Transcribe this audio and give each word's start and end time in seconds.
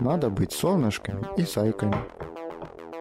Надо 0.00 0.28
быть 0.30 0.52
солнышками 0.52 1.26
и 1.36 1.44
сайками. 1.44 1.96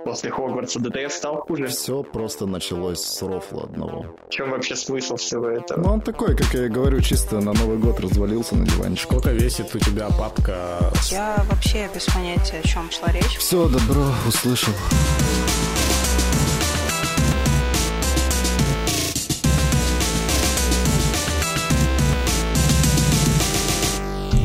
После 0.05 0.29
Хогвартса 0.29 0.79
ДТФ 0.79 1.11
стал 1.11 1.37
хуже. 1.37 1.67
Все 1.67 2.03
просто 2.03 2.45
началось 2.45 2.99
с 2.99 3.21
рофла 3.23 3.63
одного. 3.63 4.05
В 4.27 4.29
чем 4.29 4.51
вообще 4.51 4.75
смысл 4.75 5.15
всего 5.15 5.49
этого? 5.49 5.81
Ну, 5.81 5.93
он 5.93 6.01
такой, 6.01 6.37
как 6.37 6.53
я 6.53 6.67
и 6.67 6.69
говорю, 6.69 7.01
чисто 7.01 7.41
на 7.41 7.53
Новый 7.53 7.77
год 7.79 7.99
развалился 7.99 8.55
на 8.55 8.67
диванчик. 8.67 9.05
Сколько 9.09 9.31
весит 9.31 9.73
у 9.73 9.79
тебя 9.79 10.09
папка? 10.09 10.79
Я 11.09 11.43
вообще 11.49 11.89
без 11.93 12.05
понятия, 12.05 12.59
о 12.63 12.67
чем 12.67 12.89
шла 12.91 13.11
речь. 13.11 13.37
Все, 13.39 13.67
добро, 13.67 14.05
услышал. 14.27 14.73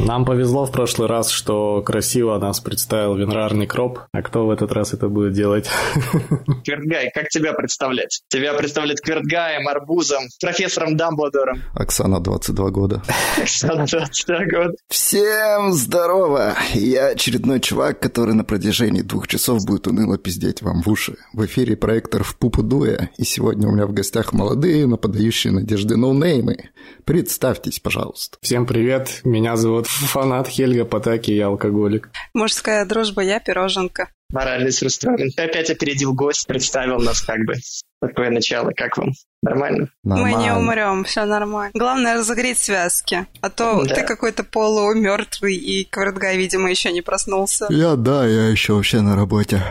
Нам 0.06 0.24
повезло 0.24 0.64
в 0.64 0.72
прошлый 0.72 1.08
раз, 1.08 1.30
что 1.30 1.82
красиво 1.82 2.38
нас 2.38 2.58
представил 2.60 3.16
винрарный 3.16 3.66
кроп. 3.66 4.00
А 4.12 4.22
кто 4.22 4.46
в 4.46 4.50
этот 4.50 4.72
раз 4.72 4.94
это 4.94 5.08
будет 5.08 5.34
делать? 5.34 5.68
Квертгай, 6.64 7.10
как 7.14 7.28
тебя 7.28 7.52
представлять? 7.52 8.22
Тебя 8.28 8.54
представлять 8.54 9.00
Квертгаем, 9.02 9.68
Арбузом, 9.68 10.24
профессором 10.40 10.96
Дамблдором. 10.96 11.62
Оксана, 11.74 12.18
22 12.20 12.70
года. 12.70 13.02
Оксана, 13.40 13.86
22 13.86 14.38
года. 14.46 14.74
Всем 14.88 15.72
здорово! 15.72 16.54
Я 16.72 17.08
очередной 17.08 17.60
чувак, 17.60 18.00
который 18.00 18.34
на 18.34 18.44
протяжении 18.44 19.02
двух 19.02 19.28
часов 19.28 19.64
будет 19.66 19.86
уныло 19.86 20.16
пиздеть 20.18 20.62
вам 20.62 20.82
в 20.82 20.88
уши. 20.88 21.16
В 21.34 21.44
эфире 21.44 21.76
проектор 21.76 22.24
в 22.24 22.36
Пупу 22.36 22.62
Дуя, 22.62 23.10
и 23.18 23.24
сегодня 23.24 23.68
у 23.68 23.72
меня 23.72 23.86
в 23.86 23.92
гостях 23.92 24.32
молодые, 24.32 24.86
но 24.86 24.96
подающие 24.96 25.52
надежды 25.52 25.96
ноунеймы. 25.96 26.70
Представьтесь, 27.04 27.80
пожалуйста. 27.80 28.38
Всем 28.40 28.66
привет, 28.66 29.20
меня 29.24 29.56
зовут 29.56 29.89
Фанат 29.90 30.48
Хельга 30.48 30.84
Потаки, 30.84 31.32
я 31.32 31.46
алкоголик. 31.48 32.10
Мужская 32.34 32.84
дружба, 32.84 33.22
я 33.22 33.40
пироженка. 33.40 34.08
Моральный 34.32 34.70
расстроен. 34.80 35.30
Ты 35.32 35.42
опять 35.42 35.70
опередил 35.70 36.14
гость, 36.14 36.46
представил 36.46 36.98
нас 37.00 37.20
как 37.20 37.38
бы. 37.44 37.54
Такое 38.00 38.30
начало, 38.30 38.70
как 38.70 38.96
вам? 38.96 39.10
Нормально? 39.42 39.88
Нормально. 40.04 40.36
Мы 40.38 40.42
не 40.44 40.52
умрем, 40.54 41.04
все 41.04 41.24
нормально. 41.24 41.72
Главное 41.74 42.14
разогреть 42.14 42.58
связки. 42.58 43.26
А 43.42 43.50
то 43.50 43.84
Да. 43.84 43.94
ты 43.96 44.02
какой-то 44.04 44.44
полумертвый, 44.44 45.54
и 45.56 45.84
Квартгай, 45.84 46.36
видимо, 46.38 46.70
еще 46.70 46.92
не 46.92 47.02
проснулся. 47.02 47.66
Я, 47.68 47.96
да, 47.96 48.26
я 48.26 48.48
еще 48.48 48.74
вообще 48.74 49.00
на 49.00 49.16
работе. 49.16 49.62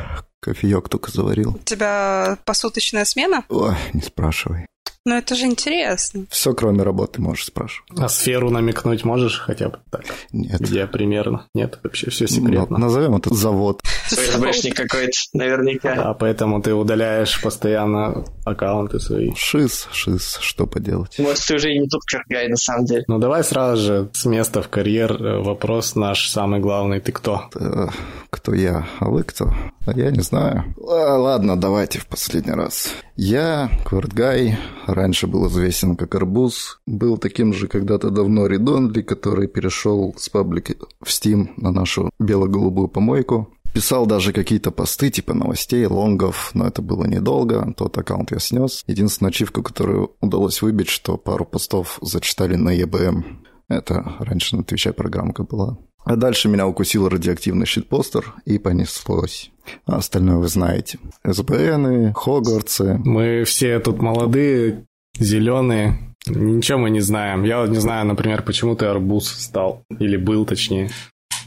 Кофеек 0.42 0.88
только 0.90 1.12
заварил. 1.12 1.56
У 1.56 1.60
тебя 1.66 2.38
посуточная 2.46 3.06
смена? 3.06 3.44
Ой, 3.50 3.76
не 3.94 4.02
спрашивай. 4.02 4.66
Ну 5.10 5.16
это 5.16 5.34
же 5.34 5.46
интересно. 5.48 6.26
Все, 6.30 6.54
кроме 6.54 6.84
работы, 6.84 7.20
можешь 7.20 7.46
спрашивать. 7.46 7.90
А 7.98 8.08
сферу 8.10 8.52
намекнуть 8.52 9.04
можешь 9.04 9.40
хотя 9.40 9.70
бы 9.70 9.80
так? 9.90 10.04
Нет. 10.32 10.62
Где 10.62 10.86
примерно? 10.86 11.48
Нет, 11.56 11.80
вообще 11.84 12.12
все 12.12 12.26
Ну, 12.26 12.30
секретно. 12.30 12.78
назовем 12.78 13.16
это 13.16 13.34
завод. 13.34 13.82
ФСБшник 14.06 14.76
какой-то, 14.76 15.12
наверняка. 15.34 15.96
Да, 15.96 16.14
поэтому 16.14 16.62
ты 16.62 16.76
удаляешь 16.76 17.42
постоянно 17.42 18.24
аккаунты 18.46 19.00
свои. 19.00 19.32
Шиз, 19.36 19.88
шиз, 19.92 20.38
что 20.42 20.68
поделать. 20.68 21.18
Может, 21.18 21.44
ты 21.48 21.56
уже 21.56 21.74
и 21.74 21.80
не 21.80 21.88
тот 21.88 22.02
Квертгай, 22.06 22.48
на 22.48 22.56
самом 22.58 22.86
деле. 22.86 23.04
Ну 23.08 23.18
давай 23.18 23.44
сразу 23.44 23.82
же 23.82 24.10
с 24.14 24.26
места 24.26 24.62
в 24.62 24.70
карьер 24.70 25.12
э, 25.14 25.42
вопрос 25.42 25.96
наш 25.96 26.30
самый 26.30 26.60
главный. 26.60 27.00
Ты 27.00 27.12
кто? 27.12 27.50
Э, 27.56 27.88
Кто 28.30 28.54
я, 28.54 28.88
а 29.00 29.10
вы 29.10 29.24
кто? 29.24 29.52
А 29.88 29.92
я 29.98 30.12
не 30.12 30.22
знаю. 30.22 30.66
А, 30.88 31.18
ладно, 31.18 31.56
давайте 31.60 31.98
в 31.98 32.06
последний 32.06 32.54
раз. 32.54 32.94
Я, 33.16 33.72
Квартгай, 33.86 34.58
раньше 35.00 35.28
был 35.28 35.48
известен 35.48 35.96
как 35.96 36.16
Арбуз, 36.16 36.80
был 36.86 37.18
таким 37.18 37.54
же 37.54 37.68
когда-то 37.68 38.10
давно 38.10 38.48
Редонли, 38.48 39.02
который 39.02 39.48
перешел 39.48 40.14
с 40.18 40.30
паблики 40.30 40.76
в 41.02 41.08
Steam 41.08 41.50
на 41.58 41.72
нашу 41.72 42.12
бело-голубую 42.20 42.88
помойку. 42.88 43.54
Писал 43.74 44.06
даже 44.06 44.34
какие-то 44.34 44.72
посты 44.72 45.10
типа 45.10 45.34
новостей, 45.34 45.86
лонгов, 45.86 46.52
но 46.54 46.68
это 46.68 46.82
было 46.82 47.06
недолго, 47.06 47.74
тот 47.78 47.98
аккаунт 47.98 48.32
я 48.32 48.40
снес. 48.40 48.84
Единственная 48.88 49.30
ачивка, 49.30 49.62
которую 49.62 50.16
удалось 50.22 50.62
выбить, 50.62 50.90
что 50.90 51.18
пару 51.18 51.46
постов 51.46 52.00
зачитали 52.02 52.56
на 52.56 52.76
EBM. 52.76 53.24
Это 53.68 54.16
раньше 54.20 54.56
на 54.56 54.64
Твиче 54.64 54.92
программка 54.92 55.44
была. 55.44 55.78
А 56.04 56.16
дальше 56.16 56.50
меня 56.50 56.66
укусил 56.66 57.08
радиоактивный 57.08 57.68
щитпостер 57.68 58.34
и 58.46 58.58
понеслось. 58.58 59.52
А 59.86 59.98
остальное 59.98 60.38
вы 60.38 60.48
знаете. 60.48 60.98
СБНы, 61.24 62.14
Хогвартсы. 62.16 63.00
Мы 63.04 63.44
все 63.44 63.80
тут 63.80 64.02
молодые, 64.02 64.86
зеленые. 65.20 65.98
Ничего 66.28 66.80
мы 66.80 66.90
не 66.90 67.02
знаем. 67.02 67.44
Я 67.44 67.62
вот 67.62 67.70
не 67.70 67.78
знаю, 67.78 68.06
например, 68.06 68.44
почему 68.44 68.76
ты 68.76 68.86
арбуз 68.86 69.28
стал. 69.28 69.84
Или 70.00 70.18
был, 70.18 70.46
точнее. 70.46 70.90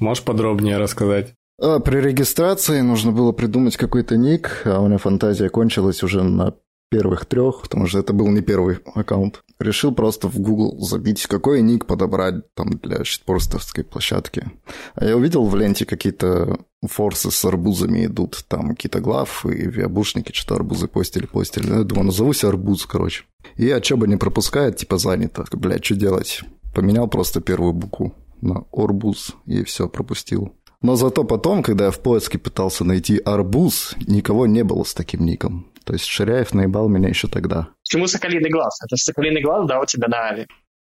Можешь 0.01 0.25
подробнее 0.25 0.79
рассказать? 0.79 1.35
А 1.61 1.79
при 1.79 1.99
регистрации 1.99 2.81
нужно 2.81 3.13
было 3.13 3.33
придумать 3.33 3.77
какой-то 3.77 4.17
ник, 4.17 4.63
а 4.65 4.81
у 4.81 4.89
меня 4.89 4.99
фантазия 4.99 5.49
кончилась 5.49 6.03
уже 6.03 6.23
на 6.23 6.55
первых 6.91 7.25
трех, 7.27 7.63
потому 7.63 7.87
что 7.87 7.99
это 7.99 8.13
был 8.13 8.29
не 8.29 8.43
первый 8.43 8.79
аккаунт. 8.95 9.43
Решил 9.63 9.95
просто 9.95 10.29
в 10.29 10.39
Google 10.41 10.81
забить, 10.81 11.27
какой 11.27 11.63
ник 11.63 11.87
подобрать 11.87 12.53
там 12.55 12.71
для 12.71 13.05
щитпостовской 13.05 13.85
площадки. 13.85 14.51
А 14.95 15.05
я 15.05 15.17
увидел 15.17 15.47
в 15.47 15.55
ленте 15.55 15.87
какие-то 15.87 16.59
форсы 16.85 17.31
с 17.31 17.45
арбузами 17.45 18.07
идут, 18.07 18.45
там 18.49 18.71
какие-то 18.71 19.01
глав 19.01 19.47
и 19.47 19.69
виабушники 19.69 20.33
что-то 20.33 20.57
арбузы 20.57 20.89
постили, 20.89 21.27
постили. 21.27 21.69
Ну, 21.69 21.79
Я 21.79 21.85
думаю, 21.85 22.07
назовусь 22.07 22.43
арбуз, 22.43 22.87
короче. 22.87 23.25
И 23.57 23.71
Ачоба 23.71 24.07
не 24.07 24.17
пропускает, 24.17 24.77
типа 24.79 24.99
занято. 24.99 25.45
Блядь, 25.53 25.85
что 25.85 25.95
делать? 25.95 26.41
Поменял 26.75 27.07
просто 27.07 27.41
первую 27.41 27.73
букву 27.73 28.15
на 28.41 28.65
арбуз 28.73 29.37
и 29.47 29.63
все, 29.63 29.89
пропустил. 29.89 30.53
Но 30.83 30.97
зато 30.97 31.25
потом, 31.25 31.63
когда 31.63 31.87
я 31.87 31.91
в 31.91 32.01
поиске 32.01 32.39
пытался 32.39 32.85
найти 32.85 33.19
арбуз, 33.19 33.95
никого 34.07 34.47
не 34.47 34.65
было 34.65 34.83
с 34.83 34.95
таким 34.95 35.25
ником. 35.25 35.71
То 35.85 35.93
есть 35.93 36.07
Ширяев 36.07 36.55
наебал 36.55 36.89
меня 36.89 37.09
еще 37.09 37.29
тогда. 37.29 37.69
Почему 37.85 38.07
соколиный 38.07 38.51
глаз? 38.51 38.81
Это 38.85 38.97
же 38.97 39.03
соколиный 39.03 39.43
глаз, 39.43 39.67
да, 39.69 39.81
у 39.81 39.87
тебя 39.87 40.09
на 40.09 40.29
Ави. 40.29 40.47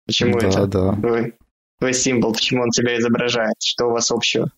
Почему 0.06 0.38
да, 0.38 0.46
это 0.48 0.66
да. 0.66 0.92
твой, 0.94 1.34
твой 1.78 1.94
символ? 1.94 2.32
Почему 2.32 2.62
он 2.62 2.70
тебя 2.70 2.98
изображает? 2.98 3.54
Что 3.60 3.86
у 3.86 3.90
вас 3.92 4.10
общего? 4.10 4.50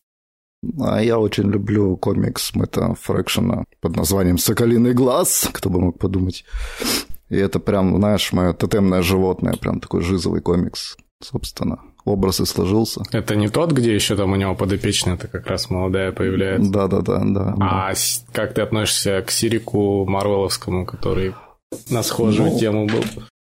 А 0.81 1.03
я 1.03 1.19
очень 1.19 1.51
люблю 1.51 1.97
комикс 1.97 2.55
Мэтта 2.55 2.95
Фрэкшена 2.95 3.65
под 3.81 3.97
названием 3.97 4.39
«Соколиный 4.39 4.95
глаз», 4.95 5.49
кто 5.53 5.69
бы 5.71 5.81
мог 5.81 5.99
подумать. 5.99 6.45
И 7.29 7.37
это 7.37 7.59
прям, 7.59 7.97
знаешь, 7.97 8.33
мое 8.33 8.53
тотемное 8.53 9.03
животное, 9.03 9.55
прям 9.55 9.81
такой 9.81 10.03
жизовый 10.03 10.41
комикс, 10.41 10.97
собственно. 11.23 11.79
Образ 12.05 12.41
и 12.41 12.47
сложился. 12.47 13.03
Это 13.13 13.37
не 13.37 13.49
тот, 13.49 13.71
где 13.73 13.95
еще 13.95 14.17
там 14.17 14.33
у 14.33 14.37
него 14.37 14.55
подопечная, 14.57 15.15
это 15.15 15.29
как 15.29 15.47
раз 15.47 15.71
молодая 15.71 16.11
появляется. 16.13 16.71
Да-да-да, 16.73 17.21
да. 17.25 17.55
А 17.61 17.95
с- 17.95 18.25
как 18.33 18.55
ты 18.55 18.63
относишься 18.63 19.23
к 19.23 19.31
Сирику 19.31 20.05
Марвеловскому, 20.07 20.85
который 20.85 21.35
на 21.91 22.03
схожую 22.03 22.51
Ну, 22.53 22.59
тему 22.59 22.87
был? 22.87 23.05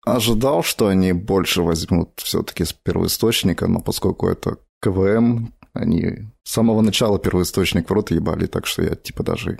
Ожидал, 0.06 0.62
что 0.62 0.86
они 0.88 1.12
больше 1.12 1.60
возьмут 1.62 2.10
все-таки 2.16 2.64
с 2.64 2.72
первоисточника, 2.72 3.66
но 3.66 3.80
поскольку 3.80 4.28
это 4.28 4.56
КВМ, 4.80 5.52
они 5.74 6.26
с 6.44 6.52
самого 6.52 6.80
начала 6.80 7.18
первоисточник 7.18 7.90
в 7.90 7.92
рот 7.92 8.10
ебали, 8.10 8.46
так 8.46 8.66
что 8.66 8.82
я 8.82 8.94
типа 8.94 9.22
даже... 9.22 9.58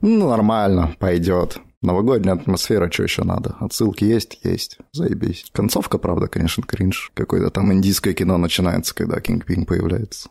Ну, 0.00 0.28
нормально, 0.30 0.94
пойдет. 0.98 1.58
Новогодняя 1.84 2.34
атмосфера, 2.34 2.90
что 2.90 3.02
еще 3.02 3.24
надо? 3.24 3.56
Отсылки 3.60 4.04
есть? 4.04 4.38
Есть. 4.42 4.78
Заебись. 4.92 5.44
Концовка, 5.52 5.98
правда, 5.98 6.28
конечно, 6.28 6.62
кринж. 6.62 7.12
Какое-то 7.12 7.50
там 7.50 7.74
индийское 7.74 8.14
кино 8.14 8.38
начинается, 8.38 8.94
когда 8.94 9.20
Кинг 9.20 9.44
Пинг 9.44 9.68
появляется. 9.68 10.30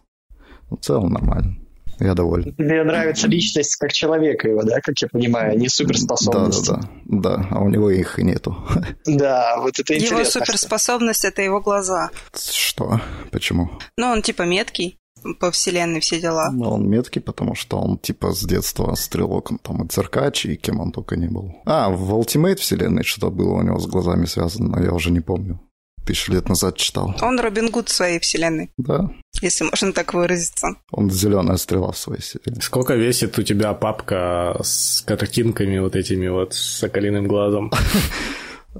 Но 0.72 0.78
в 0.78 0.80
целом 0.80 1.14
нормально. 1.14 1.58
Я 2.00 2.16
доволен. 2.16 2.56
Тебе 2.56 2.84
нравится 2.84 3.28
личность 3.28 3.75
как 3.75 3.94
человека 3.94 4.47
его, 4.47 4.64
да, 4.64 4.81
как 4.81 4.96
я 5.00 5.08
понимаю, 5.08 5.56
не 5.56 5.69
суперспособности. 5.69 6.72
Да-да-да. 6.72 6.90
Да, 7.06 7.47
а 7.52 7.62
у 7.62 7.70
него 7.70 7.91
их 7.91 8.18
и 8.18 8.24
нету. 8.24 8.58
Да, 9.06 9.58
вот 9.59 9.78
это 9.78 9.94
интересно. 9.94 10.16
Его 10.16 10.25
суперспособность— 10.25 11.24
это 11.25 11.44
его 11.44 11.62
глаза. 11.62 12.09
Что? 12.34 13.00
Почему? 13.31 13.70
Ну, 13.96 14.08
он 14.08 14.24
типа 14.24 14.41
меткий 14.41 14.97
по 15.39 15.51
вселенной, 15.51 16.00
все 16.00 16.19
дела. 16.19 16.50
Ну, 16.51 16.69
он 16.69 16.89
меткий, 16.89 17.22
потому 17.22 17.55
что 17.55 17.78
он 17.79 17.97
типа 17.97 18.31
с 18.34 18.43
детства 18.43 18.93
стрелок, 18.96 19.52
он 19.52 19.58
там 19.58 19.84
и 19.84 19.87
циркач, 19.87 20.46
и 20.46 20.55
кем 20.55 20.79
он 20.79 20.91
только 20.91 21.16
не 21.16 21.28
был. 21.28 21.55
А, 21.66 21.90
в 21.90 22.14
Ultimate 22.14 22.55
вселенной 22.58 23.03
что-то 23.03 23.29
было 23.29 23.53
у 23.53 23.61
него 23.61 23.79
с 23.79 23.87
глазами 23.87 24.25
связано, 24.25 24.70
но 24.78 24.84
я 24.84 24.91
уже 24.93 25.11
не 25.11 25.20
помню. 25.22 25.59
Тысячу 26.05 26.34
лет 26.34 26.49
назад 26.49 26.75
читал. 26.75 27.16
Он 27.22 27.40
Робин 27.40 27.72
Гуд 27.72 27.87
своей 27.87 28.20
вселенной, 28.20 28.72
Да, 28.78 29.09
если 29.41 29.64
можно 29.64 29.93
так 29.93 30.14
выразиться. 30.14 30.75
он 30.91 31.09
зеленая 31.09 31.55
стрела 31.55 31.93
в 31.93 31.97
своей 31.97 32.19
вселенной. 32.22 32.61
Сколько 32.61 32.96
весит 32.96 33.40
у 33.40 33.43
тебя 33.43 33.73
папка 33.73 34.58
с 34.61 35.02
картинками 35.02 35.79
вот 35.79 35.96
этими 35.96 36.28
вот 36.28 36.53
с 36.55 36.79
соколиным 36.79 37.28
глазом? 37.28 37.72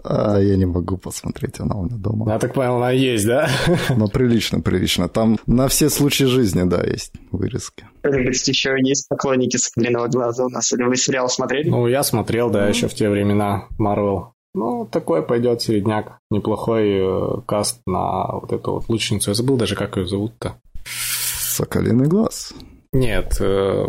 А 0.04 0.40
я 0.40 0.56
не 0.56 0.66
могу 0.66 0.98
посмотреть, 0.98 1.60
она 1.60 1.76
у 1.76 1.86
меня 1.86 1.98
дома. 1.98 2.32
Я 2.32 2.40
так 2.40 2.54
понял, 2.54 2.78
она 2.78 2.92
есть, 2.92 3.26
да? 3.26 3.50
Но 3.96 4.08
прилично, 4.08 4.60
прилично. 4.60 5.08
Там 5.08 5.38
на 5.46 5.68
все 5.68 5.90
случаи 5.90 6.24
жизни, 6.24 6.64
да, 6.64 6.82
есть 6.84 7.14
вырезки. 7.32 7.86
Может, 8.04 8.48
еще 8.48 8.76
есть 8.80 9.08
поклонники 9.08 9.58
Соколиного 9.58 10.08
глаза 10.08 10.46
у 10.46 10.50
нас? 10.50 10.72
Или 10.74 10.84
вы 10.84 10.96
сериал 10.96 11.30
смотрели? 11.30 11.70
Ну, 11.70 11.88
я 11.88 12.04
смотрел, 12.04 12.50
да, 12.50 12.68
еще 12.68 12.88
в 12.88 12.94
те 12.94 13.10
времена 13.10 13.68
Марвел. 13.78 14.34
Ну, 14.56 14.86
такой 14.86 15.24
пойдет 15.24 15.62
середняк. 15.62 16.20
Неплохой 16.30 17.00
э, 17.00 17.42
каст 17.48 17.82
на 17.88 18.34
вот 18.34 18.52
эту 18.52 18.74
вот 18.74 18.90
лучницу. 18.90 19.32
Я 19.32 19.34
забыл 19.34 19.58
даже, 19.58 19.76
как 19.76 19.98
ее 19.98 20.06
зовут-то. 20.06 20.62
Соколиный 20.86 22.08
глаз. 22.08 22.54
Нет, 22.92 23.38
э, 23.40 23.86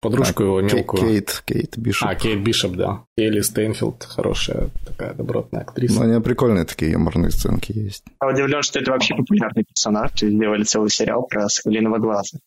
подружку 0.00 0.42
А, 0.42 0.46
его 0.46 0.60
мелкую. 0.60 1.02
Кейт, 1.02 1.42
Кейт 1.44 1.78
Бишоп. 1.78 2.08
А, 2.08 2.14
Кейт 2.14 2.40
Бишоп, 2.42 2.72
да. 2.72 3.04
Хейли 3.16 3.40
Стейнфилд, 3.40 4.04
хорошая 4.04 4.70
такая 4.86 5.14
добротная 5.14 5.62
актриса. 5.62 5.94
Ну, 6.00 6.06
у 6.06 6.08
нее 6.08 6.20
прикольные 6.20 6.64
такие 6.64 6.92
юморные 6.92 7.30
сценки 7.30 7.72
есть. 7.72 8.04
Я 8.22 8.28
удивлен, 8.28 8.62
что 8.62 8.80
это 8.80 8.90
вообще 8.92 9.14
популярный 9.14 9.64
персонаж. 9.64 10.10
То 10.12 10.26
есть 10.26 10.36
сделали 10.36 10.64
целый 10.64 10.90
сериал 10.90 11.26
про 11.26 11.48
Соколиного 11.48 11.98
глаза. 11.98 12.38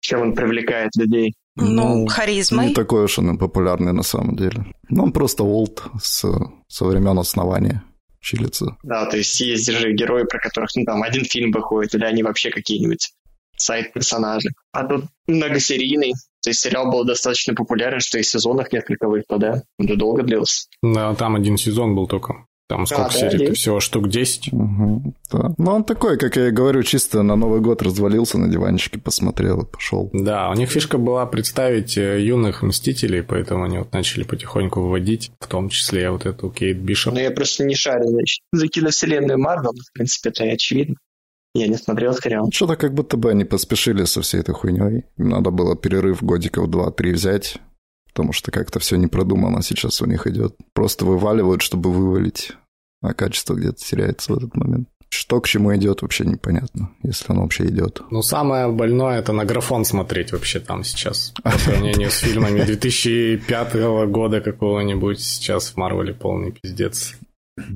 Чем 0.00 0.22
он 0.22 0.34
привлекает 0.34 0.90
людей? 0.96 1.34
Ну, 1.56 2.02
Ну, 2.02 2.06
харизмой. 2.06 2.68
Не 2.68 2.74
такой 2.74 3.04
уж 3.04 3.18
он 3.18 3.34
и 3.34 3.38
популярный 3.38 3.92
на 3.92 4.02
самом 4.02 4.36
деле. 4.36 4.66
Ну, 4.88 5.04
он 5.04 5.12
просто 5.12 5.42
олд 5.42 5.82
с, 6.00 6.24
со 6.68 6.84
времен 6.84 7.18
основания 7.18 7.82
чилится. 8.20 8.76
Да, 8.82 9.06
то 9.06 9.16
есть 9.16 9.40
есть 9.40 9.70
же 9.70 9.92
герои, 9.92 10.24
про 10.24 10.38
которых 10.38 10.70
ну, 10.76 10.84
там 10.84 11.02
один 11.02 11.24
фильм 11.24 11.50
выходит, 11.50 11.94
или 11.94 12.04
они 12.04 12.22
вообще 12.22 12.50
какие-нибудь 12.50 13.12
сайт-персонажи. 13.56 14.50
А 14.72 14.84
тут 14.84 15.06
многосерийный. 15.26 16.14
То 16.42 16.50
есть 16.50 16.60
сериал 16.60 16.90
был 16.90 17.04
достаточно 17.04 17.54
популярен, 17.54 18.00
что 18.00 18.18
и 18.18 18.22
сезонов 18.22 18.72
несколько 18.72 19.08
вышло, 19.08 19.38
да? 19.38 19.62
Он 19.78 19.88
же 19.88 19.96
долго 19.96 20.22
длился. 20.22 20.66
Да, 20.82 21.14
там 21.14 21.36
один 21.36 21.56
сезон 21.56 21.94
был 21.94 22.06
только. 22.06 22.46
Там 22.68 22.84
сколько 22.84 23.04
да, 23.04 23.30
серий? 23.30 23.52
Всего 23.52 23.80
штук 23.80 24.10
10. 24.10 24.52
Мгм, 24.52 25.14
да. 25.32 25.54
Ну, 25.56 25.70
он 25.70 25.84
такой, 25.84 26.18
как 26.18 26.36
я 26.36 26.48
и 26.48 26.50
говорю, 26.50 26.82
чисто 26.82 27.22
на 27.22 27.34
Новый 27.34 27.60
год 27.60 27.80
развалился 27.80 28.36
на 28.36 28.46
диванчике, 28.46 28.98
посмотрел 28.98 29.62
и 29.62 29.66
пошел. 29.66 30.10
Да, 30.12 30.50
у 30.50 30.54
них 30.54 30.70
фишка 30.70 30.98
была 30.98 31.24
представить 31.24 31.96
э, 31.96 32.20
юных 32.20 32.62
мстителей, 32.62 33.22
поэтому 33.22 33.64
они 33.64 33.78
вот 33.78 33.94
начали 33.94 34.22
потихоньку 34.22 34.82
выводить, 34.82 35.30
в 35.40 35.46
том 35.46 35.70
числе 35.70 36.10
вот 36.10 36.26
эту 36.26 36.50
Кейт 36.50 36.76
Бишоп. 36.76 37.14
Но 37.14 37.20
я 37.20 37.30
просто 37.30 37.64
не 37.64 37.74
шарю, 37.74 38.04
значит, 38.04 38.42
за 38.52 38.68
киновселенную 38.68 39.38
Марвел. 39.38 39.72
В 39.72 39.92
принципе, 39.94 40.28
это 40.28 40.44
и 40.44 40.50
очевидно. 40.50 40.96
Я 41.58 41.68
не 41.68 41.76
смотрел 41.76 42.14
сериал. 42.14 42.48
Что-то 42.52 42.76
как 42.76 42.94
будто 42.94 43.16
бы 43.16 43.30
они 43.30 43.44
поспешили 43.44 44.04
со 44.04 44.22
всей 44.22 44.40
этой 44.40 44.54
хуйней. 44.54 45.04
Надо 45.16 45.50
было 45.50 45.76
перерыв 45.76 46.22
годиков 46.22 46.68
2-3 46.68 47.12
взять, 47.12 47.58
потому 48.12 48.32
что 48.32 48.50
как-то 48.50 48.78
все 48.78 48.96
не 48.96 49.06
продумано 49.06 49.62
сейчас 49.62 50.00
у 50.02 50.06
них 50.06 50.26
идет. 50.26 50.56
Просто 50.72 51.04
вываливают, 51.04 51.62
чтобы 51.62 51.90
вывалить, 51.92 52.52
а 53.02 53.14
качество 53.14 53.54
где-то 53.54 53.76
теряется 53.76 54.32
в 54.32 54.36
этот 54.36 54.54
момент. 54.56 54.88
Что 55.10 55.40
к 55.40 55.48
чему 55.48 55.74
идет, 55.74 56.02
вообще 56.02 56.26
непонятно, 56.26 56.90
если 57.02 57.32
оно 57.32 57.42
вообще 57.42 57.64
идет. 57.66 58.02
Ну, 58.10 58.20
самое 58.20 58.68
больное 58.68 59.18
это 59.18 59.32
на 59.32 59.46
графон 59.46 59.86
смотреть 59.86 60.32
вообще 60.32 60.60
там 60.60 60.84
сейчас. 60.84 61.32
По 61.42 61.50
сравнению 61.58 62.10
с 62.10 62.18
фильмами 62.18 62.62
2005 62.62 63.74
года 64.08 64.42
какого-нибудь, 64.42 65.18
сейчас 65.20 65.70
в 65.70 65.76
Марвеле 65.78 66.12
полный 66.12 66.52
пиздец. 66.52 67.14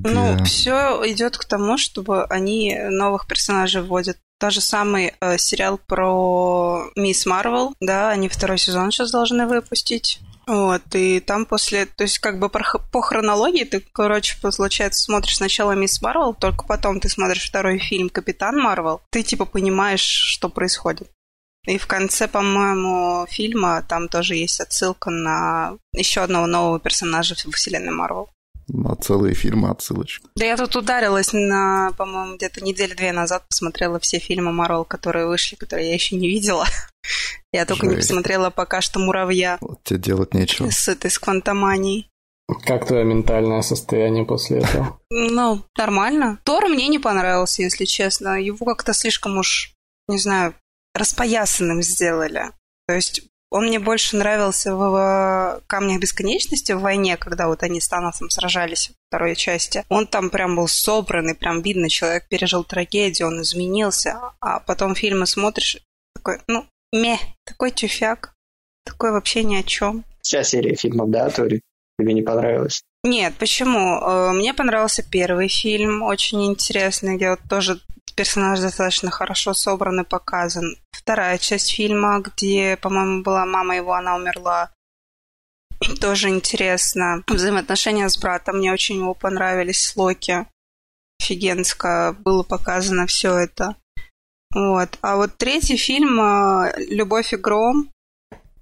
Ну, 0.03 0.37
Да. 0.37 0.43
все 0.43 1.01
идет 1.11 1.37
к 1.37 1.45
тому, 1.45 1.77
чтобы 1.77 2.25
они 2.25 2.77
новых 2.89 3.27
персонажей 3.27 3.81
вводят. 3.81 4.17
Тот 4.39 4.53
же 4.53 4.61
самый 4.61 5.13
э, 5.19 5.37
сериал 5.37 5.77
про 5.77 6.89
Мисс 6.95 7.25
Марвел, 7.25 7.75
да, 7.79 8.09
они 8.09 8.27
второй 8.27 8.57
сезон 8.57 8.91
сейчас 8.91 9.11
должны 9.11 9.47
выпустить. 9.47 10.19
Вот, 10.45 10.81
и 10.93 11.21
там 11.21 11.45
после, 11.45 11.85
то 11.85 12.03
есть 12.03 12.19
как 12.19 12.37
бы 12.39 12.49
по 12.49 13.01
хронологии 13.01 13.63
ты, 13.63 13.79
короче, 13.93 14.35
получается, 14.41 15.01
смотришь 15.01 15.37
сначала 15.37 15.71
Мисс 15.71 16.01
Марвел, 16.01 16.33
только 16.33 16.65
потом 16.65 16.99
ты 16.99 17.07
смотришь 17.07 17.47
второй 17.47 17.79
фильм 17.79 18.09
Капитан 18.09 18.57
Марвел, 18.57 19.01
ты 19.09 19.23
типа 19.23 19.45
понимаешь, 19.45 20.01
что 20.01 20.49
происходит. 20.49 21.09
И 21.65 21.77
в 21.77 21.87
конце, 21.87 22.27
по-моему, 22.27 23.25
фильма 23.29 23.85
там 23.87 24.09
тоже 24.09 24.35
есть 24.35 24.59
отсылка 24.59 25.09
на 25.09 25.77
еще 25.93 26.21
одного 26.21 26.45
нового 26.45 26.79
персонажа 26.79 27.35
в 27.35 27.51
вселенной 27.51 27.93
Марвел. 27.93 28.29
На 28.67 28.95
целые 28.95 29.35
фильмы 29.35 29.69
отсылочки. 29.69 30.27
Да 30.35 30.45
я 30.45 30.57
тут 30.57 30.75
ударилась 30.75 31.33
на, 31.33 31.91
по-моему, 31.97 32.35
где-то 32.37 32.61
недели 32.63 32.93
две 32.93 33.11
назад 33.11 33.45
посмотрела 33.47 33.99
все 33.99 34.19
фильмы 34.19 34.51
Марвел, 34.51 34.85
которые 34.85 35.27
вышли, 35.27 35.55
которые 35.55 35.89
я 35.89 35.93
еще 35.93 36.15
не 36.15 36.27
видела. 36.27 36.65
Я 37.51 37.65
только 37.65 37.85
не 37.85 37.95
Жесть. 37.95 38.07
посмотрела 38.07 38.49
пока 38.49 38.81
что 38.81 38.99
«Муравья» 38.99 39.57
Вот 39.61 39.83
тебе 39.83 39.99
делать 39.99 40.33
нечего. 40.33 40.71
с 40.71 40.87
этой, 40.87 41.11
с 41.11 41.19
«Квантоманией». 41.19 42.09
Как 42.65 42.87
твое 42.87 43.03
ментальное 43.03 43.61
состояние 43.61 44.25
после 44.25 44.59
этого? 44.59 44.99
Ну, 45.11 45.63
нормально. 45.77 46.39
Тор 46.43 46.67
мне 46.67 46.87
не 46.87 46.97
понравился, 46.99 47.61
если 47.61 47.85
честно. 47.85 48.41
Его 48.41 48.65
как-то 48.65 48.93
слишком 48.93 49.37
уж, 49.37 49.73
не 50.07 50.17
знаю, 50.17 50.55
распоясанным 50.95 51.83
сделали. 51.83 52.45
То 52.87 52.95
есть 52.95 53.21
он 53.53 53.67
мне 53.67 53.79
больше 53.79 54.17
нравился 54.17 54.75
в, 54.75 54.79
в 54.79 55.61
«Камнях 55.67 56.01
бесконечности» 56.01 56.71
в 56.71 56.79
войне, 56.79 57.17
когда 57.17 57.47
вот 57.47 57.61
они 57.61 57.79
с 57.79 57.87
Таносом 57.87 58.31
сражались 58.31 58.89
в 58.89 58.93
второй 59.09 59.35
части. 59.35 59.85
Он 59.89 60.07
там 60.07 60.31
прям 60.31 60.55
был 60.55 60.67
собранный, 60.67 61.35
прям 61.35 61.61
видно, 61.61 61.87
человек 61.87 62.27
пережил 62.27 62.63
трагедию, 62.63 63.27
он 63.27 63.43
изменился. 63.43 64.19
А 64.39 64.59
потом 64.59 64.95
фильмы 64.95 65.27
смотришь, 65.27 65.77
такой, 66.15 66.39
ну, 66.47 66.65
ме, 66.91 67.19
такой 67.45 67.69
тюфяк, 67.69 68.33
такой 68.85 69.11
вообще 69.11 69.43
ни 69.43 69.55
о 69.55 69.63
чем. 69.63 70.03
Вся 70.23 70.43
серия 70.43 70.75
фильмов, 70.75 71.11
да, 71.11 71.29
Тори? 71.29 71.61
Тебе 71.99 72.13
не 72.13 72.23
понравилось? 72.23 72.81
Нет, 73.03 73.35
почему? 73.37 73.99
Э, 74.01 74.31
Мне 74.31 74.55
понравился 74.55 75.03
первый 75.03 75.47
фильм, 75.47 76.01
очень 76.01 76.43
интересный, 76.47 77.17
где 77.17 77.29
вот 77.29 77.41
тоже 77.47 77.79
персонаж 78.15 78.59
достаточно 78.59 79.11
хорошо 79.11 79.53
собран 79.53 80.01
и 80.01 80.03
показан. 80.03 80.77
Вторая 80.91 81.37
часть 81.37 81.73
фильма, 81.73 82.19
где, 82.19 82.77
по-моему, 82.77 83.23
была 83.23 83.45
мама 83.45 83.75
его, 83.75 83.93
она 83.93 84.15
умерла. 84.15 84.71
Тоже 86.01 86.29
интересно. 86.29 87.23
Взаимоотношения 87.27 88.07
с 88.07 88.17
братом 88.17 88.57
мне 88.57 88.71
очень 88.71 88.97
его 88.97 89.13
понравились 89.13 89.83
с 89.83 89.95
Локи. 89.95 90.45
Офигенско 91.19 92.15
было 92.19 92.43
показано 92.43 93.07
все 93.07 93.37
это. 93.37 93.75
Вот. 94.53 94.97
А 95.01 95.15
вот 95.15 95.37
третий 95.37 95.77
фильм 95.77 96.19
э, 96.19 96.73
«Любовь 96.89 97.33
и 97.33 97.37
гром», 97.37 97.89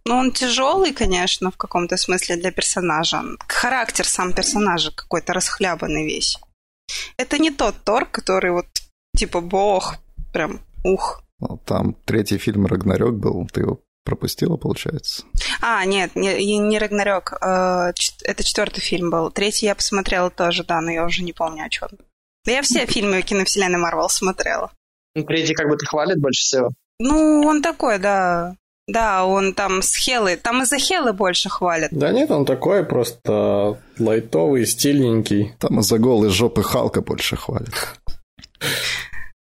ну, 0.05 0.15
он 0.15 0.31
тяжелый, 0.31 0.93
конечно, 0.93 1.51
в 1.51 1.57
каком-то 1.57 1.95
смысле 1.95 2.37
для 2.37 2.51
персонажа. 2.51 3.23
Характер 3.47 4.07
сам 4.07 4.33
персонажа 4.33 4.91
какой-то 4.91 5.33
расхлябанный 5.33 6.05
весь. 6.05 6.39
Это 7.17 7.37
не 7.37 7.51
тот 7.51 7.83
Тор, 7.83 8.05
который 8.05 8.51
вот 8.51 8.67
типа 9.21 9.39
бог, 9.41 9.95
прям 10.33 10.59
ух. 10.83 11.21
Ну, 11.39 11.59
Там 11.65 11.93
третий 12.05 12.39
фильм 12.39 12.65
«Рагнарёк» 12.65 13.13
был, 13.15 13.47
ты 13.53 13.61
его 13.61 13.79
пропустила, 14.03 14.57
получается? 14.57 15.23
А, 15.61 15.85
нет, 15.85 16.15
не, 16.15 16.57
не 16.57 16.79
Рагнарёк. 16.79 17.33
э, 17.39 17.91
Это 18.23 18.43
четвертый 18.43 18.81
фильм 18.81 19.11
был. 19.11 19.29
Третий 19.31 19.67
я 19.67 19.75
посмотрела 19.75 20.31
тоже, 20.31 20.63
да, 20.63 20.81
но 20.81 20.89
я 20.91 21.05
уже 21.05 21.23
не 21.23 21.33
помню 21.33 21.65
о 21.65 21.69
чем. 21.69 21.89
Да 22.45 22.51
я 22.51 22.61
все 22.63 22.87
фильмы 22.87 23.21
киновселенной 23.21 23.77
Марвел 23.77 24.09
смотрела. 24.09 24.71
Ну, 25.15 25.23
третий 25.23 25.53
как 25.53 25.67
будто 25.69 25.85
хвалит 25.85 26.19
больше 26.19 26.41
всего. 26.41 26.69
Ну, 26.99 27.41
он 27.45 27.61
такой, 27.61 27.99
да. 27.99 28.55
Да, 28.87 29.25
он 29.25 29.53
там 29.53 29.83
с 29.83 29.95
Хелой. 29.95 30.35
Там 30.37 30.63
из-за 30.63 30.77
Хелы 30.79 31.13
больше 31.13 31.49
хвалят. 31.49 31.91
Да 31.91 32.11
нет, 32.11 32.31
он 32.31 32.45
такой 32.45 32.83
просто 32.83 33.77
лайтовый, 33.99 34.65
стильненький. 34.65 35.53
Там 35.59 35.79
из-за 35.79 35.99
голой 35.99 36.29
жопы 36.29 36.63
Халка 36.63 37.01
больше 37.01 37.35
хвалит. 37.35 37.73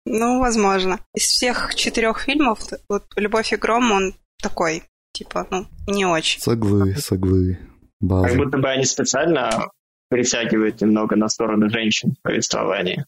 Ну, 0.10 0.40
возможно. 0.40 1.00
Из 1.14 1.24
всех 1.24 1.76
четырех 1.76 2.20
фильмов, 2.22 2.60
вот 2.90 3.06
«Любовь 3.16 3.54
и 3.54 3.58
гром», 3.58 3.92
он 3.92 4.16
такой, 4.42 4.84
типа, 5.14 5.48
ну, 5.52 5.68
не 5.88 6.06
очень. 6.06 6.42
Согласен, 6.42 6.96
согласен. 6.96 7.60
Как 8.02 8.10
База. 8.10 8.38
будто 8.38 8.58
бы 8.58 8.70
они 8.70 8.86
специально 8.86 9.70
притягивают 10.10 10.82
немного 10.82 11.16
на 11.16 11.30
сторону 11.30 11.70
женщин 11.70 12.16
в 12.18 12.22
повествовании. 12.24 13.06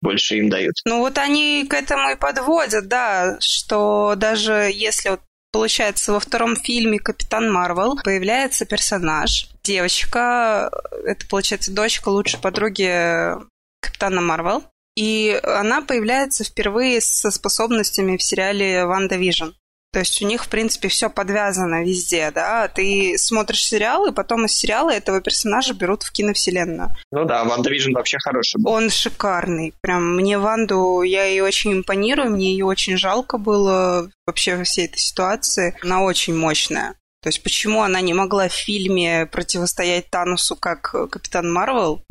Больше 0.00 0.38
им 0.38 0.48
дают. 0.48 0.74
Ну, 0.86 1.00
вот 1.00 1.18
они 1.18 1.66
к 1.68 1.74
этому 1.74 2.10
и 2.10 2.16
подводят, 2.16 2.88
да, 2.88 3.36
что 3.40 4.14
даже 4.16 4.70
если 4.72 5.10
вот 5.10 5.20
Получается, 5.50 6.12
во 6.12 6.20
втором 6.20 6.56
фильме 6.56 6.98
«Капитан 6.98 7.50
Марвел» 7.50 7.96
появляется 7.96 8.66
персонаж, 8.66 9.48
девочка, 9.62 10.70
это, 11.06 11.26
получается, 11.26 11.72
дочка 11.72 12.10
лучшей 12.10 12.38
подруги 12.38 13.34
Капитана 13.80 14.20
Марвел, 14.20 14.62
и 14.98 15.40
она 15.44 15.80
появляется 15.80 16.42
впервые 16.42 17.00
со 17.00 17.30
способностями 17.30 18.16
в 18.16 18.22
сериале 18.22 18.84
«WandaVision». 18.84 19.50
То 19.92 20.00
есть 20.00 20.20
у 20.20 20.26
них, 20.26 20.44
в 20.44 20.48
принципе, 20.48 20.88
все 20.88 21.08
подвязано 21.08 21.84
везде, 21.84 22.32
да. 22.32 22.66
Ты 22.66 23.14
смотришь 23.16 23.64
сериал, 23.64 24.06
и 24.06 24.12
потом 24.12 24.46
из 24.46 24.52
сериала 24.52 24.90
этого 24.90 25.20
персонажа 25.20 25.72
берут 25.72 26.02
в 26.02 26.10
киновселенную. 26.10 26.88
Ну 27.12 27.24
да, 27.24 27.44
WandaVision 27.44 27.92
вообще 27.92 28.18
хороший 28.18 28.60
был. 28.60 28.72
Он 28.72 28.90
шикарный. 28.90 29.72
Прям 29.80 30.16
мне 30.16 30.36
Ванду, 30.36 31.02
я 31.02 31.24
ей 31.24 31.42
очень 31.42 31.74
импонирую, 31.74 32.32
мне 32.32 32.50
ее 32.50 32.66
очень 32.66 32.96
жалко 32.96 33.38
было 33.38 34.10
вообще 34.26 34.56
во 34.56 34.64
всей 34.64 34.86
этой 34.86 34.98
ситуации. 34.98 35.76
Она 35.80 36.02
очень 36.02 36.36
мощная. 36.36 36.96
То 37.22 37.28
есть 37.28 37.44
почему 37.44 37.82
она 37.82 38.00
не 38.00 38.14
могла 38.14 38.48
в 38.48 38.52
фильме 38.52 39.26
противостоять 39.26 40.10
Таносу 40.10 40.56
как 40.56 40.90
Капитан 41.10 41.52
Марвел? 41.52 42.02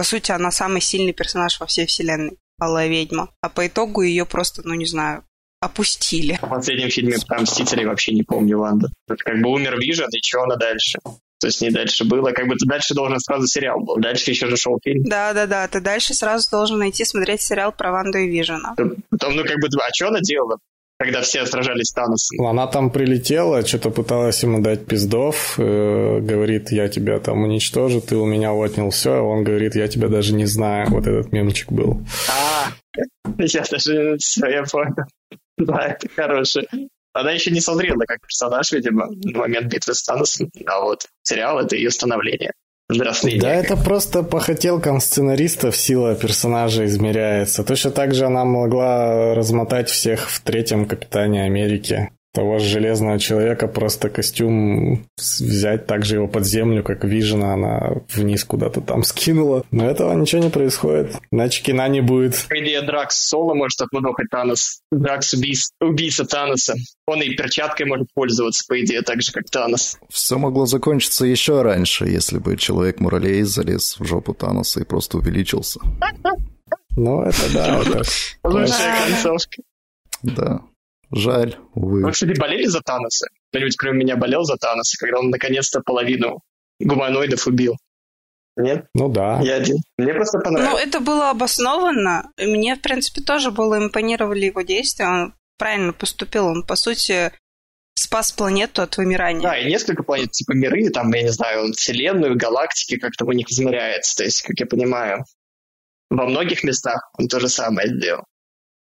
По 0.00 0.04
сути, 0.04 0.32
она 0.32 0.50
самый 0.50 0.80
сильный 0.80 1.12
персонаж 1.12 1.60
во 1.60 1.66
всей 1.66 1.84
вселенной. 1.84 2.38
Алая 2.58 2.88
ведьма. 2.88 3.28
А 3.42 3.50
по 3.50 3.66
итогу 3.66 4.00
ее 4.00 4.24
просто, 4.24 4.62
ну 4.64 4.72
не 4.72 4.86
знаю, 4.86 5.24
опустили. 5.60 6.38
В 6.40 6.48
последнем 6.48 6.88
фильме 6.88 7.18
про 7.28 7.42
Мстителей 7.42 7.84
вообще 7.84 8.14
не 8.14 8.22
помню 8.22 8.56
Ванду. 8.56 8.88
Это 9.06 9.22
как 9.22 9.42
бы 9.42 9.50
умер 9.50 9.78
Вижн, 9.78 10.04
и 10.10 10.26
что 10.26 10.44
она 10.44 10.56
дальше? 10.56 11.00
То 11.38 11.48
есть 11.48 11.60
не 11.60 11.68
дальше 11.68 12.06
было, 12.06 12.32
как 12.32 12.48
бы 12.48 12.56
ты 12.56 12.66
дальше 12.66 12.94
должен 12.94 13.20
сразу 13.20 13.46
сериал 13.46 13.80
был. 13.80 13.96
Дальше 13.98 14.30
еще 14.30 14.46
же 14.46 14.56
шел 14.56 14.80
фильм. 14.82 15.02
Да-да-да, 15.04 15.68
ты 15.68 15.80
дальше 15.80 16.14
сразу 16.14 16.48
должен 16.50 16.78
найти 16.78 17.04
смотреть 17.04 17.42
сериал 17.42 17.70
про 17.70 17.92
Ванду 17.92 18.16
и 18.16 18.26
Вижена. 18.26 18.74
Потом, 18.76 19.36
ну 19.36 19.44
как 19.44 19.58
бы, 19.60 19.68
а 19.82 19.92
что 19.92 20.08
она 20.08 20.20
делала? 20.20 20.56
Когда 21.00 21.22
все 21.22 21.46
сражались 21.46 21.86
с 21.86 21.92
Таносом. 21.94 22.46
Она 22.46 22.66
там 22.66 22.90
прилетела, 22.90 23.66
что-то 23.66 23.88
пыталась 23.88 24.42
ему 24.42 24.60
дать 24.60 24.84
пиздов, 24.86 25.58
э, 25.58 26.20
говорит, 26.20 26.72
я 26.72 26.88
тебя 26.88 27.18
там 27.20 27.42
уничтожу, 27.42 28.02
ты 28.02 28.16
у 28.16 28.26
меня 28.26 28.52
отнял 28.52 28.90
все, 28.90 29.14
а 29.14 29.22
он 29.22 29.42
говорит, 29.42 29.74
я 29.76 29.88
тебя 29.88 30.08
даже 30.08 30.34
не 30.34 30.44
знаю. 30.44 30.90
Вот 30.90 31.06
этот 31.06 31.32
мемчик 31.32 31.72
был. 31.72 32.02
А, 32.28 32.72
я 33.38 33.64
даже 33.70 34.18
все, 34.18 34.46
я 34.46 34.62
понял. 34.64 34.94
Да, 35.56 35.86
это 35.86 36.06
хороший. 36.14 36.68
Она 37.14 37.32
еще 37.32 37.50
не 37.50 37.62
созрела 37.62 38.04
как 38.06 38.20
персонаж, 38.20 38.70
видимо, 38.70 39.06
в 39.06 39.36
момент 39.36 39.72
битвы 39.72 39.94
с 39.94 40.02
Таносом, 40.02 40.50
а 40.66 40.82
вот 40.82 41.06
сериал— 41.22 41.58
это 41.60 41.76
ее 41.76 41.90
становление. 41.90 42.52
Взросление. 42.90 43.40
Да, 43.40 43.52
это 43.52 43.76
просто 43.76 44.22
по 44.22 44.40
хотелкам 44.40 45.00
сценаристов 45.00 45.76
сила 45.76 46.14
персонажа 46.14 46.84
измеряется. 46.86 47.62
Точно 47.62 47.90
так 47.90 48.14
же 48.14 48.26
она 48.26 48.44
могла 48.44 49.34
размотать 49.34 49.88
всех 49.88 50.28
в 50.28 50.40
третьем 50.40 50.86
Капитане 50.86 51.44
Америки 51.44 52.10
того 52.32 52.58
же 52.58 52.66
Железного 52.66 53.18
Человека 53.18 53.66
просто 53.66 54.08
костюм 54.08 55.04
взять, 55.16 55.86
также 55.86 56.16
его 56.16 56.28
под 56.28 56.46
землю, 56.46 56.82
как 56.82 57.04
Вижена, 57.04 57.54
она 57.54 57.92
вниз 58.08 58.44
куда-то 58.44 58.80
там 58.80 59.02
скинула. 59.02 59.64
Но 59.70 59.88
этого 59.88 60.12
ничего 60.14 60.42
не 60.42 60.50
происходит. 60.50 61.16
Иначе 61.30 61.62
кино 61.62 61.86
не 61.88 62.00
будет. 62.00 62.46
По 62.48 62.58
идее, 62.58 62.82
Дракс 62.82 63.16
соло 63.16 63.54
может 63.54 63.80
отмудохать 63.80 64.28
Танос. 64.30 64.80
Дракс 64.92 65.34
убийц, 65.34 65.70
убийца 65.80 66.24
Таноса. 66.24 66.74
Он 67.06 67.20
и 67.22 67.34
перчаткой 67.34 67.86
может 67.86 68.08
пользоваться, 68.14 68.64
по 68.68 68.80
идее, 68.80 69.02
так 69.02 69.22
же, 69.22 69.32
как 69.32 69.50
Танос. 69.50 69.98
Все 70.08 70.38
могло 70.38 70.66
закончиться 70.66 71.26
еще 71.26 71.62
раньше, 71.62 72.06
если 72.06 72.38
бы 72.38 72.56
Человек-Муралей 72.56 73.42
залез 73.42 73.96
в 73.98 74.04
жопу 74.04 74.34
Таноса 74.34 74.80
и 74.80 74.84
просто 74.84 75.18
увеличился. 75.18 75.80
Ну, 76.96 77.22
это 77.22 77.52
да. 77.52 77.80
Это... 77.80 78.02
Лучшая 78.44 79.08
концовка. 79.08 79.62
Да. 80.22 80.60
Жаль, 81.12 81.56
увы. 81.74 82.04
Вы, 82.04 82.12
кстати, 82.12 82.38
болели 82.38 82.66
за 82.66 82.80
Таноса? 82.80 83.26
Кто-нибудь 83.50 83.76
кроме 83.76 83.98
меня 83.98 84.16
болел 84.16 84.44
за 84.44 84.56
Таноса, 84.56 84.96
когда 84.98 85.18
он 85.18 85.30
наконец-то 85.30 85.80
половину 85.80 86.40
гуманоидов 86.78 87.46
убил? 87.46 87.76
Нет? 88.56 88.86
Ну 88.94 89.08
да. 89.08 89.40
Я 89.42 89.56
один. 89.56 89.78
Мне 89.98 90.14
просто 90.14 90.38
понравилось. 90.38 90.72
Ну, 90.72 90.78
это 90.78 91.00
было 91.00 91.30
обоснованно. 91.30 92.30
Мне, 92.38 92.76
в 92.76 92.80
принципе, 92.80 93.22
тоже 93.22 93.50
было 93.50 93.78
импонировали 93.78 94.46
его 94.46 94.62
действия. 94.62 95.06
Он 95.06 95.34
правильно 95.58 95.92
поступил. 95.92 96.46
Он, 96.46 96.64
по 96.64 96.76
сути, 96.76 97.32
спас 97.94 98.32
планету 98.32 98.82
от 98.82 98.96
вымирания. 98.96 99.42
Да, 99.42 99.58
и 99.58 99.68
несколько 99.68 100.02
планет, 100.02 100.30
типа 100.30 100.52
миры, 100.52 100.90
там, 100.90 101.12
я 101.12 101.22
не 101.22 101.32
знаю, 101.32 101.64
он 101.64 101.72
вселенную, 101.72 102.36
галактики 102.36 102.98
как-то 102.98 103.24
у 103.24 103.32
них 103.32 103.50
измеряется. 103.50 104.16
То 104.16 104.24
есть, 104.24 104.42
как 104.42 104.58
я 104.60 104.66
понимаю, 104.66 105.24
во 106.08 106.26
многих 106.26 106.62
местах 106.62 107.10
он 107.18 107.28
то 107.28 107.40
же 107.40 107.48
самое 107.48 107.88
сделал 107.88 108.24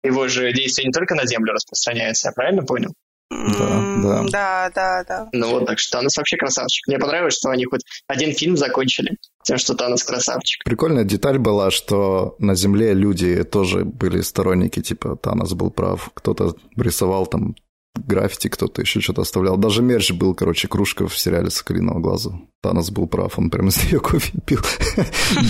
его 0.03 0.29
же 0.29 0.53
действие 0.53 0.87
не 0.87 0.93
только 0.93 1.15
на 1.15 1.27
Землю 1.27 1.53
распространяется, 1.53 2.29
я 2.29 2.33
правильно 2.33 2.63
понял? 2.63 2.93
Да, 3.31 4.01
да. 4.03 4.23
Да, 4.29 4.71
да, 4.75 5.05
да. 5.05 5.29
Ну 5.33 5.51
вот, 5.51 5.67
так 5.67 5.79
что 5.79 5.99
Танос 5.99 6.17
вообще 6.17 6.37
красавчик. 6.37 6.89
Мне 6.89 6.99
понравилось, 6.99 7.35
что 7.35 7.51
они 7.51 7.65
хоть 7.65 7.83
один 8.09 8.33
фильм 8.33 8.57
закончили 8.57 9.17
тем, 9.45 9.57
что 9.57 9.75
Танос 9.75 10.03
красавчик. 10.03 10.65
Прикольная 10.65 11.05
деталь 11.05 11.39
была, 11.39 11.71
что 11.71 12.35
на 12.41 12.57
Земле 12.57 12.93
люди 12.93 13.45
тоже 13.45 13.85
были 13.85 14.21
сторонники, 14.21 14.83
типа 14.83 15.17
Танос 15.17 15.53
был 15.55 15.71
прав. 15.71 16.11
Кто-то 16.15 16.57
рисовал 16.77 17.27
там 17.27 17.55
граффити 17.97 18.49
кто-то 18.49 18.83
еще 18.83 19.01
что-то 19.01 19.23
оставлял. 19.23 19.57
Даже 19.57 19.83
мерч 19.83 20.13
был, 20.13 20.35
короче, 20.35 20.69
кружка 20.69 21.07
в 21.07 21.19
сериале 21.19 21.51
«Соколиного 21.51 22.01
глаза». 22.01 22.33
Танос 22.63 22.91
был 22.91 23.07
прав, 23.07 23.39
он 23.39 23.51
прям 23.51 23.69
из 23.69 23.83
нее 23.85 24.01
кофе 24.01 24.33
пил. 24.47 24.61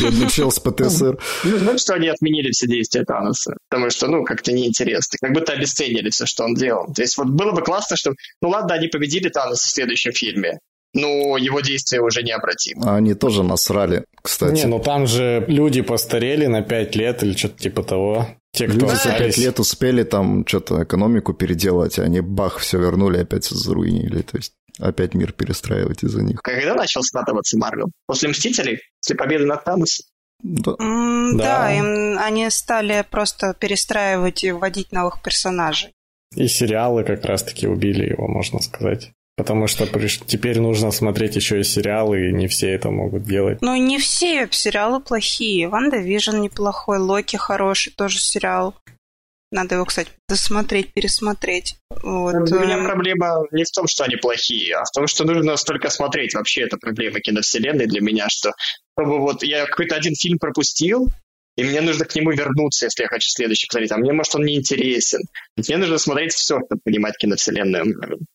Бедный 0.00 0.28
чел 0.30 0.50
с 0.50 0.61
ПТСР. 0.61 1.18
Ну, 1.44 1.59
знаешь, 1.59 1.80
что 1.80 1.94
они 1.94 2.09
отменили 2.09 2.50
все 2.52 2.68
действия 2.68 3.04
Таноса? 3.04 3.56
Потому 3.68 3.90
что, 3.90 4.06
ну, 4.06 4.25
как-то 4.25 4.52
неинтересно. 4.52 5.18
Как 5.20 5.32
будто 5.32 5.52
обесценили 5.52 6.11
все, 6.11 6.26
что 6.26 6.44
он 6.44 6.54
делал. 6.54 6.92
То 6.94 7.02
есть 7.02 7.16
вот 7.18 7.28
было 7.28 7.52
бы 7.52 7.62
классно, 7.62 7.97
что, 7.97 8.14
ну 8.40 8.50
ладно, 8.50 8.75
они 8.75 8.87
победили 8.88 9.28
Таноса 9.28 9.68
в 9.68 9.73
следующем 9.73 10.12
фильме, 10.12 10.61
но 10.94 11.37
его 11.37 11.61
действия 11.61 12.00
уже 12.00 12.23
необратимы. 12.23 12.85
А 12.87 12.97
они 12.97 13.14
тоже 13.14 13.42
насрали, 13.42 14.04
кстати. 14.23 14.61
Не, 14.61 14.66
ну 14.66 14.78
там 14.78 15.06
же 15.06 15.44
люди 15.49 15.82
постарели 15.82 16.47
на 16.47 16.62
5 16.62 16.97
лет 16.97 17.23
или 17.23 17.37
что-то 17.37 17.59
типа 17.59 17.82
того. 17.82 18.28
Те, 18.52 18.66
кто 18.66 18.78
Люди 18.78 18.95
за 18.95 19.16
пять 19.16 19.38
лет 19.38 19.61
успели 19.61 20.02
там 20.02 20.47
что-то 20.47 20.83
экономику 20.83 21.35
переделать, 21.35 21.99
а 21.99 22.02
они 22.02 22.21
бах, 22.21 22.59
все 22.59 22.78
вернули, 22.78 23.19
опять 23.19 23.45
заруинили. 23.45 24.23
То 24.23 24.37
есть 24.37 24.54
опять 24.78 25.14
мир 25.14 25.33
перестраивать 25.33 26.02
из-за 26.02 26.23
них. 26.23 26.40
Когда 26.42 26.75
начал 26.75 27.02
скатываться 27.02 27.59
Марвел? 27.59 27.90
После 28.07 28.28
«Мстителей»? 28.28 28.80
После 29.00 29.16
победы 29.16 29.47
над 29.47 29.64
Таносом? 29.64 30.07
Да. 30.42 30.73
Mm, 30.80 31.37
да, 31.37 31.45
да 31.45 31.73
им, 31.73 32.19
они 32.19 32.49
стали 32.50 33.04
просто 33.09 33.54
перестраивать 33.59 34.42
и 34.42 34.52
вводить 34.52 34.90
новых 34.90 35.23
персонажей. 35.23 35.92
И 36.35 36.47
сериалы 36.49 37.04
как 37.04 37.25
раз-таки 37.25 37.66
убили 37.66 38.11
его, 38.11 38.26
можно 38.26 38.61
сказать. 38.61 39.12
Потому 39.37 39.66
что 39.66 39.87
теперь 40.26 40.60
нужно 40.60 40.90
смотреть 40.90 41.37
еще 41.37 41.60
и 41.60 41.64
сериалы, 41.64 42.28
и 42.28 42.32
не 42.32 42.46
все 42.46 42.70
это 42.70 42.90
могут 42.90 43.22
делать. 43.22 43.62
Ну, 43.62 43.75
не 43.76 43.99
все 43.99 44.49
сериалы 44.50 45.00
плохие. 45.00 45.68
WandaVision 45.68 46.40
неплохой, 46.40 46.99
Локи 46.99 47.37
хороший, 47.37 47.92
тоже 47.92 48.18
сериал. 48.18 48.75
Надо 49.52 49.75
его, 49.75 49.84
кстати, 49.84 50.10
досмотреть, 50.28 50.92
пересмотреть. 50.92 51.76
Вот. 52.02 52.44
Для 52.44 52.58
меня 52.60 52.76
эм. 52.76 52.84
проблема 52.84 53.46
не 53.50 53.64
в 53.64 53.70
том, 53.72 53.88
что 53.88 54.04
они 54.04 54.14
плохие, 54.16 54.76
а 54.76 54.84
в 54.84 54.90
том, 54.92 55.08
что 55.08 55.25
нужно 55.25 55.56
столько 55.56 55.90
смотреть. 55.90 56.34
Вообще, 56.34 56.62
это 56.62 56.76
проблема 56.76 57.18
киновселенной 57.20 57.87
для 57.87 58.00
меня, 58.00 58.28
что 58.28 58.52
чтобы 58.96 59.18
вот 59.18 59.42
я 59.42 59.66
какой-то 59.66 59.96
один 59.96 60.14
фильм 60.14 60.38
пропустил, 60.38 61.08
и 61.61 61.64
мне 61.64 61.83
нужно 61.83 62.07
к 62.07 62.14
нему 62.14 62.31
вернуться, 62.31 62.87
если 62.87 63.02
я 63.02 63.09
хочу 63.09 63.29
следующий 63.29 63.67
посмотреть. 63.67 63.93
А 63.93 63.99
мне, 63.99 64.12
может, 64.14 64.35
он 64.35 64.45
не 64.45 64.57
интересен. 64.57 65.21
Мне 65.57 65.76
нужно 65.76 65.99
смотреть 65.99 66.33
все, 66.33 66.57
чтобы 66.57 66.81
понимать 66.83 67.19
киновселенную. 67.19 67.85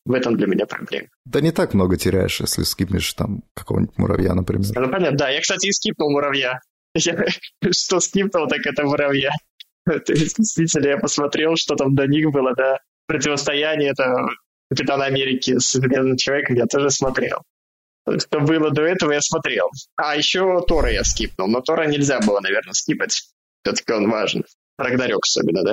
В 0.04 0.12
этом 0.12 0.36
для 0.36 0.46
меня 0.46 0.64
проблема. 0.66 1.08
Да 1.24 1.40
не 1.40 1.50
так 1.50 1.74
много 1.74 1.96
теряешь, 1.96 2.40
если 2.40 2.62
скипнешь 2.62 3.12
там 3.14 3.42
какого-нибудь 3.54 3.98
муравья, 3.98 4.34
например. 4.34 4.66
Ну, 4.76 4.88
понятно, 4.88 5.18
да. 5.18 5.28
Я, 5.30 5.40
кстати, 5.40 5.66
и 5.66 5.72
скипнул 5.72 6.12
муравья. 6.12 6.60
Я, 6.94 7.26
что 7.72 7.98
скипнул, 7.98 8.46
так 8.46 8.60
это 8.64 8.84
муравья. 8.84 9.32
То 9.84 10.12
есть, 10.12 10.36
действительно, 10.36 10.86
я 10.86 10.96
посмотрел, 10.98 11.54
что 11.56 11.74
там 11.74 11.96
до 11.96 12.06
них 12.06 12.30
было, 12.30 12.54
да. 12.56 12.78
Противостояние 13.08 13.90
это 13.90 14.28
Капитана 14.70 15.06
Америки 15.06 15.58
с 15.58 15.72
Железным 15.72 16.16
Человеком 16.16 16.54
я 16.54 16.66
тоже 16.66 16.90
смотрел 16.90 17.38
что 18.18 18.40
было 18.40 18.70
до 18.70 18.82
этого, 18.82 19.12
я 19.12 19.20
смотрел. 19.20 19.68
А 19.96 20.16
еще 20.16 20.62
Тора 20.66 20.92
я 20.92 21.04
скипнул, 21.04 21.48
но 21.48 21.60
Тора 21.60 21.86
нельзя 21.86 22.20
было, 22.20 22.40
наверное, 22.40 22.72
скипать. 22.72 23.22
Все-таки 23.62 23.92
он 23.92 24.10
важен. 24.10 24.44
Рагнарёк 24.78 25.22
особенно, 25.24 25.62
да? 25.64 25.72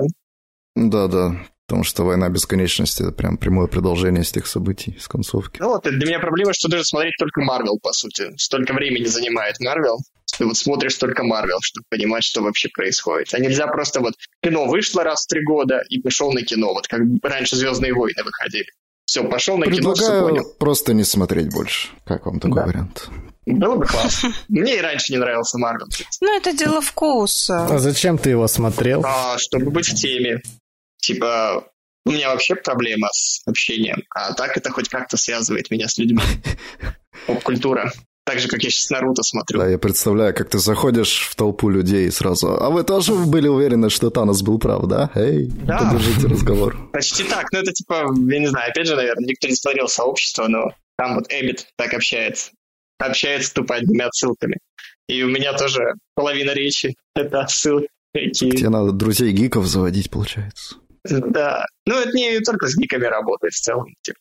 Да-да, 0.75 1.45
потому 1.67 1.83
что 1.83 2.03
«Война 2.03 2.29
бесконечности»— 2.29 3.01
это 3.03 3.11
прям 3.11 3.37
прямое 3.37 3.67
продолжение 3.67 4.23
с 4.23 4.31
тех 4.31 4.47
событий, 4.47 4.97
с 4.99 5.07
концовки. 5.07 5.59
Ну 5.61 5.69
вот, 5.69 5.83
для 5.83 6.07
меня 6.07 6.19
проблема, 6.19 6.53
что 6.53 6.69
даже 6.69 6.83
смотреть 6.83 7.15
только 7.19 7.41
Марвел, 7.41 7.79
по 7.81 7.93
сути. 7.93 8.31
Столько 8.37 8.73
времени 8.73 9.05
занимает 9.05 9.59
Марвел. 9.59 9.99
Ты 10.35 10.45
вот 10.45 10.57
смотришь 10.57 10.95
только 10.95 11.23
Марвел, 11.23 11.59
чтобы 11.61 11.85
понимать, 11.89 12.23
что 12.23 12.41
вообще 12.41 12.69
происходит. 12.69 13.33
А 13.33 13.39
нельзя 13.39 13.67
просто 13.67 13.99
вот 13.99 14.13
кино 14.41 14.65
вышло 14.65 15.03
раз 15.03 15.25
в 15.25 15.27
три 15.27 15.43
года 15.43 15.83
и 15.89 16.01
пошел 16.01 16.31
на 16.31 16.41
кино, 16.41 16.73
вот 16.73 16.87
как 16.87 17.01
раньше 17.21 17.55
«Звездные 17.55 17.93
войны» 17.93 18.23
выходили. 18.23 18.67
Все, 19.05 19.23
пошел 19.23 19.57
на 19.57 19.65
кино, 19.65 19.93
все 19.93 20.21
понял. 20.21 20.45
просто 20.57 20.93
не 20.93 21.03
смотреть 21.03 21.53
больше. 21.53 21.89
Как 22.05 22.25
вам 22.25 22.39
такой 22.39 22.61
да. 22.61 22.65
вариант? 22.67 23.09
Было 23.45 23.75
бы 23.75 23.85
классно. 23.85 24.33
Мне 24.47 24.77
и 24.77 24.81
раньше 24.81 25.11
не 25.11 25.19
нравился 25.19 25.57
Марвел. 25.57 25.87
Ну, 26.21 26.37
это 26.37 26.53
дело 26.53 26.81
вкуса. 26.81 27.65
А 27.65 27.77
зачем 27.79 28.17
ты 28.17 28.29
его 28.29 28.47
смотрел? 28.47 29.03
А, 29.05 29.37
чтобы 29.37 29.69
быть 29.69 29.89
в 29.89 29.95
теме. 29.95 30.41
Типа, 30.97 31.65
у 32.05 32.11
меня 32.11 32.29
вообще 32.29 32.55
проблема 32.55 33.09
с 33.11 33.41
общением, 33.45 34.03
а 34.09 34.33
так 34.33 34.55
это 34.57 34.71
хоть 34.71 34.89
как-то 34.89 35.17
связывает 35.17 35.69
меня 35.69 35.87
с 35.87 35.97
людьми. 35.97 36.21
Поп-культура. 37.27 37.91
Так 38.25 38.39
же, 38.39 38.47
как 38.47 38.63
я 38.63 38.69
сейчас 38.69 38.89
Наруто 38.89 39.21
смотрю. 39.21 39.59
Да, 39.59 39.67
я 39.67 39.77
представляю, 39.77 40.33
как 40.33 40.49
ты 40.49 40.57
заходишь 40.57 41.27
в 41.29 41.35
толпу 41.35 41.69
людей 41.69 42.07
и 42.07 42.11
сразу... 42.11 42.55
А 42.61 42.69
вы 42.69 42.83
тоже 42.83 43.13
были 43.13 43.49
уверены, 43.49 43.89
что 43.89 44.09
Танос 44.09 44.41
был 44.41 44.59
прав, 44.59 44.85
да? 44.87 45.11
Эй, 45.13 45.47
да. 45.47 45.79
поддержите 45.79 46.27
разговор. 46.27 46.89
Почти 46.93 47.23
так. 47.25 47.51
Ну, 47.51 47.59
это 47.59 47.73
типа, 47.73 48.13
я 48.15 48.39
не 48.39 48.47
знаю, 48.47 48.71
опять 48.71 48.87
же, 48.87 48.95
наверное, 48.95 49.25
никто 49.25 49.47
не 49.47 49.55
смотрел 49.55 49.89
сообщество, 49.89 50.47
но 50.47 50.71
там 50.97 51.15
вот 51.15 51.25
Эббит 51.29 51.67
так 51.75 51.93
общается. 51.93 52.51
Общается 52.97 53.53
тупо 53.53 53.75
одними 53.75 54.03
отсылками. 54.03 54.57
И 55.09 55.21
у 55.23 55.27
меня 55.27 55.53
тоже 55.53 55.95
половина 56.15 56.51
речи— 56.51 56.95
это 57.15 57.41
отсылки. 57.41 57.89
Тебе 58.13 58.69
надо 58.69 58.91
друзей 58.91 59.31
гиков 59.33 59.65
заводить, 59.65 60.09
получается. 60.09 60.75
Да. 61.03 61.65
Ну, 61.85 61.99
это 61.99 62.11
не 62.13 62.39
только 62.39 62.67
с 62.67 62.77
гиками 62.77 63.05
работает 63.05 63.53
в 63.53 63.59
целом. 63.59 63.87
Типа, 64.01 64.17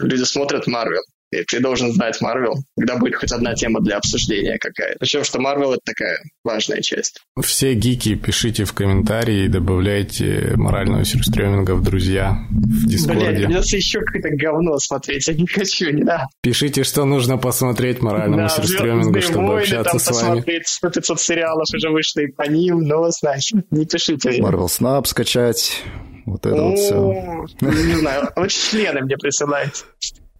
люди 0.00 0.22
смотрят 0.22 0.66
Марвел. 0.66 1.02
И 1.32 1.42
ты 1.44 1.60
должен 1.60 1.92
знать 1.92 2.20
Марвел, 2.20 2.54
когда 2.76 2.96
будет 2.98 3.16
хоть 3.16 3.32
одна 3.32 3.54
тема 3.54 3.80
для 3.80 3.96
обсуждения 3.96 4.58
какая-то. 4.58 4.98
Причем, 5.00 5.24
что 5.24 5.40
Марвел— 5.40 5.72
это 5.72 5.80
такая 5.84 6.18
важная 6.44 6.82
часть. 6.82 7.20
Все 7.42 7.72
гики 7.74 8.14
пишите 8.14 8.64
в 8.64 8.74
комментарии 8.74 9.46
и 9.46 9.48
добавляйте 9.48 10.52
морального 10.56 11.04
сюрстреминга 11.04 11.74
в 11.74 11.82
друзья 11.82 12.36
в 12.50 12.86
Дискорде. 12.86 13.20
Блядь, 13.20 13.44
придется 13.46 13.76
еще 13.76 14.00
какое-то 14.00 14.28
говно 14.36 14.78
смотреть, 14.78 15.26
я 15.26 15.34
не 15.34 15.46
хочу, 15.46 15.90
не 15.90 16.04
да. 16.04 16.26
Пишите, 16.42 16.84
что 16.84 17.06
нужно 17.06 17.38
посмотреть 17.38 18.02
моральному 18.02 18.42
да, 18.42 18.48
сюрстремингу, 18.48 19.20
чтобы 19.22 19.46
войны, 19.46 19.60
общаться 19.60 19.90
там, 19.90 19.98
с 19.98 20.06
вами. 20.10 20.28
посмотреть 20.36 20.68
100 20.68 20.90
500 20.90 21.20
сериалов 21.20 21.66
уже 21.74 21.90
вышло 21.90 22.20
и 22.20 22.26
по 22.26 22.42
ним, 22.42 22.80
но, 22.80 23.08
значит, 23.10 23.64
не 23.70 23.86
пишите. 23.86 24.42
Марвел 24.42 24.68
Снап 24.68 25.06
скачать, 25.06 25.82
Вот 26.26 26.44
это 26.44 26.62
вот 26.62 26.78
все. 26.78 27.46
Не 27.60 27.96
знаю, 27.96 28.28
лучше 28.36 28.70
члены 28.70 29.00
мне 29.00 29.16
присылайте. 29.16 29.84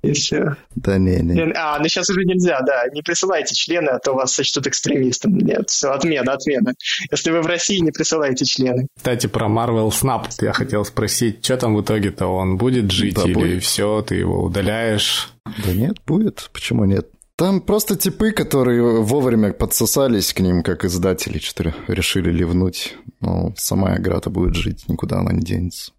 И 0.03 0.13
все. 0.13 0.57
Да 0.75 0.99
не, 0.99 1.21
не. 1.21 1.53
А, 1.55 1.79
ну 1.79 1.87
сейчас 1.87 2.11
уже 2.11 2.25
нельзя, 2.25 2.61
да. 2.63 2.85
Не 2.93 3.03
присылайте 3.03 3.55
члены, 3.55 3.91
а 3.91 3.99
то 4.01 4.15
вас 4.15 4.33
сочтут 4.35 4.67
экстремистом. 4.67 5.37
Нет, 5.39 5.71
все, 5.71 5.93
отмена, 5.93 6.33
отмена. 6.33 6.75
Если 7.11 7.31
вы 7.31 7.41
в 7.41 7.47
России, 7.47 7.79
не 7.79 7.93
присылайте 7.93 8.45
члены. 8.45 8.89
Кстати, 8.97 9.29
про 9.29 9.47
Marvel 9.49 9.91
Snap 9.91 10.27
я 10.41 10.53
хотел 10.53 10.85
спросить, 10.85 11.45
что 11.45 11.57
там 11.57 11.77
в 11.77 11.83
итоге-то 11.83 12.27
он 12.27 12.57
будет 12.57 12.91
жить 12.91 13.15
Да, 13.15 13.23
или 13.23 13.35
будет. 13.35 13.63
все, 13.63 14.03
ты 14.03 14.17
его 14.17 14.43
удаляешь? 14.43 15.31
Да 15.65 15.73
нет, 15.73 15.99
будет. 16.05 16.51
Почему 16.53 16.85
нет? 16.85 17.09
Там 17.37 17.61
просто 17.61 17.97
типы, 17.97 18.33
которые 18.33 19.03
вовремя 19.03 19.53
подсосались 19.53 20.33
к 20.33 20.41
ним, 20.41 20.63
как 20.63 20.85
издатели, 20.85 21.39
что 21.39 21.75
решили 21.89 22.31
ливнуть. 22.31 22.97
Но 23.21 23.55
сама 23.57 23.97
игра-то 23.97 24.31
будет 24.31 24.55
жить, 24.57 24.89
никуда 24.89 25.19
она 25.21 25.33
не 25.33 25.43
денется. 25.43 25.93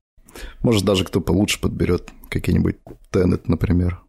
Может, 0.61 0.83
даже 0.85 1.03
кто 1.05 1.21
получше 1.21 1.59
подберет 1.59 2.09
какие-нибудь 2.29 2.77
Теннет, 3.11 3.47
например. 3.47 4.01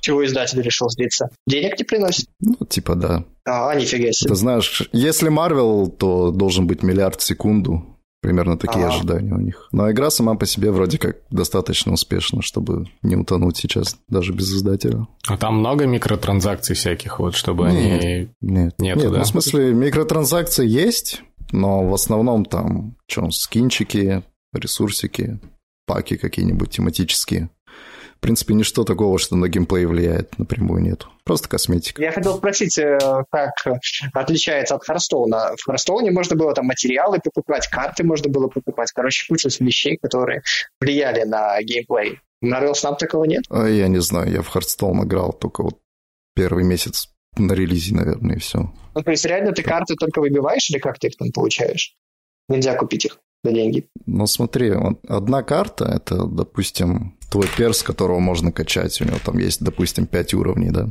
Чего 0.00 0.24
издатель 0.24 0.62
решил 0.62 0.88
сдиться? 0.88 1.28
Денег 1.46 1.78
не 1.78 1.84
приносит? 1.84 2.26
Ну, 2.40 2.56
типа 2.66 2.94
да. 2.94 3.24
А, 3.44 3.74
нифига 3.74 4.10
себе. 4.12 4.30
Ты 4.30 4.34
знаешь, 4.34 4.88
если 4.92 5.28
Марвел, 5.28 5.88
то 5.88 6.30
должен 6.30 6.66
быть 6.66 6.82
миллиард 6.82 7.20
в 7.20 7.22
секунду. 7.24 7.84
Примерно 8.22 8.58
такие 8.58 8.84
Ага. 8.84 8.94
ожидания 8.96 9.32
у 9.32 9.40
них. 9.40 9.68
Но 9.72 9.90
игра 9.90 10.10
сама 10.10 10.34
по 10.34 10.44
себе 10.44 10.70
вроде 10.70 10.98
как 10.98 11.16
достаточно 11.30 11.94
успешна, 11.94 12.42
чтобы 12.42 12.84
не 13.00 13.16
утонуть 13.16 13.56
сейчас, 13.56 13.96
даже 14.08 14.34
без 14.34 14.54
издателя. 14.54 15.06
А 15.26 15.38
там 15.38 15.58
много 15.58 15.86
микротранзакций 15.86 16.76
всяких, 16.76 17.18
вот, 17.18 17.34
чтобы 17.34 17.66
они... 17.68 18.28
Нет, 18.42 18.74
Нету, 18.78 19.00
нет 19.00 19.12
да? 19.12 19.18
ну, 19.18 19.24
в 19.24 19.26
смысле, 19.26 19.72
микротранзакции 19.72 20.68
есть, 20.68 21.22
но 21.50 21.88
в 21.88 21.94
основном 21.94 22.44
там, 22.44 22.96
что, 23.08 23.30
скинчики, 23.30 24.22
ресурсики, 24.52 25.40
паки 25.90 26.16
какие-нибудь 26.16 26.70
тематические. 26.70 27.50
В 28.16 28.20
принципе, 28.20 28.54
ничто 28.54 28.84
такого, 28.84 29.18
что 29.18 29.34
на 29.34 29.48
геймплей 29.48 29.86
влияет, 29.86 30.38
напрямую 30.38 30.82
нет. 30.82 31.06
Просто 31.24 31.48
косметика. 31.48 32.00
Я 32.00 32.12
хотел 32.12 32.36
спросить, 32.36 32.78
э, 32.78 32.98
как 33.28 33.54
отличается 34.12 34.76
от 34.76 34.84
Харстоуна. 34.84 35.56
В 35.58 35.64
Харстоуне 35.64 36.12
можно 36.12 36.36
было 36.36 36.54
там 36.54 36.66
материалы 36.66 37.18
покупать, 37.18 37.66
карты 37.66 38.04
можно 38.04 38.30
было 38.30 38.46
покупать. 38.46 38.92
Короче, 38.92 39.26
куча 39.26 39.48
вещей, 39.58 39.98
которые 40.00 40.42
влияли 40.80 41.24
на 41.24 41.60
геймплей. 41.62 42.20
В 42.40 42.46
Marvel 42.46 42.72
Snap 42.72 42.98
такого 42.98 43.24
нет? 43.24 43.44
А 43.50 43.66
я 43.66 43.88
не 43.88 44.00
знаю, 44.00 44.30
я 44.30 44.42
в 44.42 44.54
Hearthstone 44.54 45.04
играл 45.04 45.32
только 45.32 45.64
вот 45.64 45.78
первый 46.36 46.62
месяц 46.62 47.08
на 47.36 47.52
релизе, 47.54 47.96
наверное, 47.96 48.36
и 48.36 48.38
все. 48.38 48.72
Ну, 48.94 49.02
то 49.02 49.10
есть 49.10 49.24
реально 49.24 49.52
ты 49.52 49.64
карты 49.64 49.96
только 49.96 50.20
выбиваешь 50.20 50.70
или 50.70 50.78
как 50.78 51.00
ты 51.00 51.08
их 51.08 51.16
там 51.16 51.32
получаешь? 51.32 51.96
Нельзя 52.48 52.76
купить 52.76 53.06
их 53.06 53.18
за 53.42 53.52
деньги. 53.52 53.86
Но 54.06 54.26
смотри, 54.26 54.72
одна 55.08 55.42
карта– 55.42 55.84
это, 55.96 56.24
допустим, 56.24 57.16
твой 57.30 57.46
перс, 57.56 57.82
которого 57.82 58.18
можно 58.18 58.52
качать. 58.52 59.00
У 59.00 59.04
него 59.04 59.18
там 59.24 59.38
есть, 59.38 59.62
допустим, 59.62 60.06
5 60.06 60.34
уровней, 60.34 60.70
да? 60.70 60.88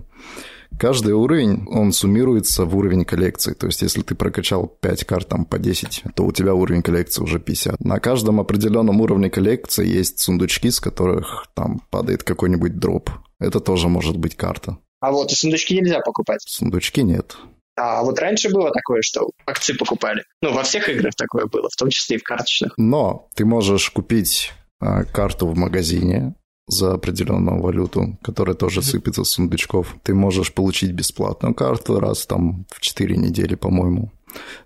Каждый 0.77 1.13
уровень, 1.13 1.65
он 1.67 1.91
суммируется 1.91 2.63
в 2.63 2.77
уровень 2.77 3.03
коллекции. 3.03 3.53
То 3.53 3.67
есть, 3.67 3.81
если 3.81 4.01
ты 4.01 4.15
прокачал 4.15 4.67
5 4.67 5.03
карт 5.03 5.27
там 5.27 5.45
по 5.45 5.57
10, 5.57 6.03
то 6.15 6.25
у 6.25 6.31
тебя 6.31 6.53
уровень 6.53 6.83
коллекции 6.83 7.23
уже 7.23 7.39
50. 7.39 7.79
На 7.79 7.99
каждом 7.99 8.39
определенном 8.39 9.01
уровне 9.01 9.29
коллекции 9.29 9.87
есть 9.87 10.19
сундучки, 10.19 10.69
с 10.69 10.79
которых 10.79 11.47
там 11.55 11.81
падает 11.89 12.23
какой-нибудь 12.23 12.77
дроп. 12.77 13.09
Это 13.39 13.59
тоже 13.59 13.89
может 13.89 14.17
быть 14.17 14.35
карта. 14.35 14.77
А 15.01 15.11
вот 15.11 15.31
и 15.31 15.35
сундучки 15.35 15.75
нельзя 15.75 16.01
покупать. 16.01 16.41
Сундучки 16.45 17.03
нет. 17.03 17.37
А 17.79 18.03
вот 18.03 18.19
раньше 18.19 18.49
было 18.49 18.71
такое, 18.71 19.01
что 19.01 19.29
акции 19.45 19.73
покупали. 19.73 20.23
Ну, 20.41 20.53
во 20.53 20.63
всех 20.63 20.89
играх 20.89 21.15
такое 21.15 21.45
было, 21.45 21.69
в 21.69 21.75
том 21.75 21.89
числе 21.89 22.17
и 22.17 22.19
в 22.19 22.23
карточных. 22.23 22.73
Но 22.77 23.29
ты 23.35 23.45
можешь 23.45 23.89
купить 23.89 24.51
а, 24.81 25.05
карту 25.05 25.47
в 25.47 25.57
магазине 25.57 26.35
за 26.67 26.93
определенную 26.93 27.61
валюту, 27.61 28.17
которая 28.21 28.55
тоже 28.55 28.81
сыпется 28.81 29.23
с 29.23 29.29
сундучков. 29.29 29.95
Ты 30.03 30.13
можешь 30.13 30.53
получить 30.53 30.91
бесплатную 30.91 31.55
карту 31.55 31.99
раз 31.99 32.25
там 32.25 32.65
в 32.69 32.81
4 32.81 33.15
недели, 33.15 33.55
по-моему. 33.55 34.11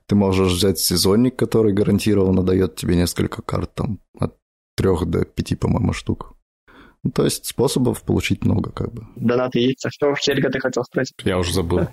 Ты 0.07 0.15
можешь 0.15 0.51
взять 0.51 0.79
сезонник, 0.79 1.35
который 1.35 1.71
гарантированно 1.71 2.43
дает 2.43 2.75
тебе 2.75 2.95
несколько 2.95 3.41
карт, 3.41 3.73
там 3.75 3.99
от 4.19 4.35
3 4.75 5.05
до 5.05 5.23
5, 5.23 5.59
по-моему, 5.59 5.93
штук. 5.93 6.33
Ну, 7.03 7.11
то 7.11 7.25
есть 7.25 7.45
способов 7.45 8.01
получить 8.01 8.43
много, 8.43 8.71
как 8.71 8.91
бы. 8.91 9.05
Донаты 9.15 9.59
есть. 9.59 9.85
А 9.85 9.89
что, 9.91 10.13
Хельга, 10.15 10.49
ты 10.49 10.59
хотел 10.59 10.83
спросить? 10.83 11.15
Я 11.23 11.37
уже 11.37 11.53
забыл. 11.53 11.87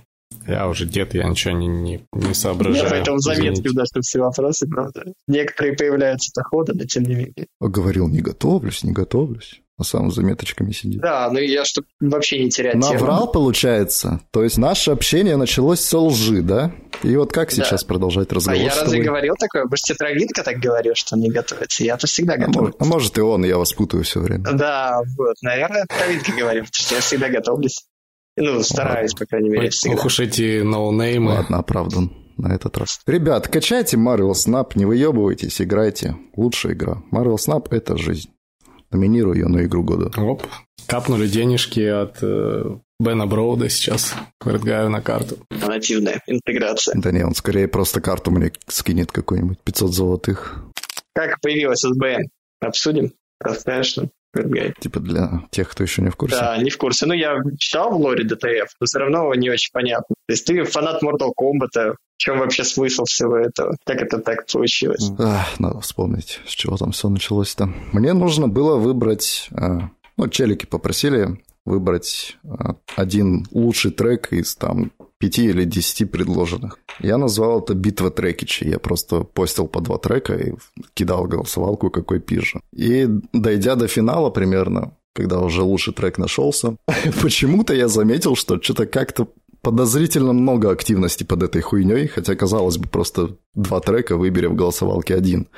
Я 0.47 0.69
уже 0.69 0.87
дед, 0.87 1.15
я 1.15 1.25
ничего 1.29 1.55
не, 1.55 1.67
не, 1.67 2.07
не 2.13 2.29
Я 2.29 2.35
соображаю. 2.35 2.89
поэтому 2.91 3.19
заметки 3.19 3.45
Извините. 3.61 3.71
у 3.71 3.75
нас 3.75 3.91
тут 3.91 4.05
все 4.05 4.21
вопросы, 4.21 4.67
правда. 4.69 5.05
Некоторые 5.29 5.77
появляются 5.77 6.31
до 6.35 6.43
хода, 6.45 6.73
но 6.75 6.85
тем 6.85 7.03
не 7.05 7.15
менее. 7.15 7.47
Говорил, 7.61 8.09
не 8.09 8.21
готовлюсь, 8.21 8.83
не 8.83 8.93
готовлюсь. 8.93 9.61
А 9.79 9.83
сам 9.85 10.11
с 10.11 10.15
заметочками 10.17 10.73
сидит. 10.73 11.01
Да, 11.01 11.31
ну 11.33 11.39
я 11.39 11.65
чтобы 11.65 11.87
вообще 12.01 12.43
не 12.45 12.51
терять 12.51 12.75
тему. 12.75 12.93
Наврал, 12.93 13.33
получается? 13.33 14.21
То 14.31 14.43
есть 14.45 14.59
наше 14.59 14.91
общение 14.91 15.37
началось 15.37 15.81
с 15.81 15.97
лжи, 15.97 16.43
да? 16.43 16.73
И 17.03 17.17
вот 17.17 17.33
как 17.33 17.49
Да. 17.49 17.55
сейчас 17.57 17.83
продолжать 17.83 18.31
А 18.31 18.35
разговор 18.35 18.61
я 18.63 18.71
с 18.73 18.79
разве 18.83 19.03
говорил 19.03 19.37
такое? 19.39 19.65
Может, 19.65 19.85
Тетровидка 19.87 20.43
так 20.43 20.59
говорил, 20.59 20.93
что 20.95 21.17
не 21.17 21.31
готовится? 21.31 21.83
Я-то 21.83 22.07
всегда 22.07 22.35
А 22.35 22.37
готов. 22.37 22.57
может, 22.57 22.77
а 22.79 22.85
может 22.85 23.19
и 23.19 23.21
он, 23.23 23.43
я 23.47 23.57
вас 23.57 23.73
путаю 23.73 24.05
все 24.05 24.21
время. 24.21 24.45
Да, 24.53 25.01
вот, 25.17 25.37
наверное, 25.41 25.87
Тетровидка 25.89 26.33
говорил, 26.33 26.65
потому 26.65 26.85
что 26.85 26.95
я 26.97 27.01
всегда 27.01 27.29
готовлюсь. 27.31 27.85
Ну, 28.41 28.63
стараюсь, 28.63 29.15
по 29.15 29.27
крайней 29.27 29.51
мере, 29.51 29.65
Ой, 29.65 29.69
всегда. 29.71 29.97
Ох 29.97 30.07
уж 30.07 30.21
эти 30.21 30.63
ноунеймы. 30.63 31.33
Ладно, 31.33 31.59
оправдан 31.59 32.13
на 32.39 32.55
этот 32.55 32.77
раз. 32.79 33.01
Ребят, 33.07 33.49
качайте 33.49 33.97
Marvel 33.97 34.33
Snap, 34.33 34.73
не 34.75 34.87
выебывайтесь, 34.87 35.61
играйте. 35.61 36.17
Лучшая 36.35 36.73
игра. 36.73 37.03
Marvel 37.13 37.37
Snap– 37.37 37.69
это 37.71 37.97
жизнь. 37.97 38.31
Номинирую 38.91 39.37
ее 39.37 39.47
на 39.47 39.65
игру 39.65 39.85
года. 39.85 40.11
Оп. 40.21 40.43
Капнули 40.87 41.29
денежки 41.29 41.81
от 41.81 42.19
э, 42.23 42.77
Бена 42.99 43.27
Броуда 43.27 43.69
сейчас. 43.69 44.15
Предлагаю 44.39 44.91
на 44.91 45.01
карту. 45.01 45.39
Нативная 45.51 46.21
интеграция. 46.27 46.95
Да 46.99 47.13
не, 47.13 47.25
он 47.25 47.35
скорее 47.35 47.69
просто 47.69 48.01
карту 48.01 48.31
мне 48.31 48.53
скинет 48.67 49.13
какой-нибудь 49.13 49.59
500 49.63 49.93
золотых. 49.93 50.65
Как 51.15 51.41
появилась 51.41 51.81
СБМ? 51.81 52.23
Обсудим? 52.61 53.13
Расскажешь 53.39 53.97
нам? 53.97 54.11
Предгай. 54.33 54.75
Типа 54.81 55.01
для 55.01 55.43
тех, 55.51 55.69
кто 55.69 55.83
еще 55.83 56.03
не 56.03 56.11
в 56.11 56.17
курсе. 56.17 56.37
Да, 56.37 56.57
не 56.59 56.71
в 56.71 56.79
курсе. 56.79 57.07
Ну, 57.07 57.15
я 57.15 57.37
читал 57.59 57.91
в 57.91 57.97
лоре 58.01 58.25
ДТФ, 58.25 58.69
но 58.81 58.87
все 58.87 58.99
равно 58.99 59.35
не 59.35 59.51
очень 59.51 59.71
понятно. 59.73 60.15
То 60.27 60.33
есть 60.33 60.47
ты 60.47 60.63
фанат 60.65 61.03
Mortal 61.03 61.31
Kombat, 61.39 61.95
в 61.95 61.97
чем 62.19 62.39
вообще 62.39 62.65
смысл 62.65 63.05
всего 63.05 63.37
этого? 63.37 63.77
Как 63.85 64.01
это 64.03 64.19
так 64.19 64.47
получилось? 64.47 65.11
Ах, 65.19 65.59
надо 65.59 65.81
вспомнить, 65.81 66.41
с 66.47 66.51
чего 66.51 66.77
там 66.77 66.93
все 66.93 67.09
началось-то. 67.09 67.73
Мне 67.93 68.13
нужно 68.13 68.47
было 68.47 68.77
выбрать... 68.77 69.49
а, 69.53 69.89
Ну, 70.17 70.29
челики 70.29 70.67
попросили 70.67 71.41
выбрать 71.65 72.37
а, 72.45 72.75
один 72.97 73.47
лучший 73.51 73.91
трек 73.91 74.33
из 74.33 74.55
там 74.55 74.93
пяти 75.21 75.45
или 75.45 75.65
десяти 75.65 76.07
предложенных. 76.07 76.79
Я 76.99 77.19
назвал 77.19 77.61
это 77.61 77.75
«Битва 77.75 78.11
трекичей». 78.11 78.71
Я 78.71 78.79
просто 78.79 79.21
постил 79.21 79.69
по 79.69 79.81
два 79.81 79.99
трека 79.99 80.35
и 80.35 80.55
кидал 80.95 81.27
голосовалку, 81.27 81.91
какой 81.91 82.21
пижа. 82.21 82.61
И 82.73 83.07
дойдя 83.33 83.77
до 83.77 83.87
финала 83.87 84.31
примерно, 84.31 84.97
когда 85.15 85.41
уже 85.41 85.63
лучший 85.63 85.93
трек 85.93 86.19
нашелся, 86.19 86.77
почему-то 87.23 87.75
я 87.75 87.89
заметил, 87.89 88.35
что 88.35 88.61
что-то 88.61 88.87
как-то 88.87 89.29
подозрительно 89.63 90.33
много 90.33 90.71
активности 90.71 91.25
под 91.25 91.43
этой 91.43 91.61
хуйней, 91.61 92.07
хотя, 92.07 92.35
казалось 92.35 92.79
бы, 92.79 92.89
просто 92.89 93.37
два 93.55 93.81
трека 93.81 94.17
выбери 94.17 94.47
в 94.47 94.55
голосовалке 94.55 95.15
один. 95.15 95.49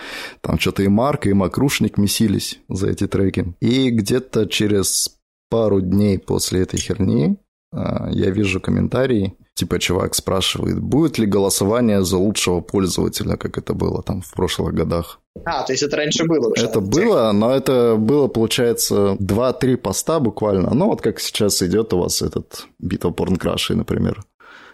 Там 0.41 0.59
что-то 0.59 0.83
и 0.83 0.89
Марк, 0.89 1.27
и 1.27 1.33
Макрушник 1.33 1.99
месились 1.99 2.59
за 2.69 2.91
эти 2.91 3.07
треки. 3.07 3.55
И 3.61 3.91
где-то 3.91 4.47
через 4.47 5.17
пару 5.51 5.81
дней 5.81 6.19
после 6.19 6.63
этой 6.63 6.81
херни 6.81 7.37
а, 7.73 8.09
я 8.11 8.31
вижу 8.31 8.61
комментарий, 8.61 9.35
типа 9.55 9.79
чувак 9.79 10.15
спрашивает, 10.15 10.81
будет 10.81 11.19
ли 11.19 11.27
голосование 11.27 12.03
за 12.03 12.17
лучшего 12.17 12.61
пользователя, 12.61 13.37
как 13.37 13.59
это 13.59 13.75
было 13.75 14.03
там 14.03 14.23
в 14.23 14.33
прошлых 14.33 14.75
годах. 14.75 15.21
А, 15.45 15.63
то 15.63 15.73
есть 15.73 15.83
это 15.83 15.97
раньше 15.97 16.25
было 16.25 16.49
уже? 16.49 16.67
Это 16.67 16.81
было, 16.81 17.33
но 17.33 17.51
это 17.51 17.97
было, 17.97 18.29
получается, 18.29 19.17
2-3 19.21 19.77
поста 19.77 20.21
буквально. 20.21 20.75
Ну, 20.75 20.87
вот 20.87 21.01
как 21.01 21.21
сейчас 21.21 21.63
идет 21.63 21.93
у 21.93 21.99
вас 21.99 22.23
этот 22.23 22.67
битва 22.79 23.11
порнкрашей, 23.11 23.77
например. 23.77 24.23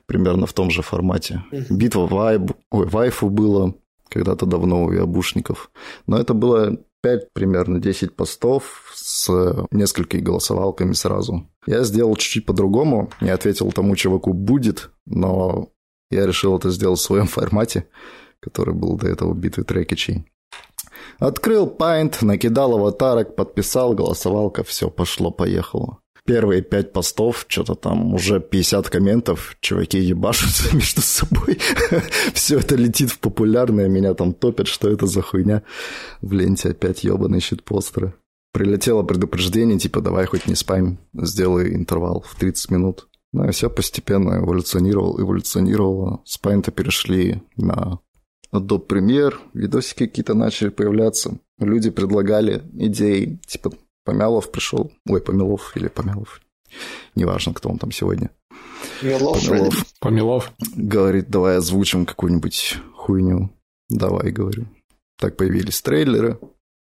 Примерно 0.06 0.46
в 0.46 0.52
том 0.52 0.70
же 0.70 0.82
формате. 0.82 1.44
Битва 1.70 2.06
вайб... 2.06 2.52
Ой, 2.70 2.86
вайфу 2.86 3.28
было 3.28 3.74
когда-то 4.08 4.46
давно 4.46 4.84
у 4.84 4.92
ябушников. 4.92 5.70
Но 6.06 6.18
это 6.18 6.34
было 6.34 6.78
5, 7.02 7.32
примерно 7.32 7.78
10 7.78 8.16
постов 8.16 8.90
с 9.18 9.66
несколькими 9.70 10.20
голосовалками 10.20 10.92
сразу. 10.92 11.48
Я 11.66 11.83
сделал 11.83 12.14
чуть-чуть 12.16 12.46
по-другому, 12.46 13.11
не 13.20 13.31
ответил 13.31 13.72
тому 13.72 13.96
чуваку 13.96 14.33
«будет», 14.33 14.90
но 15.07 15.70
я 16.11 16.26
решил 16.26 16.57
это 16.57 16.70
сделать 16.70 17.00
в 17.00 17.02
своем 17.02 17.26
формате, 17.38 17.88
который 18.40 18.74
был 18.74 18.96
до 18.96 19.09
этого 19.09 19.35
битвы 19.35 19.64
трекичей. 19.64 20.24
Открыл 21.18 21.66
Paint, 21.66 22.24
накидал 22.24 22.74
аватарок, 22.74 23.35
подписал, 23.35 23.94
голосовалка, 23.94 24.62
все, 24.62 24.88
пошло-поехало. 24.88 25.98
первые 26.24 26.62
пять 26.62 26.92
постов, 26.92 27.46
что-то 27.48 27.74
там 27.74 28.14
уже 28.14 28.38
50 28.38 28.88
комментов, 28.90 29.57
чуваки 29.61 29.98
ебашутся 29.98 30.76
между 30.76 31.00
собой. 31.00 31.59
Все 32.35 32.59
это 32.59 32.76
летит 32.76 33.11
в 33.11 33.18
популярное, 33.18 33.88
меня 33.88 34.14
там 34.14 34.33
топят, 34.33 34.68
что 34.68 34.88
это 34.88 35.07
за 35.07 35.22
хуйня. 35.22 35.62
В 36.20 36.33
ленте 36.33 36.70
опять 36.70 37.02
ебаный 37.02 37.40
щит-постеры. 37.40 38.14
Прилетело 38.59 39.05
предупреждение, 39.05 39.79
типа, 39.79 40.01
давай 40.01 40.27
хоть 40.27 40.49
не 40.49 40.57
спам, 40.57 40.99
сделай 41.14 41.77
интервал 41.77 42.25
в 42.27 42.35
30 42.35 42.73
минут. 42.73 43.07
Ну 43.33 43.49
и 43.49 43.53
все 43.53 43.71
постепенно 43.71 44.38
эволюционировало, 44.38 45.23
эволюционировало. 45.23 46.23
С 46.25 46.42
Paint 46.42 46.68
перешли 46.73 47.40
на 47.57 48.01
Adobe 48.53 48.85
Premiere, 48.85 49.37
видосики 49.55 50.09
какие-то 50.09 50.35
начали 50.35 50.71
появляться. 50.71 51.38
Люди 51.61 51.90
предлагали 51.90 52.64
идеи, 52.75 53.38
типа 53.47 53.71
Помялов 54.05 54.51
пришел, 54.51 54.90
ой, 55.09 55.21
Помилов 55.21 55.77
или 55.77 55.87
Помялов, 55.87 56.40
неважно, 57.14 57.55
кто 57.55 57.68
он 57.68 57.79
там 57.79 57.92
сегодня. 57.92 58.33
Милов, 59.03 59.40
Помилов. 59.47 59.87
Помилов. 60.01 60.53
Говорит, 60.75 61.31
давай 61.31 61.59
озвучим 61.59 62.07
какую-нибудь 62.07 62.79
хуйню. 62.97 63.51
Давай, 63.88 64.33
говорю. 64.33 64.66
Так 65.16 65.37
появились 65.37 65.81
трейлеры. 65.81 66.40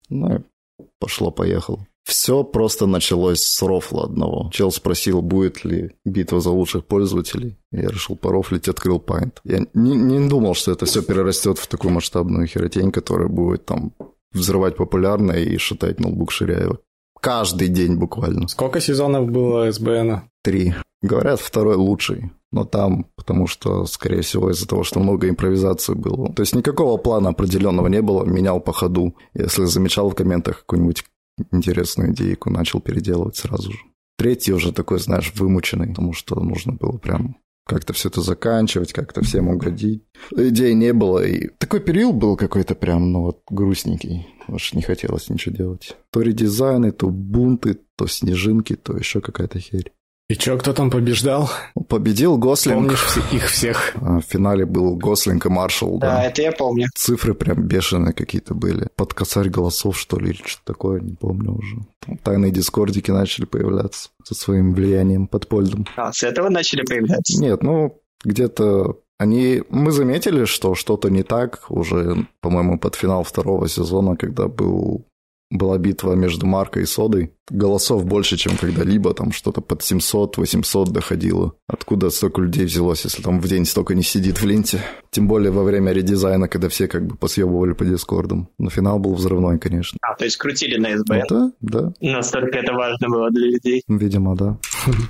Ну 0.07 0.45
и 0.79 0.83
пошло-поехало. 0.99 1.85
Все 2.07 2.45
просто 2.45 2.85
началось 2.85 3.41
с 3.43 3.61
рофла 3.61 4.05
одного. 4.05 4.49
Чел 4.53 4.71
спросил, 4.71 5.21
будет 5.21 5.65
ли 5.65 5.91
битва 6.05 6.39
за 6.39 6.51
лучших 6.51 6.85
пользователей. 6.85 7.57
Я 7.71 7.89
решил 7.89 8.15
порофлить, 8.15 8.69
открыл 8.69 9.03
Paint. 9.05 9.39
Я 9.43 9.65
не, 9.73 9.95
не 9.97 10.29
думал, 10.29 10.53
что 10.53 10.71
это 10.71 10.85
все 10.85 11.01
перерастет 11.01 11.57
в 11.57 11.67
такую 11.67 11.93
масштабную 11.93 12.47
херотень, 12.47 12.93
которая 12.93 13.27
будет 13.27 13.65
там 13.65 13.91
взрывать 14.31 14.77
популярное 14.77 15.43
и 15.43 15.57
шатать 15.57 15.99
ноутбук 15.99 16.31
Ширяева. 16.31 16.79
Каждый 17.19 17.67
день 17.67 17.97
буквально. 17.97 18.47
Сколько 18.47 18.79
сезонов 18.79 19.29
было 19.29 19.69
СБН? 19.69 20.21
Три. 20.43 20.75
Говорят, 21.01 21.41
второй 21.41 21.75
лучший. 21.75 22.31
Но 22.51 22.63
там, 22.63 23.07
потому 23.15 23.47
что, 23.47 23.85
скорее 23.85 24.21
всего, 24.21 24.51
из-за 24.51 24.67
того, 24.67 24.83
что 24.83 24.99
много 24.99 25.27
импровизации 25.27 25.93
было. 25.93 26.31
То 26.33 26.41
есть 26.41 26.55
никакого 26.55 26.97
плана 26.97 27.29
определенного 27.29 27.87
не 27.87 28.01
было, 28.01 28.23
менял 28.23 28.61
по 28.61 28.71
ходу. 28.71 29.15
Если 29.33 29.65
замечал 29.65 30.09
в 30.09 30.15
комментах 30.15 30.59
какую-нибудь 30.59 31.03
интересную 31.51 32.13
идейку, 32.13 32.49
начал 32.49 32.79
переделывать 32.79 33.35
сразу 33.35 33.71
же. 33.71 33.79
Третий 34.17 34.53
уже 34.53 34.71
такой, 34.71 34.99
знаешь, 34.99 35.33
вымученный, 35.35 35.89
потому 35.89 36.13
что 36.13 36.39
нужно 36.39 36.73
было 36.73 36.97
прям 36.97 37.37
как-то 37.67 37.93
все 37.93 38.09
это 38.09 38.21
заканчивать, 38.21 38.93
как-то 38.93 39.21
всем 39.21 39.49
угодить. 39.49 40.03
Идей 40.35 40.73
не 40.73 40.93
было, 40.93 41.23
и 41.23 41.49
такой 41.59 41.81
период 41.81 42.15
был 42.15 42.37
какой-то 42.37 42.73
прям, 42.73 43.11
ну 43.11 43.21
вот, 43.23 43.41
грустненький. 43.49 44.27
Аж 44.47 44.73
не 44.73 44.81
хотелось 44.81 45.29
ничего 45.29 45.55
делать. 45.55 45.97
То 46.11 46.21
редизайны, 46.21 46.91
то 46.91 47.09
бунты, 47.09 47.77
то 47.97 48.07
снежинки, 48.07 48.75
то 48.75 48.95
еще 48.95 49.19
какая-то 49.21 49.59
херь. 49.59 49.91
И 50.29 50.35
чё, 50.35 50.57
кто 50.57 50.73
там 50.73 50.89
побеждал? 50.89 51.49
Победил 51.87 52.37
Гослинг. 52.37 52.79
Помнишь 52.79 53.17
их 53.31 53.47
всех? 53.47 53.93
А 54.01 54.19
В 54.19 54.23
финале 54.23 54.65
был 54.65 54.97
Гослинг 54.97 55.45
и 55.45 55.49
Маршалл, 55.49 55.99
Да, 55.99 56.17
да. 56.17 56.23
это 56.23 56.41
я 56.41 56.51
помню. 56.51 56.87
Цифры 56.95 57.33
прям 57.33 57.63
бешеные 57.63 58.11
какие-то 58.11 58.53
были. 58.53 58.89
Под 58.97 59.13
косарь 59.13 59.49
голосов, 59.49 59.97
что 59.97 60.19
ли, 60.19 60.31
или 60.31 60.41
что-то 60.43 60.73
такое, 60.73 60.99
не 60.99 61.13
помню 61.13 61.53
уже. 61.57 61.77
Там 62.05 62.17
тайные 62.17 62.51
дискордики 62.51 63.09
начали 63.09 63.45
появляться 63.45 64.09
со 64.25 64.35
своим 64.35 64.73
влиянием 64.73 65.27
подпольным. 65.27 65.85
А, 65.95 66.11
с 66.11 66.23
этого 66.23 66.49
начали 66.49 66.81
появляться. 66.81 67.41
Нет, 67.41 67.63
ну, 67.63 67.97
где-то 68.25 68.97
они... 69.17 69.63
Мы 69.69 69.91
заметили, 69.93 70.43
что 70.43 70.75
что-то 70.75 71.09
не 71.09 71.23
так 71.23 71.65
уже, 71.69 72.27
по-моему, 72.41 72.77
под 72.77 72.95
финал 72.95 73.23
второго 73.23 73.69
сезона, 73.69 74.17
когда 74.17 74.49
был 74.49 75.06
была 75.49 75.77
битва 75.77 76.13
между 76.13 76.45
Маркой 76.45 76.83
и 76.83 76.85
Содой. 76.85 77.31
Голосов 77.49 78.05
больше, 78.05 78.35
чем 78.35 78.57
когда-либо, 78.57 79.13
там 79.13 79.31
что-то 79.31 79.61
под 79.61 79.81
700-800 79.81 80.91
доходило. 80.91 81.53
Откуда 81.67 82.09
столько 82.09 82.41
людей 82.41 82.65
взялось, 82.65 83.05
если 83.05 83.21
там 83.23 83.39
в 83.39 83.47
день 83.47 83.65
столько 83.65 83.95
не 83.95 84.03
сидит 84.03 84.41
в 84.41 84.45
ленте? 84.45 84.81
Тем 85.11 85.29
более 85.29 85.51
во 85.51 85.63
время 85.63 85.93
редизайна, 85.93 86.49
когда 86.49 86.67
все 86.67 86.89
как 86.89 87.05
бы 87.07 87.15
посъебывали 87.15 87.71
по 87.71 87.85
дискордам. 87.85 88.49
Но 88.59 88.69
финал 88.69 88.99
был 88.99 89.13
взрывной, 89.13 89.59
конечно. 89.59 89.97
А, 90.01 90.15
то 90.15 90.25
есть 90.25 90.35
крутили 90.35 90.77
на 90.77 90.97
СБН. 90.97 91.23
Да, 91.29 91.51
да, 91.61 91.93
Настолько 92.01 92.57
это 92.59 92.73
важно 92.73 93.07
было 93.07 93.29
для 93.31 93.47
людей. 93.47 93.81
видимо, 93.87 94.35
да. 94.35 94.57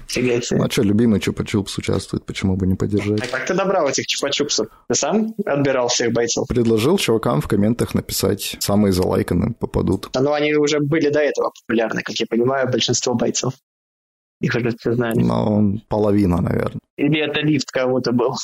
Фига 0.08 0.39
себе. 0.41 0.60
Ну, 0.60 0.65
а 0.65 0.69
что, 0.69 0.84
любимый 0.84 1.19
Чупа-Чупс 1.19 1.73
участвует, 1.80 2.23
почему 2.26 2.56
бы 2.56 2.67
не 2.67 2.76
поддержать? 2.76 3.21
А 3.21 3.28
как 3.38 3.47
ты 3.47 3.56
добрал 3.56 3.88
этих 3.89 4.06
чупа-чупсов? 4.06 4.67
Ты 4.88 4.93
сам 4.93 5.34
отбирал 5.43 5.88
всех 5.88 6.13
бойцов? 6.13 6.47
Предложил 6.47 6.97
чувакам 7.00 7.41
в 7.41 7.47
комментах 7.47 7.95
написать, 7.95 8.58
самые 8.60 8.93
залайканные 8.93 9.54
попадут. 9.54 10.10
А 10.13 10.21
ну 10.27 10.33
они 10.33 10.53
уже 10.55 10.79
были 10.81 11.09
до 11.09 11.19
этого 11.19 11.51
популярны, 11.61 12.01
как 12.03 12.15
я 12.19 12.25
понимаю, 12.29 12.69
большинство 12.69 13.13
бойцов. 13.13 13.53
Их 14.41 14.53
уже 14.55 14.75
все 14.77 14.93
знали. 14.93 15.19
Но 15.19 15.79
половина, 15.87 16.41
наверное. 16.41 16.81
Или 16.97 17.21
это 17.21 17.39
лифт 17.39 17.71
кого-то 17.71 18.11
был 18.11 18.35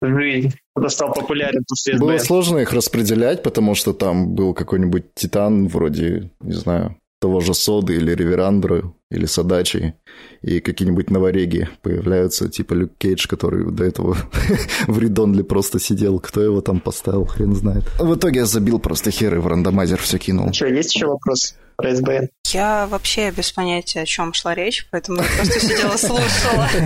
в 0.00 0.18
жизнь. 0.18 0.54
Кто 0.74 0.88
стал 0.88 1.12
популярен 1.12 1.62
после 1.68 1.98
Было 1.98 2.18
сложно 2.18 2.58
их 2.58 2.72
распределять, 2.72 3.42
потому 3.42 3.74
что 3.74 3.92
там 3.92 4.34
был 4.34 4.54
какой-нибудь 4.54 5.14
титан 5.14 5.68
вроде, 5.68 6.30
не 6.40 6.54
знаю, 6.54 6.96
того 7.20 7.40
же 7.40 7.52
Соды 7.52 7.96
или 7.96 8.12
Реверандра 8.12 8.92
или 9.10 9.26
Садачи, 9.26 9.94
и 10.42 10.60
какие-нибудь 10.60 11.10
новореги 11.10 11.68
появляются, 11.82 12.48
типа 12.48 12.74
Люк 12.74 12.92
Кейдж, 12.98 13.26
который 13.28 13.70
до 13.70 13.84
этого 13.84 14.16
в 14.86 14.98
Редонле 14.98 15.44
просто 15.44 15.78
сидел. 15.78 16.18
Кто 16.18 16.42
его 16.42 16.60
там 16.60 16.80
поставил, 16.80 17.24
хрен 17.24 17.54
знает. 17.54 17.84
В 17.98 18.16
итоге 18.16 18.40
я 18.40 18.46
забил 18.46 18.78
просто 18.78 19.10
хер 19.10 19.34
и 19.36 19.38
в 19.38 19.46
рандомайзер 19.46 20.00
все 20.00 20.18
кинул. 20.18 20.52
Что, 20.52 20.66
есть 20.66 20.94
еще 20.94 21.06
вопрос 21.06 21.54
про 21.76 21.94
СБН? 21.94 22.28
Я 22.52 22.86
вообще 22.86 23.30
без 23.30 23.52
понятия, 23.52 24.00
о 24.00 24.06
чем 24.06 24.32
шла 24.32 24.54
речь, 24.54 24.86
поэтому 24.90 25.20
я 25.20 25.28
просто 25.36 25.60
сидела 25.60 25.96
слушала. 25.96 26.68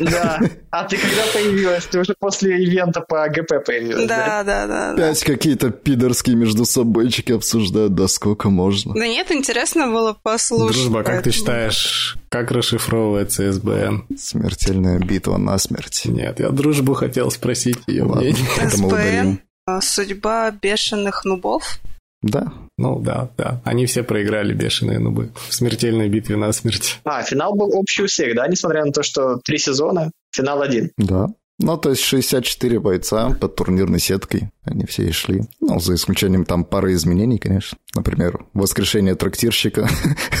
Да. 0.00 0.40
А 0.70 0.84
ты 0.84 0.96
когда 0.96 1.22
появилась? 1.32 1.84
Ты 1.86 2.00
уже 2.00 2.14
после 2.18 2.62
ивента 2.64 3.00
по 3.00 3.24
АГП 3.24 3.64
появилась, 3.64 4.06
да? 4.06 4.42
Да, 4.42 4.66
да, 4.66 4.66
да. 4.66 4.92
Опять 4.92 5.24
какие-то 5.24 5.70
пидорские 5.70 6.36
между 6.36 6.64
собойчики 6.64 7.32
обсуждают, 7.32 7.94
да 7.94 8.08
сколько 8.08 8.50
можно. 8.50 8.94
Да 8.94 9.06
нет, 9.06 9.30
интересно 9.30 9.88
было 9.88 10.16
послушать. 10.22 10.76
Дружба, 10.76 11.02
как 11.02 11.22
ты 11.22 11.30
считаешь, 11.40 12.16
как 12.28 12.50
расшифровывается 12.50 13.50
СБН? 13.52 14.06
Смертельная 14.16 14.98
битва 14.98 15.36
на 15.36 15.58
смерть. 15.58 16.02
Нет, 16.04 16.40
я 16.40 16.50
дружбу 16.50 16.94
хотел 16.94 17.30
спросить 17.30 17.78
ее 17.86 18.04
Ладно, 18.04 18.22
мнение. 18.22 18.86
удалим. 18.86 19.40
А, 19.66 19.80
Судьба 19.80 20.50
бешеных 20.50 21.24
нубов. 21.24 21.78
Да, 22.22 22.52
Ну 22.76 22.98
да, 23.00 23.30
да. 23.38 23.62
Они 23.64 23.86
все 23.86 24.02
проиграли 24.02 24.52
бешеные 24.52 24.98
нубы 24.98 25.30
в 25.48 25.54
смертельной 25.54 26.08
битве 26.10 26.36
на 26.36 26.52
смерть. 26.52 27.00
А, 27.04 27.22
финал 27.22 27.54
был 27.54 27.74
общий 27.74 28.02
у 28.02 28.06
всех, 28.06 28.34
да? 28.34 28.46
Несмотря 28.46 28.84
на 28.84 28.92
то, 28.92 29.02
что 29.02 29.36
три 29.42 29.56
сезона, 29.58 30.10
финал 30.30 30.60
один. 30.60 30.90
Да. 30.98 31.28
Ну, 31.62 31.76
то 31.76 31.90
есть 31.90 32.02
64 32.02 32.80
бойца 32.80 33.30
под 33.38 33.54
турнирной 33.54 34.00
сеткой. 34.00 34.50
Они 34.64 34.86
все 34.86 35.04
и 35.04 35.12
шли. 35.12 35.42
Ну, 35.60 35.78
за 35.78 35.94
исключением 35.94 36.46
там 36.46 36.64
пары 36.64 36.94
изменений, 36.94 37.38
конечно. 37.38 37.76
Например, 37.94 38.46
воскрешение 38.54 39.14
трактирщика, 39.14 39.88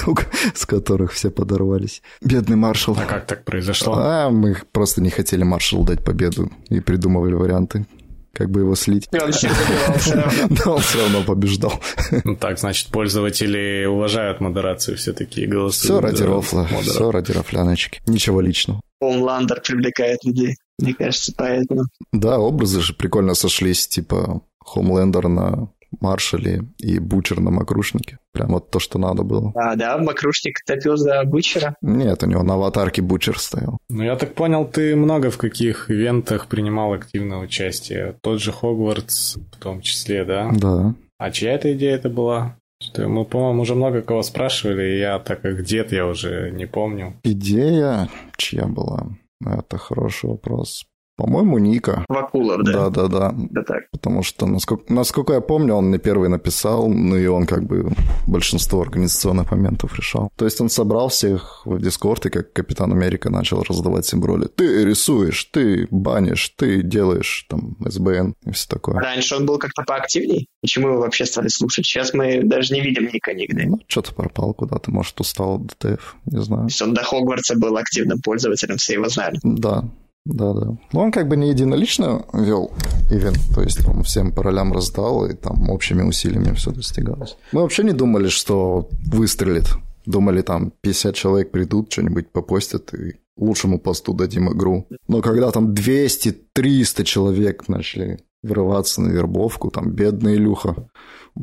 с 0.54 0.64
которых 0.64 1.12
все 1.12 1.30
подорвались. 1.30 2.02
Бедный 2.22 2.56
маршал. 2.56 2.96
А 2.98 3.04
как 3.04 3.26
так 3.26 3.44
произошло? 3.44 3.94
А 3.96 4.30
мы 4.30 4.56
просто 4.72 5.02
не 5.02 5.10
хотели 5.10 5.42
маршалу 5.42 5.84
дать 5.84 6.02
победу 6.02 6.50
и 6.70 6.80
придумывали 6.80 7.34
варианты, 7.34 7.86
как 8.32 8.50
бы 8.50 8.60
его 8.60 8.74
слить. 8.74 9.06
И 9.12 9.18
он. 9.18 9.30
Да, 10.50 10.72
он 10.72 10.80
все 10.80 11.02
равно 11.02 11.22
побеждал. 11.22 11.80
Ну 12.24 12.34
так, 12.36 12.58
значит, 12.58 12.88
пользователи 12.88 13.84
уважают 13.84 14.40
модерацию 14.40 14.96
все-таки 14.96 15.42
и 15.42 15.46
голосуют. 15.46 15.84
Все 15.84 16.00
ради 16.00 16.22
рофла, 16.22 16.66
все 16.80 17.10
ради 17.10 17.32
рофляночки. 17.32 18.00
Ничего 18.06 18.40
личного. 18.40 18.80
Homelander 19.02 19.60
привлекает 19.62 20.24
людей. 20.24 20.56
Мне 20.80 20.94
кажется, 20.94 21.32
поэтому. 21.36 21.82
Да, 22.12 22.38
образы 22.38 22.80
же 22.80 22.94
прикольно 22.94 23.34
сошлись, 23.34 23.86
типа 23.86 24.42
Хомлендер 24.58 25.28
на 25.28 25.68
Маршале 25.98 26.64
и 26.78 26.98
Бучер 26.98 27.40
на 27.40 27.50
Макрушнике. 27.50 28.18
Прям 28.32 28.50
вот 28.50 28.70
то, 28.70 28.78
что 28.78 28.98
надо 28.98 29.22
было. 29.24 29.52
А, 29.56 29.74
да, 29.74 29.98
Макрушник 29.98 30.64
топил 30.64 30.96
за 30.96 31.24
Бучера. 31.24 31.74
Нет, 31.82 32.22
у 32.22 32.26
него 32.26 32.42
на 32.42 32.54
аватарке 32.54 33.02
Бучер 33.02 33.38
стоял. 33.38 33.78
Ну, 33.88 34.02
я 34.04 34.16
так 34.16 34.34
понял, 34.34 34.64
ты 34.66 34.94
много 34.94 35.30
в 35.30 35.38
каких 35.38 35.90
ивентах 35.90 36.46
принимал 36.46 36.92
активное 36.92 37.38
участие. 37.38 38.16
Тот 38.20 38.40
же 38.40 38.52
Хогвартс 38.52 39.36
в 39.36 39.56
том 39.58 39.80
числе, 39.80 40.24
да? 40.24 40.50
Да. 40.52 40.94
А 41.18 41.30
чья 41.30 41.52
эта 41.52 41.72
идея 41.72 41.96
это 41.96 42.08
была? 42.08 42.56
Что 42.82 43.06
мы, 43.08 43.26
по-моему, 43.26 43.62
уже 43.62 43.74
много 43.74 44.00
кого 44.00 44.22
спрашивали, 44.22 44.94
и 44.94 44.98
я, 45.00 45.18
так 45.18 45.42
как 45.42 45.62
дед, 45.64 45.92
я 45.92 46.06
уже 46.06 46.50
не 46.50 46.64
помню. 46.64 47.14
Идея 47.24 48.08
чья 48.38 48.64
была? 48.66 49.08
Это 49.44 49.78
хороший 49.78 50.30
вопрос. 50.30 50.86
По-моему, 51.20 51.58
Ника. 51.58 52.06
Вакулов, 52.08 52.62
да? 52.64 52.88
Да, 52.88 52.90
да, 52.90 53.08
да. 53.08 53.34
Да 53.50 53.62
так. 53.62 53.90
Потому 53.90 54.22
что, 54.22 54.46
насколько, 54.46 54.90
насколько 54.90 55.34
я 55.34 55.42
помню, 55.42 55.74
он 55.74 55.88
мне 55.88 55.98
первый 55.98 56.30
написал, 56.30 56.88
ну 56.88 57.14
и 57.14 57.26
он 57.26 57.44
как 57.44 57.64
бы 57.64 57.92
большинство 58.26 58.80
организационных 58.80 59.50
моментов 59.50 59.94
решал. 59.98 60.30
То 60.36 60.46
есть 60.46 60.62
он 60.62 60.70
собрал 60.70 61.10
всех 61.10 61.60
в 61.66 61.78
Дискорд 61.78 62.24
и 62.24 62.30
как 62.30 62.54
Капитан 62.54 62.92
Америка 62.92 63.28
начал 63.28 63.62
раздавать 63.62 64.06
символы. 64.06 64.48
Ты 64.48 64.86
рисуешь, 64.86 65.44
ты 65.52 65.88
банишь, 65.90 66.54
ты 66.56 66.82
делаешь 66.82 67.44
там 67.50 67.76
СБН 67.84 68.34
и 68.46 68.52
все 68.52 68.68
такое. 68.68 68.98
Раньше 68.98 69.36
он 69.36 69.44
был 69.44 69.58
как-то 69.58 69.82
поактивней? 69.82 70.48
Почему 70.62 70.88
его 70.88 71.00
вообще 71.00 71.26
стали 71.26 71.48
слушать? 71.48 71.84
Сейчас 71.84 72.14
мы 72.14 72.42
даже 72.42 72.72
не 72.72 72.80
видим 72.80 73.10
Ника 73.12 73.34
нигде. 73.34 73.66
Ну, 73.66 73.78
что-то 73.88 74.14
пропал 74.14 74.54
куда-то, 74.54 74.90
может, 74.90 75.20
устал 75.20 75.56
от 75.56 75.66
ДТФ, 75.66 76.16
не 76.24 76.40
знаю. 76.40 76.62
То 76.62 76.68
есть 76.68 76.80
он 76.80 76.94
до 76.94 77.02
Хогвартса 77.02 77.58
был 77.58 77.76
активным 77.76 78.22
пользователем, 78.22 78.78
все 78.78 78.94
его 78.94 79.10
знали. 79.10 79.38
Да, 79.42 79.84
да, 80.32 80.52
да. 80.52 80.76
Но 80.92 81.00
он 81.00 81.12
как 81.12 81.28
бы 81.28 81.36
не 81.36 81.50
единолично 81.50 82.24
вел 82.32 82.72
ивент, 83.10 83.38
то 83.54 83.62
есть 83.62 83.86
он 83.86 84.02
всем 84.02 84.32
по 84.32 84.42
ролям 84.42 84.72
раздал, 84.72 85.26
и 85.26 85.34
там 85.34 85.70
общими 85.70 86.02
усилиями 86.02 86.54
все 86.54 86.70
достигалось. 86.70 87.36
Мы 87.52 87.62
вообще 87.62 87.82
не 87.84 87.92
думали, 87.92 88.28
что 88.28 88.88
выстрелит. 89.12 89.66
Думали, 90.06 90.42
там 90.42 90.72
50 90.80 91.14
человек 91.14 91.50
придут, 91.50 91.92
что-нибудь 91.92 92.30
попостят, 92.30 92.94
и 92.94 93.16
лучшему 93.36 93.78
посту 93.78 94.14
дадим 94.14 94.50
игру. 94.52 94.86
Но 95.08 95.20
когда 95.20 95.50
там 95.50 95.72
200-300 95.72 97.04
человек 97.04 97.68
начали 97.68 98.20
врываться 98.42 99.02
на 99.02 99.10
вербовку, 99.10 99.70
там 99.70 99.90
бедный 99.90 100.34
Илюха, 100.34 100.88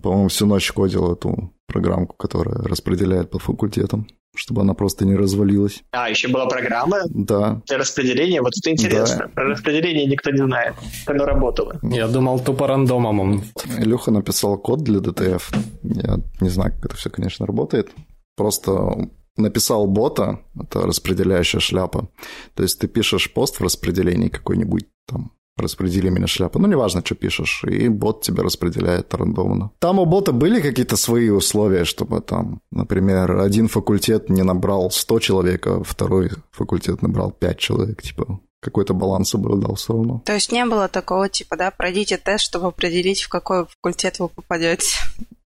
по-моему, 0.01 0.27
всю 0.29 0.45
ночь 0.45 0.71
кодил 0.71 1.11
эту 1.11 1.53
программку, 1.67 2.15
которая 2.17 2.55
распределяет 2.63 3.29
по 3.29 3.39
факультетам 3.39 4.07
чтобы 4.37 4.61
она 4.61 4.73
просто 4.73 5.05
не 5.05 5.15
развалилась. 5.15 5.83
А, 5.91 6.09
еще 6.09 6.27
была 6.27 6.45
программа? 6.45 6.99
Да. 7.09 7.61
Для 7.67 7.77
распределения? 7.77 8.41
Вот 8.41 8.53
это 8.57 8.71
интересно. 8.71 9.25
Да. 9.25 9.27
Про 9.29 9.49
распределение 9.49 10.05
никто 10.05 10.31
не 10.31 10.43
знает. 10.43 10.75
Оно 11.05 11.25
работало. 11.25 11.79
Я 11.83 12.07
думал, 12.07 12.39
тупо 12.39 12.67
рандомом. 12.67 13.43
Илюха 13.77 14.11
написал 14.11 14.57
код 14.57 14.83
для 14.83 14.99
DTF. 14.99 15.41
Я 15.83 16.19
не 16.39 16.49
знаю, 16.49 16.73
как 16.73 16.85
это 16.85 16.95
все, 16.95 17.09
конечно, 17.09 17.45
работает. 17.45 17.89
Просто 18.35 19.09
написал 19.37 19.87
бота, 19.87 20.39
это 20.59 20.81
распределяющая 20.81 21.59
шляпа. 21.59 22.09
То 22.55 22.63
есть 22.63 22.79
ты 22.79 22.87
пишешь 22.87 23.31
пост 23.33 23.59
в 23.59 23.63
распределении 23.63 24.29
какой-нибудь 24.29 24.87
там 25.07 25.31
распредели 25.57 26.09
меня 26.09 26.27
шляпу. 26.27 26.59
Ну, 26.59 26.67
неважно, 26.67 27.01
что 27.03 27.15
пишешь, 27.15 27.63
и 27.63 27.89
бот 27.89 28.21
тебя 28.21 28.43
распределяет 28.43 29.13
рандомно. 29.13 29.71
Там 29.79 29.99
у 29.99 30.05
бота 30.05 30.31
были 30.31 30.61
какие-то 30.61 30.97
свои 30.97 31.29
условия, 31.29 31.85
чтобы 31.85 32.21
там, 32.21 32.61
например, 32.71 33.39
один 33.39 33.67
факультет 33.67 34.29
не 34.29 34.43
набрал 34.43 34.91
100 34.91 35.19
человек, 35.19 35.67
а 35.67 35.83
второй 35.83 36.31
факультет 36.51 37.01
набрал 37.01 37.31
5 37.31 37.57
человек, 37.57 38.01
типа 38.01 38.39
какой-то 38.59 38.93
баланс 38.93 39.29
соблюдал 39.29 39.75
все 39.75 39.93
равно. 39.93 40.21
То 40.25 40.33
есть 40.33 40.51
не 40.51 40.65
было 40.65 40.87
такого 40.87 41.29
типа, 41.29 41.55
да, 41.57 41.71
пройдите 41.71 42.17
тест, 42.17 42.43
чтобы 42.43 42.67
определить, 42.67 43.21
в 43.21 43.29
какой 43.29 43.65
факультет 43.65 44.19
вы 44.19 44.29
попадете? 44.29 44.97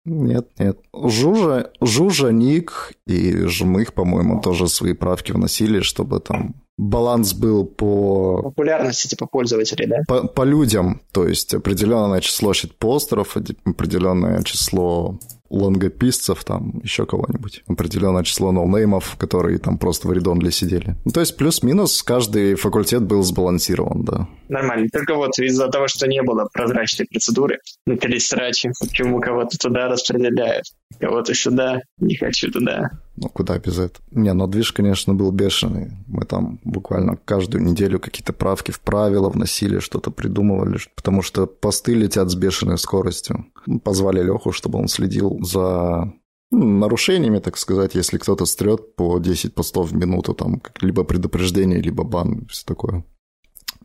Нет, 0.05 0.49
нет. 0.59 0.79
Жужа, 0.95 1.73
Жужа, 1.81 2.29
Ник 2.29 2.92
и 3.07 3.45
Жмых, 3.47 3.92
по-моему, 3.92 4.40
тоже 4.40 4.69
свои 4.69 4.92
правки 4.92 5.33
вносили, 5.33 5.81
чтобы 5.81 6.21
там 6.21 6.55
баланс 6.79 7.35
был 7.35 7.65
по... 7.65 8.43
Популярности 8.43 9.09
типа 9.09 9.27
пользователей, 9.27 9.87
да? 9.87 9.97
По, 10.07 10.27
по 10.27 10.43
людям, 10.43 11.01
то 11.12 11.27
есть 11.27 11.55
определенное 11.55 12.21
число 12.21 12.53
щитпостеров, 12.53 13.37
определенное 13.65 14.43
число 14.43 15.19
лонгописцев, 15.49 16.45
там 16.45 16.81
еще 16.83 17.07
кого-нибудь. 17.07 17.62
Определенное 17.69 18.25
число 18.25 18.53
ноунеймов, 18.53 19.17
которые 19.17 19.59
там 19.59 19.79
просто 19.79 20.09
в 20.09 20.12
редонле 20.12 20.51
сидели. 20.51 20.97
Ну, 21.05 21.12
то 21.12 21.21
есть 21.21 21.37
плюс-минус 21.37 22.03
каждый 22.03 22.57
факультет 22.57 23.03
был 23.03 23.23
сбалансирован, 23.23 24.05
да. 24.05 24.29
Нормально. 24.49 24.89
Только 24.93 25.15
вот 25.15 25.39
из-за 25.39 25.69
того, 25.69 25.89
что 25.89 26.09
не 26.09 26.23
было 26.23 26.49
прозрачной 26.53 27.07
процедуры, 27.07 27.59
начались 27.87 28.29
срачи, 28.29 28.71
почему 28.81 29.21
кого-то 29.21 29.57
туда 29.57 29.89
распределяют, 29.89 30.65
кого-то 30.99 31.35
сюда, 31.35 31.81
не 31.99 32.17
хочу 32.17 32.51
туда. 32.51 32.91
Ну, 33.16 33.29
куда 33.29 33.59
без 33.59 33.79
этого? 33.79 34.05
Не, 34.11 34.33
ну, 34.35 34.46
движ, 34.46 34.72
конечно, 34.72 35.14
был 35.14 35.31
бешеный. 35.33 35.92
Мы 36.07 36.24
там 36.24 36.61
буквально 36.64 37.16
каждую 37.16 37.64
неделю 37.64 37.98
какие-то 37.98 38.33
правки 38.33 38.70
в 38.70 38.81
правила 38.81 39.31
вносили, 39.31 39.79
что-то 39.79 40.11
придумывали, 40.11 40.79
потому 40.94 41.22
что 41.22 41.46
посты 41.46 41.94
летят 41.94 42.31
с 42.31 42.35
бешеной 42.35 42.79
скоростью. 42.79 43.46
Позвали 43.83 44.22
Леху, 44.22 44.52
чтобы 44.52 44.79
он 44.79 44.88
следил 44.88 45.38
за 45.42 46.12
ну, 46.50 46.66
нарушениями, 46.66 47.38
так 47.38 47.57
сказать, 47.57 47.94
если 47.94 48.18
кто-то 48.18 48.44
стрет 48.44 48.94
по 48.96 49.18
10 49.18 49.55
постов 49.55 49.90
в 49.90 49.96
минуту, 49.96 50.35
там, 50.35 50.61
либо 50.81 51.05
предупреждение, 51.05 51.81
либо 51.81 52.05
бан, 52.05 52.46
все 52.50 52.64
такое. 52.66 53.05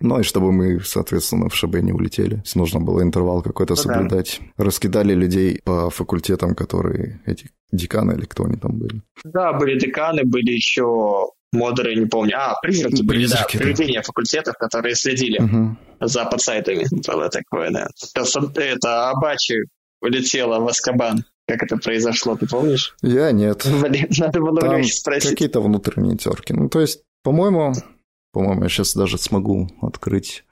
Ну 0.02 0.20
и 0.20 0.24
чтобы 0.24 0.52
мы, 0.52 0.80
соответственно, 0.82 1.50
в 1.50 1.56
ШБ 1.56 1.76
не 1.82 1.92
улетели. 1.92 2.44
Нужно 2.56 2.80
было 2.80 3.02
интервал 3.02 3.42
какой-то 3.42 3.74
ну, 3.74 3.78
соблюдать. 3.78 4.40
Да. 4.58 4.66
Раскидали 4.66 5.14
людей 5.14 5.62
по 5.64 5.90
факультетам, 5.90 6.56
которые 6.56 7.22
эти 7.26 7.50
деканы 7.72 8.14
или 8.14 8.26
кто 8.26 8.46
они 8.46 8.58
там 8.58 8.78
были. 8.78 9.02
Да, 9.24 9.54
были 9.54 9.80
деканы, 9.80 10.24
были 10.26 10.52
еще 10.52 11.32
модеры, 11.54 11.96
не 11.96 12.06
помню. 12.06 12.38
А, 12.38 12.56
призраки 12.62 13.02
были, 13.02 13.20
призраки, 13.20 13.58
да, 13.58 13.64
привидения 13.64 14.02
факультетов, 14.02 14.56
которые 14.58 14.96
следили 14.96 15.42
угу. 15.42 15.78
за 16.00 16.26
подсайтами. 16.26 16.86
Было 17.08 17.30
такое, 17.30 17.72
да. 17.72 17.88
Это 18.56 19.10
Абачи 19.10 19.56
улетела 20.02 20.60
в 20.60 20.68
Аскабан. 20.68 21.24
Как 21.48 21.64
это 21.64 21.78
произошло, 21.78 22.36
ты 22.36 22.48
помнишь? 22.48 22.96
Я 23.02 23.32
нет. 23.32 23.66
Блин, 23.82 24.08
надо 24.18 24.40
было 24.40 24.60
Там 24.60 24.84
спросить. 24.84 25.32
какие-то 25.32 25.62
внутренние 25.62 26.18
терки. 26.18 26.54
Ну, 26.54 26.70
то 26.70 26.80
есть, 26.80 27.02
по-моему, 27.24 27.74
по-моему, 28.32 28.64
я 28.64 28.70
сейчас 28.70 28.96
даже 28.96 29.18
смогу 29.18 29.70
открыть. 29.82 30.44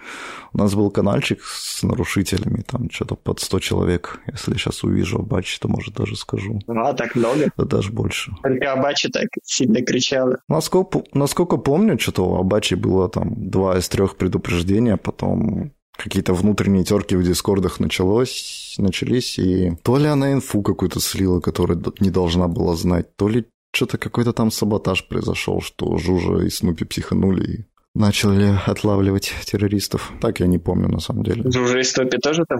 У 0.53 0.57
нас 0.57 0.73
был 0.75 0.91
каналчик 0.91 1.41
с 1.43 1.81
нарушителями, 1.83 2.61
там 2.61 2.89
что-то 2.89 3.15
под 3.15 3.39
100 3.39 3.59
человек. 3.59 4.19
Если 4.31 4.53
сейчас 4.53 4.83
увижу 4.83 5.19
Абачи, 5.19 5.59
то, 5.59 5.67
может, 5.67 5.93
даже 5.93 6.15
скажу. 6.15 6.59
А, 6.67 6.93
так 6.93 7.15
много? 7.15 7.51
Да 7.55 7.65
даже 7.65 7.91
больше. 7.91 8.33
Только 8.43 8.73
Абачи 8.73 9.09
так 9.09 9.27
сильно 9.43 9.81
кричала. 9.81 10.39
Насколько, 10.47 11.03
насколько 11.13 11.57
помню, 11.57 11.97
что-то 11.99 12.25
у 12.25 12.35
Абачи 12.35 12.75
было 12.75 13.09
там 13.09 13.49
два 13.49 13.77
из 13.77 13.87
трех 13.87 14.17
предупреждения, 14.17 14.97
потом 14.97 15.71
какие-то 15.99 16.33
внутренние 16.33 16.83
терки 16.83 17.15
в 17.15 17.23
дискордах 17.23 17.79
началось, 17.79 18.75
начались, 18.77 19.37
и 19.37 19.75
то 19.83 19.97
ли 19.97 20.07
она 20.07 20.33
инфу 20.33 20.61
какую-то 20.61 20.99
слила, 20.99 21.39
которую 21.39 21.83
не 21.99 22.09
должна 22.09 22.47
была 22.47 22.75
знать, 22.75 23.15
то 23.15 23.27
ли 23.27 23.45
что-то 23.73 23.97
какой-то 23.97 24.33
там 24.33 24.51
саботаж 24.51 25.07
произошел, 25.07 25.61
что 25.61 25.97
Жужа 25.97 26.45
и 26.45 26.49
Снупи 26.49 26.85
психанули 26.85 27.43
и 27.43 27.65
начали 27.95 28.55
отлавливать 28.65 29.33
террористов. 29.45 30.11
Так 30.21 30.39
я 30.39 30.47
не 30.47 30.57
помню 30.57 30.87
на 30.89 30.99
самом 30.99 31.23
деле. 31.23 31.49
Жужа 31.51 31.79
и 31.79 31.83
Снупи 31.83 32.17
тоже 32.17 32.45
там 32.47 32.59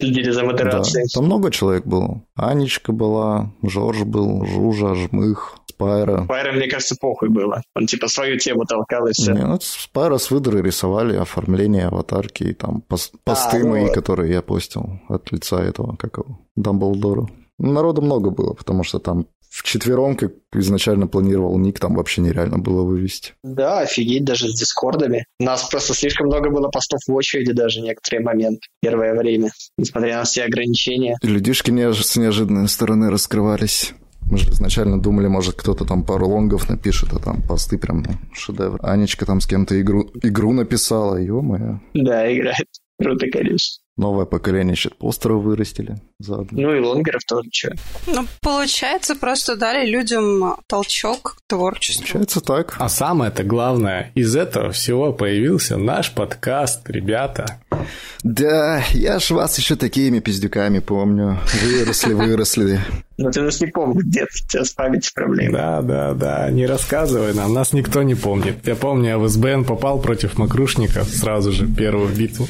следили 0.00 0.30
за 0.30 0.44
модерацией? 0.44 1.04
Да, 1.04 1.18
там 1.18 1.24
много 1.26 1.50
человек 1.50 1.86
было. 1.86 2.22
Анечка 2.34 2.92
была, 2.92 3.52
Жорж 3.62 4.02
был, 4.04 4.44
Жужа, 4.44 4.94
Жмых, 4.94 5.56
Спайра. 5.68 6.24
Спайра, 6.24 6.52
мне 6.52 6.68
кажется, 6.68 6.96
похуй 7.00 7.28
было. 7.28 7.62
Он 7.74 7.86
типа 7.86 8.08
свою 8.08 8.38
тему 8.38 8.64
толкал 8.64 9.06
и 9.06 9.12
все. 9.12 9.32
Не, 9.32 9.46
ну, 9.46 9.58
Спайра 9.60 10.18
с 10.18 10.30
выдры 10.30 10.62
рисовали 10.62 11.16
оформление 11.16 11.86
аватарки 11.86 12.44
и 12.44 12.54
там 12.54 12.80
пост, 12.82 13.14
а, 13.14 13.30
посты 13.30 13.62
а, 13.62 13.66
мои, 13.66 13.84
вот. 13.84 13.94
которые 13.94 14.32
я 14.32 14.42
постил 14.42 15.00
от 15.08 15.32
лица 15.32 15.62
этого, 15.62 15.96
как 15.96 16.18
его, 16.18 16.38
Дамблдора. 16.56 17.28
Народу 17.58 18.02
много 18.02 18.30
было, 18.30 18.52
потому 18.52 18.82
что 18.82 18.98
там 18.98 19.26
в 19.54 19.62
четвером, 19.62 20.16
как 20.16 20.32
изначально 20.52 21.06
планировал 21.06 21.56
ник, 21.58 21.78
там 21.78 21.94
вообще 21.94 22.22
нереально 22.22 22.58
было 22.58 22.82
вывести. 22.82 23.34
Да, 23.44 23.80
офигеть, 23.80 24.24
даже 24.24 24.48
с 24.48 24.58
дискордами. 24.58 25.26
У 25.38 25.44
нас 25.44 25.62
просто 25.68 25.94
слишком 25.94 26.26
много 26.26 26.50
было 26.50 26.68
постов 26.70 26.98
в 27.06 27.14
очереди 27.14 27.52
даже 27.52 27.80
некоторые 27.80 28.24
моменты, 28.24 28.66
первое 28.82 29.14
время, 29.14 29.50
несмотря 29.78 30.18
на 30.18 30.24
все 30.24 30.42
ограничения. 30.42 31.16
И 31.22 31.28
людишки 31.28 31.70
не, 31.70 31.92
с 31.92 32.16
неожиданной 32.16 32.68
стороны 32.68 33.10
раскрывались. 33.10 33.92
Мы 34.28 34.38
же 34.38 34.50
изначально 34.50 35.00
думали, 35.00 35.28
может, 35.28 35.54
кто-то 35.54 35.84
там 35.84 36.02
пару 36.02 36.28
лонгов 36.28 36.68
напишет, 36.68 37.10
а 37.12 37.20
там 37.20 37.40
посты 37.42 37.78
прям 37.78 38.02
ну, 38.02 38.14
шедевр. 38.32 38.80
Анечка 38.82 39.24
там 39.24 39.40
с 39.40 39.46
кем-то 39.46 39.80
игру, 39.80 40.10
игру 40.22 40.52
написала, 40.52 41.16
ё-моё. 41.16 41.78
Да, 41.92 42.34
играет. 42.34 42.66
Круто, 43.00 43.26
конечно. 43.30 43.83
Новое 43.96 44.24
поколение 44.24 44.74
щитпостеров 44.74 45.42
вырастили 45.44 45.96
заодно. 46.18 46.60
Ну 46.60 46.74
и 46.74 46.80
лонгеров 46.80 47.22
тоже, 47.24 47.48
что. 47.52 47.74
Ну, 48.08 48.26
получается, 48.40 49.14
просто 49.14 49.54
дали 49.54 49.88
людям 49.88 50.56
толчок 50.66 51.36
к 51.36 51.48
творчеству. 51.48 52.02
Получается 52.02 52.40
так. 52.40 52.76
А 52.80 52.88
самое-то 52.88 53.44
главное, 53.44 54.10
из 54.16 54.34
этого 54.34 54.72
всего 54.72 55.12
появился 55.12 55.76
наш 55.76 56.12
подкаст, 56.12 56.90
ребята. 56.90 57.60
Да, 58.22 58.82
я 58.92 59.18
ж 59.18 59.30
вас 59.30 59.58
еще 59.58 59.76
такими 59.76 60.18
пиздюками 60.18 60.78
помню. 60.78 61.38
Выросли, 61.62 62.14
выросли. 62.14 62.80
Но 63.18 63.30
ты 63.30 63.42
нас 63.42 63.60
не 63.60 63.66
помнишь, 63.68 64.02
дед, 64.06 64.28
у 64.32 64.48
тебя 64.48 64.64
с 64.64 64.70
памятью 64.72 65.12
проблемы. 65.14 65.52
Да, 65.52 65.82
да, 65.82 66.14
да, 66.14 66.50
не 66.50 66.66
рассказывай 66.66 67.34
нам, 67.34 67.52
нас 67.52 67.72
никто 67.72 68.02
не 68.02 68.14
помнит. 68.14 68.66
Я 68.66 68.74
помню, 68.74 69.08
я 69.10 69.18
в 69.18 69.28
СБН 69.28 69.64
попал 69.64 70.00
против 70.00 70.38
Макрушника 70.38 71.04
сразу 71.04 71.52
же, 71.52 71.68
первую 71.68 72.08
битву. 72.08 72.48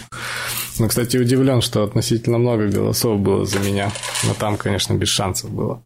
Ну, 0.79 0.89
кстати, 0.89 1.17
удивлен, 1.17 1.61
что 1.61 1.85
относительно 1.85 2.39
много 2.39 2.69
голосов 2.69 3.21
было 3.21 3.45
за 3.45 3.59
меня. 3.59 3.93
Но 4.27 4.35
там, 4.35 4.57
конечно, 4.57 4.95
без 4.95 5.09
шансов 5.09 5.51
было. 5.51 5.85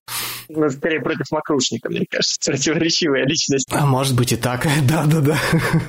Ну, 0.48 0.70
скорее 0.70 1.00
против 1.00 1.30
Макрушника, 1.30 1.90
мне 1.90 2.06
кажется. 2.08 2.52
Противоречивая 2.52 3.26
личность. 3.26 3.68
А 3.70 3.84
может 3.84 4.16
быть 4.16 4.32
и 4.32 4.36
так. 4.36 4.66
Да-да-да. 4.88 5.38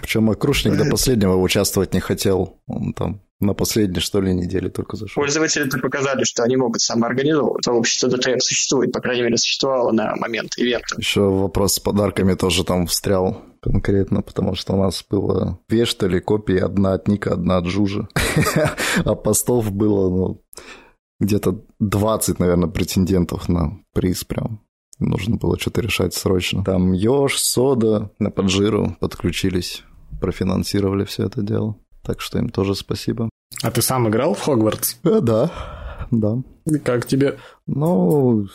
Причем 0.01 0.23
Макрушник 0.23 0.75
до 0.75 0.85
последнего 0.85 1.35
участвовать 1.35 1.93
не 1.93 2.01
хотел. 2.01 2.59
Он 2.67 2.93
там 2.93 3.21
на 3.39 3.53
последней, 3.53 4.01
что 4.01 4.19
ли, 4.21 4.33
неделе 4.33 4.69
только 4.69 4.97
зашел. 4.97 5.21
Пользователи-то 5.21 5.79
показали, 5.79 6.23
что 6.23 6.43
они 6.43 6.57
могут 6.57 6.81
самоорганизовывать. 6.81 7.63
Сообщество 7.63 8.09
ДТФ 8.09 8.43
существует, 8.43 8.91
по 8.91 8.99
крайней 8.99 9.23
мере, 9.23 9.37
существовало 9.37 9.91
на 9.91 10.15
момент 10.15 10.57
ивента. 10.57 10.95
Еще 10.97 11.21
вопрос 11.21 11.75
с 11.75 11.79
подарками 11.79 12.33
тоже 12.33 12.63
там 12.63 12.87
встрял 12.87 13.41
конкретно, 13.61 14.21
потому 14.21 14.55
что 14.55 14.73
у 14.73 14.77
нас 14.77 15.05
было 15.09 15.59
две, 15.69 15.85
что 15.85 16.07
ли, 16.07 16.19
копии, 16.19 16.57
одна 16.57 16.93
от 16.93 17.07
Ника, 17.07 17.33
одна 17.33 17.57
от 17.57 17.65
Жужи. 17.65 18.07
А 19.05 19.15
постов 19.15 19.71
было, 19.71 20.09
ну, 20.09 20.43
где-то 21.19 21.63
20, 21.79 22.39
наверное, 22.39 22.69
претендентов 22.69 23.49
на 23.49 23.79
приз 23.93 24.23
прям. 24.23 24.61
Нужно 24.99 25.37
было 25.37 25.57
что-то 25.57 25.81
решать 25.81 26.13
срочно. 26.13 26.63
Там 26.63 26.91
Ёж, 26.91 27.39
Сода 27.39 28.11
на 28.19 28.31
Поджиру 28.31 28.97
подключились, 28.99 29.83
профинансировали 30.19 31.05
все 31.05 31.25
это 31.25 31.41
дело. 31.41 31.77
Так 32.03 32.21
что 32.21 32.39
им 32.39 32.49
тоже 32.49 32.75
спасибо. 32.75 33.29
А 33.61 33.71
ты 33.71 33.81
сам 33.81 34.07
играл 34.07 34.33
в 34.33 34.41
Хогвартс? 34.41 34.95
Э, 35.03 35.19
да, 35.21 35.51
да. 36.11 36.37
И 36.65 36.77
как 36.79 37.05
тебе? 37.05 37.37
Ну, 37.67 38.47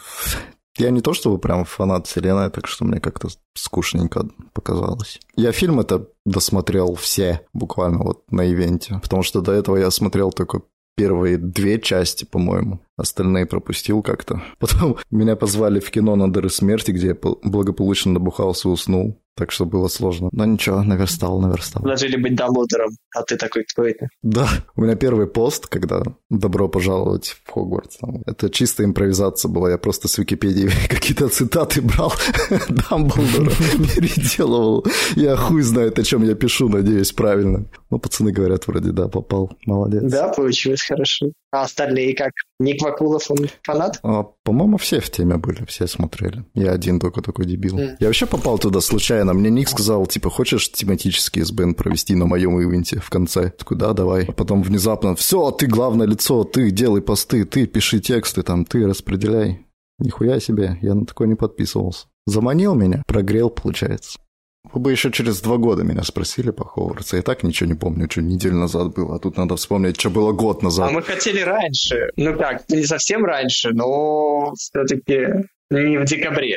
я 0.76 0.90
не 0.90 1.00
то 1.00 1.14
чтобы 1.14 1.38
прям 1.38 1.64
фанат 1.64 2.06
вселенной, 2.06 2.50
так 2.50 2.66
что 2.66 2.84
мне 2.84 3.00
как-то 3.00 3.28
скучненько 3.54 4.28
показалось. 4.52 5.20
Я 5.36 5.52
фильм 5.52 5.80
это 5.80 6.08
досмотрел 6.24 6.94
все, 6.94 7.42
буквально 7.52 7.98
вот 7.98 8.24
на 8.30 8.50
ивенте, 8.50 8.98
потому 9.02 9.22
что 9.22 9.40
до 9.40 9.52
этого 9.52 9.76
я 9.76 9.90
смотрел 9.90 10.32
только 10.32 10.62
первые 10.96 11.38
две 11.38 11.80
части, 11.80 12.24
по-моему. 12.24 12.80
Остальные 12.96 13.46
пропустил 13.46 14.02
как-то. 14.02 14.42
Потом 14.58 14.96
меня 15.10 15.36
позвали 15.36 15.80
в 15.80 15.90
кино 15.90 16.16
на 16.16 16.32
дыры 16.32 16.50
смерти, 16.50 16.92
где 16.92 17.08
я 17.08 17.16
благополучно 17.42 18.12
набухался 18.12 18.68
и 18.68 18.72
уснул. 18.72 19.20
Так 19.36 19.50
что 19.50 19.66
было 19.66 19.88
сложно. 19.88 20.28
Но 20.30 20.44
ничего, 20.44 20.82
наверстал, 20.84 21.40
наверстал. 21.40 21.82
Предложили 21.82 22.16
быть 22.16 22.36
Дамблдором, 22.36 22.90
а 23.16 23.22
ты 23.22 23.36
такой, 23.36 23.64
кто 23.64 23.82
это? 23.82 24.06
Да, 24.22 24.48
у 24.76 24.82
меня 24.82 24.94
первый 24.94 25.26
пост, 25.26 25.66
когда 25.66 26.02
добро 26.30 26.68
пожаловать 26.68 27.36
в 27.44 27.50
Хогвартс. 27.50 27.98
Это 28.26 28.48
чистая 28.48 28.86
импровизация 28.86 29.48
была, 29.48 29.72
я 29.72 29.78
просто 29.78 30.06
с 30.06 30.18
Википедии 30.18 30.70
какие-то 30.88 31.28
цитаты 31.28 31.82
брал, 31.82 32.12
Дамблдора 32.90 33.50
переделывал. 33.96 34.86
Я 35.16 35.34
хуй 35.36 35.62
знает, 35.62 35.98
о 35.98 36.04
чем 36.04 36.22
я 36.22 36.36
пишу, 36.36 36.68
надеюсь, 36.68 37.10
правильно. 37.10 37.66
Ну, 37.90 37.98
пацаны 37.98 38.30
говорят, 38.30 38.68
вроде, 38.68 38.92
да, 38.92 39.08
попал, 39.08 39.50
молодец. 39.66 40.04
Да, 40.04 40.28
получилось 40.28 40.82
хорошо. 40.86 41.32
А 41.54 41.62
остальные 41.62 42.16
как? 42.16 42.32
Ник 42.58 42.82
Вакулов, 42.82 43.30
он 43.30 43.48
фанат? 43.62 44.00
А, 44.02 44.24
по-моему, 44.42 44.76
все 44.76 44.98
в 44.98 45.08
теме 45.08 45.36
были, 45.36 45.64
все 45.66 45.86
смотрели. 45.86 46.44
Я 46.54 46.72
один 46.72 46.98
только 46.98 47.22
такой 47.22 47.46
дебил. 47.46 47.78
Mm. 47.78 47.96
Я 48.00 48.08
вообще 48.08 48.26
попал 48.26 48.58
туда 48.58 48.80
случайно. 48.80 49.34
Мне 49.34 49.50
Ник 49.50 49.68
сказал, 49.68 50.04
типа, 50.06 50.30
хочешь 50.30 50.72
тематический 50.72 51.42
СБН 51.42 51.74
провести 51.74 52.16
на 52.16 52.26
моем 52.26 52.60
ивенте 52.60 52.98
в 52.98 53.08
конце? 53.08 53.50
Такой, 53.50 53.76
да, 53.76 53.92
давай. 53.92 54.24
А 54.24 54.32
потом 54.32 54.64
внезапно, 54.64 55.14
все, 55.14 55.52
ты 55.52 55.68
главное 55.68 56.08
лицо, 56.08 56.42
ты 56.42 56.72
делай 56.72 57.00
посты, 57.00 57.44
ты 57.44 57.66
пиши 57.66 58.00
тексты, 58.00 58.42
там, 58.42 58.64
ты 58.64 58.84
распределяй. 58.84 59.64
Нихуя 60.00 60.40
себе, 60.40 60.78
я 60.82 60.94
на 60.94 61.06
такое 61.06 61.28
не 61.28 61.36
подписывался. 61.36 62.06
Заманил 62.26 62.74
меня, 62.74 63.04
прогрел, 63.06 63.48
получается. 63.48 64.18
Вы 64.72 64.80
бы 64.80 64.90
еще 64.90 65.12
через 65.12 65.40
два 65.40 65.56
года 65.56 65.84
меня 65.84 66.02
спросили 66.02 66.50
по 66.50 66.64
Хогвартсу. 66.64 67.16
Я 67.16 67.22
так 67.22 67.42
ничего 67.42 67.68
не 67.68 67.74
помню, 67.74 68.10
что 68.10 68.22
неделю 68.22 68.56
назад 68.56 68.94
было. 68.94 69.16
А 69.16 69.18
тут 69.18 69.36
надо 69.36 69.56
вспомнить, 69.56 70.00
что 70.00 70.10
было 70.10 70.32
год 70.32 70.62
назад. 70.62 70.88
А 70.88 70.92
мы 70.92 71.02
хотели 71.02 71.40
раньше. 71.40 72.10
Ну 72.16 72.36
как, 72.36 72.68
не 72.70 72.84
совсем 72.84 73.24
раньше, 73.24 73.70
но 73.72 74.52
все-таки 74.56 75.44
не 75.70 75.98
в 75.98 76.04
декабре. 76.06 76.56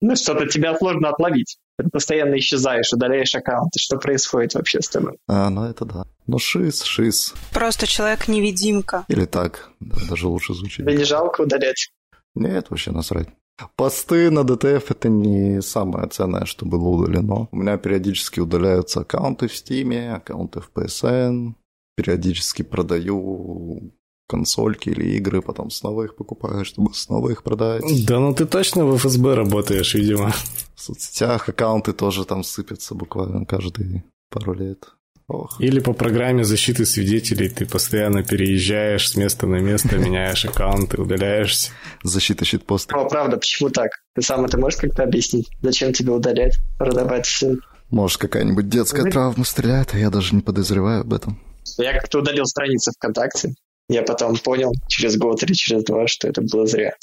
Ну 0.00 0.14
что-то 0.16 0.46
тебя 0.46 0.76
сложно 0.76 1.08
отловить. 1.08 1.56
Ты 1.78 1.88
постоянно 1.88 2.36
исчезаешь, 2.38 2.92
удаляешь 2.92 3.34
аккаунты. 3.34 3.78
Что 3.78 3.96
происходит 3.98 4.54
вообще 4.54 4.82
с 4.82 4.88
тобой? 4.88 5.16
А, 5.28 5.48
ну 5.48 5.64
это 5.64 5.84
да. 5.84 6.04
Ну 6.26 6.38
шиз, 6.38 6.82
шиз. 6.82 7.34
Просто 7.52 7.86
человек-невидимка. 7.86 9.04
Или 9.08 9.24
так, 9.24 9.70
да, 9.80 9.96
даже 10.08 10.26
лучше 10.26 10.54
звучит. 10.54 10.84
Тебе 10.84 10.96
не 10.96 11.04
жалко 11.04 11.42
удалять? 11.42 11.90
Нет, 12.34 12.66
вообще 12.70 12.90
насрать. 12.90 13.28
Посты 13.76 14.30
на 14.30 14.40
DTF 14.40 14.84
это 14.90 15.08
не 15.08 15.62
самое 15.62 16.08
ценное, 16.08 16.44
что 16.44 16.66
было 16.66 16.88
удалено. 16.88 17.48
У 17.52 17.56
меня 17.56 17.78
периодически 17.78 18.40
удаляются 18.40 19.00
аккаунты 19.00 19.48
в 19.48 19.52
Steam, 19.52 20.14
аккаунты 20.14 20.60
в 20.60 20.70
PSN. 20.74 21.54
Периодически 21.96 22.62
продаю 22.62 23.92
консольки 24.28 24.90
или 24.90 25.16
игры, 25.16 25.40
потом 25.40 25.70
снова 25.70 26.04
их 26.04 26.16
покупаю, 26.16 26.64
чтобы 26.64 26.92
снова 26.94 27.30
их 27.30 27.42
продать. 27.42 27.84
Да 28.06 28.18
ну 28.18 28.34
ты 28.34 28.44
точно 28.44 28.84
в 28.84 28.96
ФСБ 28.98 29.34
работаешь, 29.34 29.94
видимо. 29.94 30.32
В 30.74 30.80
соцсетях 30.80 31.48
аккаунты 31.48 31.92
тоже 31.92 32.24
там 32.24 32.42
сыпятся 32.42 32.94
буквально 32.94 33.46
каждые 33.46 34.04
пару 34.30 34.52
лет. 34.52 34.88
Ох. 35.28 35.60
Или 35.60 35.80
по 35.80 35.92
программе 35.92 36.44
защиты 36.44 36.86
свидетелей 36.86 37.48
ты 37.48 37.66
постоянно 37.66 38.22
переезжаешь 38.22 39.10
с 39.10 39.16
места 39.16 39.46
на 39.46 39.56
место, 39.56 39.98
меняешь 39.98 40.44
аккаунты, 40.44 41.00
удаляешься. 41.00 41.72
Защита 42.02 42.44
щитпоста. 42.44 42.94
О, 42.94 43.08
правда, 43.08 43.36
почему 43.36 43.70
так? 43.70 43.90
Ты 44.14 44.22
сам 44.22 44.44
это 44.44 44.58
можешь 44.58 44.78
как-то 44.78 45.02
объяснить? 45.02 45.48
Зачем 45.62 45.92
тебе 45.92 46.12
удалять, 46.12 46.58
продавать 46.78 47.26
все? 47.26 47.56
Может, 47.90 48.18
какая-нибудь 48.18 48.68
детская 48.68 49.10
травма 49.10 49.44
стреляет, 49.44 49.94
а 49.94 49.98
я 49.98 50.10
даже 50.10 50.34
не 50.34 50.42
подозреваю 50.42 51.00
об 51.00 51.12
этом. 51.12 51.40
Я 51.78 51.92
как-то 51.92 52.20
удалил 52.20 52.46
страницы 52.46 52.92
ВКонтакте. 52.92 53.54
Я 53.88 54.02
потом 54.02 54.36
понял 54.36 54.72
через 54.88 55.16
год 55.16 55.42
или 55.42 55.52
через 55.52 55.84
два, 55.84 56.06
что 56.06 56.28
это 56.28 56.42
было 56.42 56.66
зря. 56.66 56.94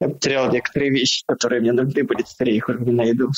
Я 0.00 0.08
потерял 0.08 0.50
некоторые 0.50 0.90
вещи, 0.90 1.22
которые 1.26 1.60
мне 1.60 1.72
нужны 1.72 2.02
были, 2.04 2.22
теперь 2.22 2.50
их 2.50 2.68
уже 2.68 2.80
не 2.80 2.92
найду. 2.92 3.28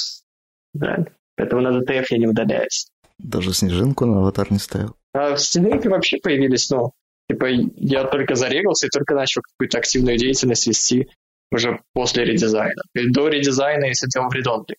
Да. 0.73 1.05
Поэтому 1.37 1.63
на 1.63 1.81
ДТФ 1.81 2.11
я 2.11 2.19
не 2.19 2.27
удаляюсь. 2.27 2.89
Даже 3.19 3.53
снежинку 3.53 4.07
на 4.07 4.19
аватар 4.19 4.51
не 4.51 4.59
ставил. 4.59 4.97
А 5.13 5.37
снежинки 5.37 5.89
вообще 5.89 6.19
появились, 6.19 6.69
ну, 6.71 6.93
типа, 7.31 7.47
я 7.77 8.05
только 8.05 8.35
зарегался 8.35 8.87
и 8.87 8.91
только 8.91 9.15
начал 9.15 9.43
какую-то 9.43 9.79
активную 9.79 10.19
деятельность 10.19 10.67
вести 10.67 11.09
уже 11.53 11.81
после 11.93 12.25
редизайна. 12.25 12.83
И 12.95 13.09
до 13.11 13.29
редизайна 13.29 13.85
я 13.87 13.95
сидел 13.95 14.29
в 14.29 14.35
read-only. 14.35 14.75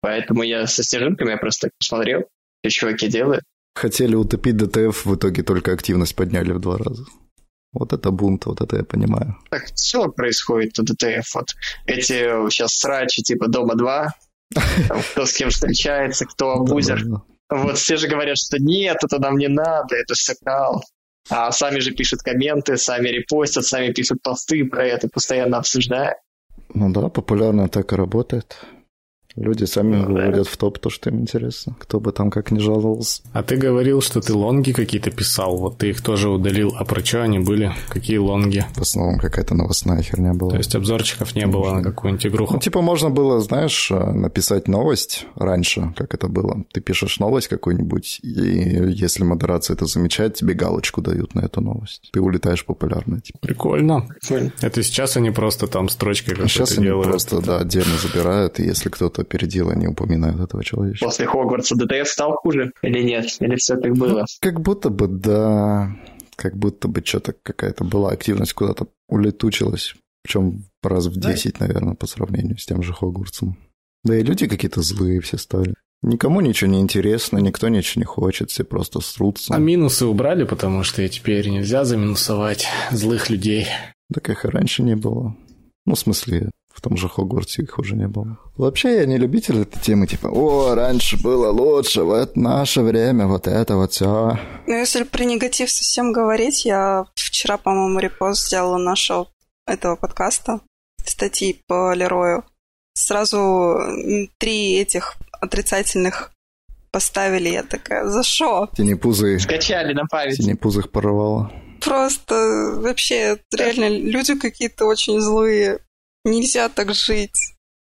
Поэтому 0.00 0.42
я 0.42 0.66
со 0.66 0.82
снежинками 0.82 1.30
я 1.30 1.36
просто 1.36 1.70
посмотрел, 1.78 2.24
что 2.60 2.70
чуваки 2.70 3.08
делают. 3.08 3.44
Хотели 3.74 4.14
утопить 4.14 4.56
ДТФ, 4.56 5.06
в 5.06 5.14
итоге 5.14 5.42
только 5.42 5.72
активность 5.72 6.14
подняли 6.14 6.52
в 6.52 6.58
два 6.58 6.76
раза. 6.76 7.04
Вот 7.72 7.94
это 7.94 8.10
бунт, 8.10 8.44
вот 8.44 8.60
это 8.60 8.76
я 8.76 8.84
понимаю. 8.84 9.36
Так 9.50 9.64
все 9.74 10.08
происходит 10.08 10.78
у 10.78 10.82
ДТФ. 10.82 11.34
Вот 11.34 11.46
эти 11.86 12.50
сейчас 12.50 12.72
срачи 12.72 13.22
типа 13.22 13.48
Дома 13.48 13.76
2, 13.76 14.14
кто 15.12 15.24
с 15.24 15.32
кем 15.32 15.48
встречается, 15.48 16.26
кто 16.26 16.52
абузер. 16.52 17.02
Вот 17.52 17.76
все 17.76 17.96
же 17.96 18.08
говорят, 18.08 18.38
что 18.38 18.58
нет, 18.58 18.96
это 19.04 19.20
нам 19.20 19.36
не 19.36 19.48
надо, 19.48 19.94
это 19.96 20.14
все 20.14 20.34
кал. 20.42 20.82
А 21.28 21.52
сами 21.52 21.80
же 21.80 21.92
пишут 21.92 22.20
комменты, 22.22 22.76
сами 22.76 23.08
репостят, 23.08 23.64
сами 23.64 23.92
пишут 23.92 24.22
посты 24.22 24.64
про 24.64 24.86
это, 24.86 25.08
постоянно 25.08 25.58
обсуждают. 25.58 26.16
Ну 26.74 26.90
да, 26.90 27.08
популярно 27.08 27.68
так 27.68 27.92
и 27.92 27.96
работает. 27.96 28.56
Люди 29.36 29.64
сами 29.64 29.96
ну, 29.96 30.14
выводят 30.14 30.46
в 30.46 30.56
топ 30.56 30.78
то, 30.78 30.90
что 30.90 31.10
им 31.10 31.20
интересно. 31.20 31.74
Кто 31.78 32.00
бы 32.00 32.12
там 32.12 32.30
как 32.30 32.50
ни 32.50 32.58
жаловался. 32.58 33.22
А 33.32 33.42
ты 33.42 33.56
говорил, 33.56 34.00
что 34.02 34.20
ты 34.20 34.34
лонги 34.34 34.72
какие-то 34.72 35.10
писал. 35.10 35.56
Вот 35.56 35.78
ты 35.78 35.90
их 35.90 36.02
тоже 36.02 36.28
удалил. 36.28 36.74
А 36.78 36.84
про 36.84 37.04
что 37.04 37.22
они 37.22 37.38
были? 37.38 37.72
Какие 37.88 38.18
лонги? 38.18 38.64
В 38.74 38.82
основном 38.82 39.18
какая-то 39.18 39.54
новостная 39.54 40.02
херня 40.02 40.34
была. 40.34 40.50
То 40.50 40.58
есть 40.58 40.74
обзорчиков 40.74 41.34
не 41.34 41.46
было 41.46 41.72
на 41.72 41.82
какую-нибудь 41.82 42.26
игруху? 42.26 42.54
Ну, 42.54 42.60
типа 42.60 42.82
можно 42.82 43.10
было, 43.10 43.40
знаешь, 43.40 43.90
написать 43.90 44.68
новость 44.68 45.26
раньше, 45.34 45.92
как 45.96 46.14
это 46.14 46.28
было. 46.28 46.64
Ты 46.72 46.80
пишешь 46.80 47.18
новость 47.18 47.48
какую-нибудь, 47.48 48.20
и 48.22 48.28
если 48.30 49.24
модерация 49.24 49.74
это 49.74 49.86
замечает, 49.86 50.34
тебе 50.34 50.54
галочку 50.54 51.00
дают 51.00 51.34
на 51.34 51.40
эту 51.40 51.60
новость. 51.60 52.10
Ты 52.12 52.20
улетаешь 52.20 52.64
популярно. 52.64 53.20
Типа. 53.20 53.38
Прикольно. 53.40 54.08
Это 54.60 54.82
сейчас 54.82 55.16
они 55.16 55.30
просто 55.30 55.66
там 55.66 55.88
строчкой 55.88 56.34
какой-то 56.34 56.52
Сейчас 56.52 56.76
они 56.76 56.86
делают. 56.86 57.08
просто, 57.08 57.40
да, 57.40 57.58
отдельно 57.60 57.96
забирают, 57.96 58.60
и 58.60 58.64
если 58.64 58.88
кто-то 58.88 59.21
опередил, 59.22 59.70
они 59.70 59.86
упоминают 59.86 60.40
этого 60.40 60.62
человека. 60.62 60.98
После 61.00 61.26
Хогвартса 61.26 61.74
ДТФ 61.76 62.08
стал 62.08 62.34
хуже 62.36 62.72
или 62.82 63.02
нет? 63.02 63.26
Или 63.40 63.56
все 63.56 63.76
так 63.76 63.96
было? 63.96 64.20
Ну, 64.20 64.26
как 64.40 64.60
будто 64.60 64.90
бы, 64.90 65.08
да. 65.08 65.96
Как 66.36 66.56
будто 66.56 66.88
бы 66.88 67.02
что-то 67.04 67.34
какая-то 67.42 67.84
была 67.84 68.10
активность 68.10 68.52
куда-то 68.52 68.88
улетучилась. 69.08 69.94
Причем 70.22 70.64
раз 70.82 71.06
в 71.06 71.18
10, 71.18 71.58
да. 71.58 71.66
наверное, 71.66 71.94
по 71.94 72.06
сравнению 72.06 72.58
с 72.58 72.66
тем 72.66 72.82
же 72.82 72.92
Хогвартсом. 72.92 73.56
Да 74.04 74.16
и 74.16 74.22
люди 74.22 74.46
какие-то 74.46 74.82
злые 74.82 75.20
все 75.20 75.38
стали. 75.38 75.74
Никому 76.02 76.40
ничего 76.40 76.68
не 76.68 76.80
интересно, 76.80 77.38
никто 77.38 77.68
ничего 77.68 78.00
не 78.00 78.04
хочет, 78.04 78.50
все 78.50 78.64
просто 78.64 79.00
срутся. 79.00 79.54
А 79.54 79.58
минусы 79.58 80.04
убрали, 80.04 80.42
потому 80.42 80.82
что 80.82 81.08
теперь 81.08 81.48
нельзя 81.48 81.84
заминусовать 81.84 82.66
злых 82.90 83.30
людей. 83.30 83.68
Так 84.12 84.28
их 84.28 84.44
и 84.44 84.48
раньше 84.48 84.82
не 84.82 84.96
было. 84.96 85.36
Ну, 85.86 85.94
в 85.94 85.98
смысле, 85.98 86.50
в 86.74 86.80
том 86.80 86.96
же 86.96 87.08
Хогвартсе 87.08 87.62
их 87.62 87.78
уже 87.78 87.96
не 87.96 88.08
было. 88.08 88.38
Вообще 88.56 88.96
я 88.96 89.06
не 89.06 89.18
любитель 89.18 89.60
этой 89.60 89.80
темы, 89.80 90.06
типа, 90.06 90.28
о, 90.28 90.74
раньше 90.74 91.16
было 91.22 91.50
лучше, 91.50 92.02
вот 92.02 92.36
наше 92.36 92.82
время, 92.82 93.26
вот 93.26 93.46
это 93.46 93.76
вот 93.76 93.92
все. 93.92 94.38
Ну, 94.66 94.74
если 94.74 95.04
про 95.04 95.24
негатив 95.24 95.70
совсем 95.70 96.12
говорить, 96.12 96.64
я 96.64 97.06
вчера, 97.14 97.56
по-моему, 97.56 97.98
репост 97.98 98.46
сделала 98.46 98.78
нашего 98.78 99.28
этого 99.66 99.96
подкаста. 99.96 100.60
статьи 101.04 101.60
по 101.66 101.94
Лерою. 101.94 102.44
Сразу 102.94 103.78
три 104.38 104.76
этих 104.78 105.16
отрицательных 105.40 106.32
поставили. 106.90 107.48
Я 107.48 107.62
такая, 107.62 108.06
за 108.06 108.22
что? 108.22 108.68
Тенепузы... 108.76 109.38
Скачали 109.38 109.94
на 109.94 110.04
память. 110.06 110.36
Тенепузых 110.36 110.90
порвало. 110.90 111.50
Просто 111.80 112.74
вообще 112.76 113.38
реально 113.52 113.88
люди 113.88 114.38
какие-то 114.38 114.84
очень 114.84 115.20
злые. 115.20 115.80
Нельзя 116.24 116.68
так 116.68 116.94
жить. 116.94 117.36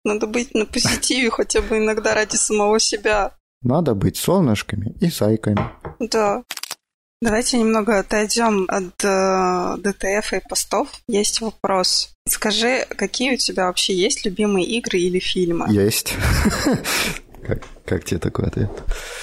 Надо 0.04 0.28
быть 0.28 0.54
на 0.54 0.66
позитиве 0.66 1.30
хотя 1.30 1.62
бы 1.62 1.78
иногда 1.78 2.14
ради 2.14 2.36
самого 2.36 2.80
себя. 2.80 3.36
Надо 3.62 3.96
быть 3.96 4.18
солнышками 4.18 4.96
и 5.02 5.10
сайками. 5.10 5.70
Да. 6.00 6.44
Давайте 7.20 7.58
немного 7.58 7.98
отойдем 7.98 8.66
от 8.68 9.04
э, 9.04 9.78
ДТФ 9.80 10.34
и 10.34 10.48
постов. 10.48 10.90
Есть 11.08 11.42
вопрос. 11.42 12.14
Скажи, 12.28 12.86
какие 12.90 13.34
у 13.34 13.38
тебя 13.38 13.66
вообще 13.66 13.96
есть 13.96 14.24
любимые 14.24 14.68
игры 14.68 15.00
или 15.00 15.18
фильмы? 15.18 15.66
Есть. 15.70 16.14
Как, 17.88 18.04
тебе 18.04 18.20
такой 18.20 18.48
ответ? 18.48 18.70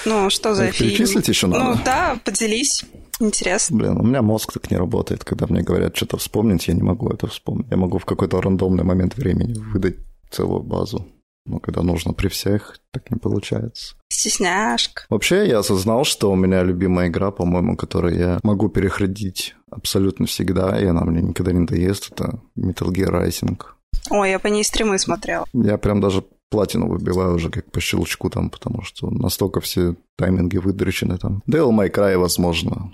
Ну, 0.05 0.31
что 0.31 0.55
за 0.55 0.65
Их 0.67 0.73
фильм? 0.73 0.89
перечислить 0.89 1.27
еще 1.27 1.45
надо? 1.45 1.63
Ну 1.63 1.79
да, 1.85 2.17
поделись. 2.25 2.83
Интересно. 3.19 3.77
Блин, 3.77 3.97
у 3.99 4.03
меня 4.03 4.23
мозг 4.23 4.53
так 4.53 4.71
не 4.71 4.77
работает. 4.77 5.23
Когда 5.23 5.45
мне 5.47 5.61
говорят 5.61 5.95
что-то 5.95 6.17
вспомнить, 6.17 6.67
я 6.67 6.73
не 6.73 6.81
могу 6.81 7.07
это 7.09 7.27
вспомнить. 7.27 7.67
Я 7.69 7.77
могу 7.77 7.99
в 7.99 8.05
какой-то 8.05 8.41
рандомный 8.41 8.83
момент 8.83 9.17
времени 9.17 9.53
выдать 9.71 9.97
целую 10.31 10.63
базу. 10.63 11.05
Но 11.45 11.59
когда 11.59 11.83
нужно 11.83 12.13
при 12.13 12.27
всех, 12.27 12.79
так 12.91 13.11
не 13.11 13.19
получается. 13.19 13.95
Стесняшка. 14.09 15.03
Вообще, 15.09 15.47
я 15.47 15.59
осознал, 15.59 16.03
что 16.03 16.31
у 16.31 16.35
меня 16.35 16.63
любимая 16.63 17.07
игра, 17.09 17.29
по-моему, 17.29 17.77
которую 17.77 18.17
я 18.17 18.39
могу 18.41 18.67
переходить 18.67 19.55
абсолютно 19.69 20.25
всегда, 20.25 20.75
и 20.81 20.85
она 20.85 21.01
мне 21.05 21.21
никогда 21.21 21.51
не 21.51 21.67
доест, 21.67 22.11
это 22.11 22.41
Metal 22.57 22.89
Gear 22.91 23.11
Rising. 23.11 23.61
Ой, 24.09 24.31
я 24.31 24.39
по 24.39 24.47
ней 24.47 24.63
стримы 24.63 24.97
смотрела. 24.97 25.45
Я 25.53 25.77
прям 25.77 26.01
даже 26.01 26.23
платину 26.49 26.87
выбиваю 26.87 27.35
уже 27.35 27.49
как 27.49 27.71
по 27.71 27.79
щелчку 27.79 28.29
там, 28.29 28.49
потому 28.49 28.81
что 28.81 29.09
настолько 29.09 29.61
все 29.61 29.95
тайминги 30.17 30.57
выдрочены 30.57 31.17
там. 31.17 31.41
Devil 31.47 31.71
May 31.71 31.91
Cry, 31.91 32.17
возможно, 32.17 32.91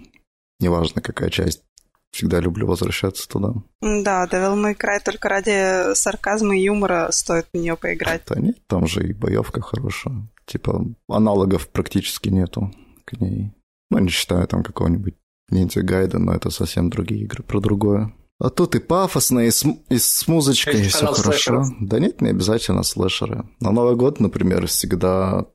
неважно 0.60 1.02
какая 1.02 1.30
часть, 1.30 1.64
всегда 2.12 2.40
люблю 2.40 2.68
возвращаться 2.68 3.28
туда. 3.28 3.54
Да, 3.82 4.28
Devil 4.28 4.56
May 4.56 4.78
Cry 4.78 5.00
только 5.04 5.30
ради 5.30 5.94
сарказма 5.96 6.58
и 6.58 6.64
юмора 6.64 7.10
стоит 7.12 7.48
в 7.54 7.58
нее 7.58 7.76
поиграть. 7.76 8.24
Да 8.28 8.40
нет, 8.40 8.58
там 8.68 8.88
же 8.88 9.08
и 9.08 9.14
боевка 9.14 9.62
хорошая. 9.62 10.28
Типа 10.46 10.86
аналогов 11.08 11.70
практически 11.70 12.30
нету 12.30 12.72
к 13.06 13.20
ней. 13.20 13.52
Ну, 13.90 14.00
не 14.00 14.10
считаю 14.10 14.48
там 14.48 14.64
какого-нибудь 14.64 15.16
Ninja 15.52 15.82
Gaiden, 15.84 16.20
но 16.20 16.34
это 16.34 16.50
совсем 16.50 16.90
другие 16.90 17.24
игры, 17.24 17.44
про 17.44 17.60
другое. 17.60 18.14
А 18.44 18.50
тут 18.50 18.74
и 18.74 18.80
пафосно, 18.80 19.42
и 19.42 19.52
с, 19.52 19.64
и 19.90 20.00
с 20.00 20.28
музычкой, 20.28 20.82
и 20.82 20.88
все 20.88 21.06
хорошо. 21.06 21.24
Слэшеров. 21.24 21.68
Да 21.80 22.00
нет, 22.00 22.22
не 22.22 22.30
обязательно 22.30 22.82
слэшеры. 22.82 23.48
На 23.60 23.72
Новый 23.72 23.96
год, 23.96 24.20
например, 24.20 24.66
всегда, 24.66 25.46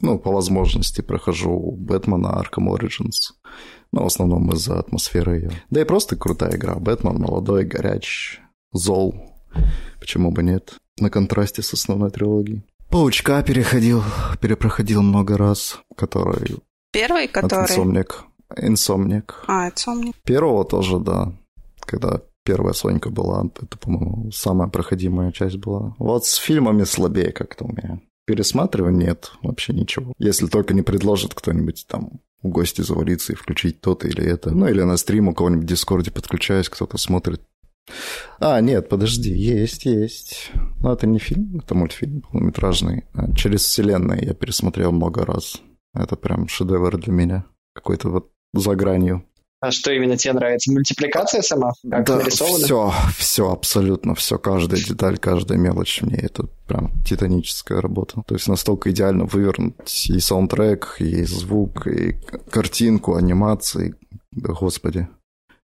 ну, 0.00 0.20
по 0.20 0.30
возможности 0.30 1.00
прохожу 1.00 1.72
Бэтмена 1.72 2.40
Arkham 2.40 2.72
Origins. 2.72 3.32
Но 3.90 4.04
в 4.04 4.06
основном 4.06 4.48
из-за 4.52 4.78
атмосферы 4.78 5.36
ее. 5.36 5.50
Да 5.70 5.80
и 5.80 5.84
просто 5.84 6.14
крутая 6.14 6.54
игра. 6.54 6.76
Бэтмен 6.76 7.16
молодой, 7.16 7.64
горяч, 7.64 8.40
зол. 8.72 9.16
Почему 9.98 10.30
бы 10.30 10.44
нет? 10.44 10.76
На 11.00 11.10
контрасте 11.10 11.62
с 11.62 11.72
основной 11.72 12.12
трилогией. 12.12 12.62
Паучка 12.90 13.42
переходил, 13.42 14.04
перепроходил 14.40 15.02
много 15.02 15.36
раз, 15.36 15.80
который... 15.96 16.58
Первый, 16.92 17.26
который... 17.26 17.64
Инсомник. 17.64 18.22
Инсомник. 18.56 19.42
А, 19.48 19.68
Инсомник. 19.68 20.14
Первого 20.22 20.64
тоже, 20.64 21.00
да 21.00 21.32
когда 21.84 22.22
первая 22.44 22.74
Сонька 22.74 23.10
была, 23.10 23.44
это, 23.60 23.78
по-моему, 23.78 24.30
самая 24.32 24.68
проходимая 24.68 25.32
часть 25.32 25.56
была. 25.56 25.94
Вот 25.98 26.26
с 26.26 26.34
фильмами 26.34 26.84
слабее 26.84 27.32
как-то 27.32 27.64
у 27.64 27.68
меня. 27.68 28.00
Пересматриваю 28.26 28.94
нет, 28.94 29.32
вообще 29.42 29.72
ничего. 29.72 30.12
Если 30.18 30.46
только 30.46 30.72
не 30.72 30.82
предложит 30.82 31.34
кто-нибудь 31.34 31.86
там 31.88 32.20
в 32.42 32.48
гости 32.48 32.82
завалиться 32.82 33.32
и 33.32 33.36
включить 33.36 33.80
то-то 33.80 34.06
или 34.06 34.24
это. 34.24 34.50
Ну, 34.50 34.68
или 34.68 34.82
на 34.82 34.96
стрим 34.96 35.28
у 35.28 35.34
кого-нибудь 35.34 35.64
в 35.64 35.68
Дискорде 35.68 36.10
подключаюсь, 36.10 36.68
кто-то 36.68 36.98
смотрит. 36.98 37.42
А, 38.38 38.60
нет, 38.60 38.88
подожди, 38.88 39.30
есть, 39.30 39.84
есть. 39.84 40.52
Но 40.80 40.92
это 40.92 41.06
не 41.06 41.18
фильм, 41.18 41.60
это 41.62 41.74
мультфильм 41.74 42.22
полнометражный. 42.22 43.04
А 43.14 43.32
через 43.34 43.64
вселенную 43.64 44.24
я 44.24 44.34
пересмотрел 44.34 44.92
много 44.92 45.24
раз. 45.24 45.60
Это 45.94 46.16
прям 46.16 46.48
шедевр 46.48 46.98
для 46.98 47.12
меня. 47.12 47.44
Какой-то 47.74 48.08
вот 48.10 48.30
за 48.52 48.74
гранью. 48.74 49.24
А 49.64 49.70
что 49.70 49.90
именно 49.92 50.18
тебе 50.18 50.34
нравится? 50.34 50.70
Мультипликация 50.70 51.40
сама? 51.40 51.72
Как 51.90 52.06
да, 52.06 52.16
нарисована? 52.16 52.64
все, 52.64 52.92
все, 53.16 53.50
абсолютно 53.50 54.14
все. 54.14 54.38
Каждая 54.38 54.78
деталь, 54.78 55.16
каждая 55.16 55.58
мелочь 55.58 56.02
мне 56.02 56.16
это 56.16 56.48
прям 56.66 56.92
титаническая 57.02 57.80
работа. 57.80 58.22
То 58.26 58.34
есть 58.34 58.46
настолько 58.46 58.90
идеально 58.90 59.24
вывернуть 59.24 60.10
и 60.10 60.20
саундтрек, 60.20 60.96
и 60.98 61.24
звук, 61.24 61.86
и 61.86 62.18
картинку, 62.50 63.14
анимации. 63.14 63.94
Да, 64.32 64.52
господи. 64.52 65.08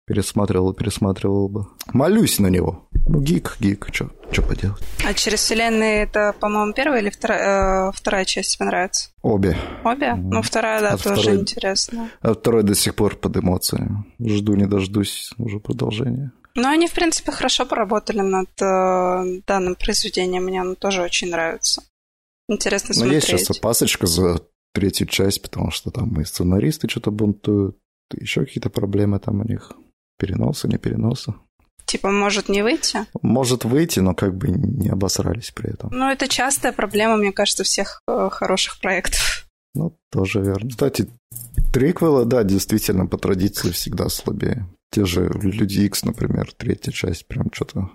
Пересматривал, 0.08 0.74
пересматривал 0.74 1.50
бы. 1.50 1.68
Молюсь 1.92 2.40
на 2.40 2.48
него. 2.48 2.88
Ну, 3.10 3.20
гик, 3.20 3.58
гик, 3.60 3.90
что 3.94 4.10
поделать. 4.42 4.82
А 5.06 5.14
«Через 5.14 5.42
вселенные» 5.42 6.04
это, 6.04 6.34
по-моему, 6.40 6.72
первая 6.72 7.02
или 7.02 7.10
вторая, 7.10 7.90
э, 7.90 7.92
вторая 7.94 8.24
часть 8.24 8.56
тебе 8.56 8.68
нравится? 8.68 9.10
Обе. 9.22 9.58
Обе? 9.84 10.08
Mm. 10.08 10.30
Ну, 10.32 10.42
вторая, 10.42 10.80
да, 10.80 10.90
а 10.92 10.98
тоже 10.98 11.22
второй, 11.22 11.42
интересно. 11.42 12.10
А 12.22 12.34
второй 12.34 12.64
до 12.64 12.74
сих 12.74 12.96
пор 12.96 13.18
под 13.18 13.36
эмоции. 13.36 13.86
Жду 14.20 14.56
не 14.56 14.66
дождусь 14.66 15.34
уже 15.38 15.60
продолжения. 15.60 16.32
Ну, 16.56 16.70
они, 16.70 16.88
в 16.88 16.94
принципе, 16.94 17.34
хорошо 17.34 17.66
поработали 17.66 18.22
над 18.22 18.50
э, 18.62 19.42
данным 19.46 19.76
произведением. 19.76 20.46
Мне 20.46 20.62
оно 20.62 20.76
тоже 20.76 21.02
очень 21.02 21.30
нравится. 21.32 21.84
Интересно 22.48 22.94
смотреть. 22.94 23.12
Но 23.12 23.16
есть 23.16 23.28
сейчас 23.28 23.58
опасочка 23.58 24.08
за 24.08 24.40
третью 24.74 25.08
часть, 25.08 25.42
потому 25.42 25.70
что 25.70 25.92
там 25.92 26.20
и 26.22 26.24
сценаристы 26.24 26.88
что-то 26.88 27.12
бунтуют, 27.12 27.78
еще 28.14 28.46
какие-то 28.46 28.70
проблемы 28.70 29.20
там 29.20 29.42
у 29.42 29.44
них. 29.44 29.74
Переноса, 30.18 30.68
не 30.68 30.78
переноса. 30.78 31.36
Типа, 31.86 32.12
может 32.12 32.50
не 32.50 32.64
выйти? 32.64 33.06
Может 33.22 33.64
выйти, 33.64 34.02
но 34.02 34.14
как 34.14 34.36
бы 34.36 34.50
не 34.50 34.90
обосрались 34.90 35.52
при 35.52 35.70
этом. 35.70 35.90
Ну, 35.92 36.10
это 36.10 36.28
частая 36.28 36.74
проблема, 36.74 37.16
мне 37.16 37.32
кажется, 37.32 37.64
всех 37.64 38.02
э, 38.08 38.30
хороших 38.30 38.82
проектов. 38.82 39.48
Ну, 39.74 39.98
тоже 40.12 40.42
верно. 40.42 40.70
Кстати, 40.70 41.08
триквелы, 41.72 42.26
да, 42.26 42.44
действительно, 42.44 43.06
по 43.06 43.18
традиции 43.18 43.72
всегда 43.72 44.10
слабее. 44.10 44.68
Те 44.92 45.06
же 45.06 45.30
Люди 45.42 45.82
Икс, 45.82 46.04
например, 46.04 46.52
третья 46.58 46.92
часть, 46.92 47.26
прям 47.28 47.52
что-то 47.54 47.90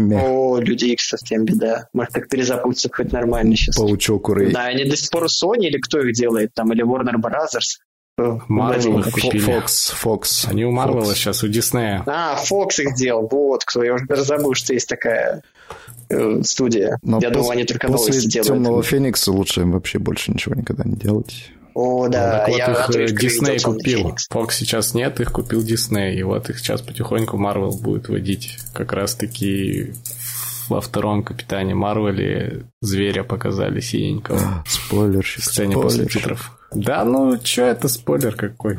Мех. 0.00 0.22
О, 0.24 0.58
Люди 0.58 0.86
Икс 0.86 1.08
совсем 1.08 1.44
беда. 1.44 1.88
Может, 1.92 2.14
так 2.14 2.28
перезапуститься 2.28 2.88
хоть 2.92 3.12
нормально 3.12 3.54
сейчас. 3.54 3.76
Паучок 3.76 4.30
Рэй. 4.30 4.52
Да, 4.52 4.66
они 4.66 4.84
до 4.84 4.96
сих 4.96 5.10
пор 5.10 5.26
Sony 5.26 5.66
или 5.66 5.78
кто 5.78 6.00
их 6.00 6.14
делает 6.14 6.54
там, 6.54 6.72
или 6.72 6.84
Warner 6.84 7.20
Brothers. 7.20 7.78
Марвел 8.48 9.02
купили. 9.02 9.46
Fox, 9.46 9.94
Fox. 10.02 10.48
Они 10.48 10.64
у 10.64 10.70
Марвела 10.70 11.14
сейчас, 11.14 11.42
у 11.42 11.48
Диснея. 11.48 12.02
А, 12.06 12.36
Fox 12.42 12.80
их 12.82 12.94
делал, 12.94 13.28
вот 13.30 13.64
кто. 13.64 13.82
Я 13.82 13.94
уже 13.94 14.06
даже 14.06 14.24
забыл, 14.24 14.54
что 14.54 14.74
есть 14.74 14.88
такая 14.88 15.42
э, 16.08 16.42
студия. 16.42 16.98
Но 17.02 17.18
Я 17.20 17.30
думал, 17.30 17.50
они 17.50 17.64
только 17.64 17.88
после 17.88 18.12
новости 18.12 18.28
делают. 18.28 18.48
Темного 18.48 18.82
Феникса 18.82 19.32
лучше 19.32 19.62
им 19.62 19.72
вообще 19.72 19.98
больше 19.98 20.32
ничего 20.32 20.54
никогда 20.54 20.84
не 20.84 20.96
делать. 20.96 21.50
О, 21.74 22.08
да. 22.08 22.44
Ну, 22.48 22.56
я 22.56 22.72
вот 22.72 22.94
их 22.94 23.18
Дисней 23.18 23.58
купил. 23.60 24.16
Fox 24.30 24.50
сейчас 24.52 24.92
нет, 24.94 25.20
их 25.20 25.32
купил 25.32 25.62
Дисней. 25.62 26.18
И 26.18 26.22
вот 26.22 26.50
их 26.50 26.58
сейчас 26.58 26.82
потихоньку 26.82 27.38
Марвел 27.38 27.70
будет 27.70 28.08
водить. 28.08 28.58
Как 28.74 28.92
раз-таки 28.92 29.92
во 30.68 30.80
втором 30.80 31.22
Капитане 31.22 31.74
Марвеле 31.74 32.64
зверя 32.80 33.22
показали 33.22 33.80
синенького. 33.80 34.64
Спойлер. 34.66 35.24
В 35.24 35.44
сцене 35.44 35.74
после 35.74 36.06
титров. 36.06 36.56
Да, 36.72 37.04
ну, 37.04 37.38
что 37.42 37.62
это 37.62 37.88
спойлер 37.88 38.34
какой? 38.34 38.78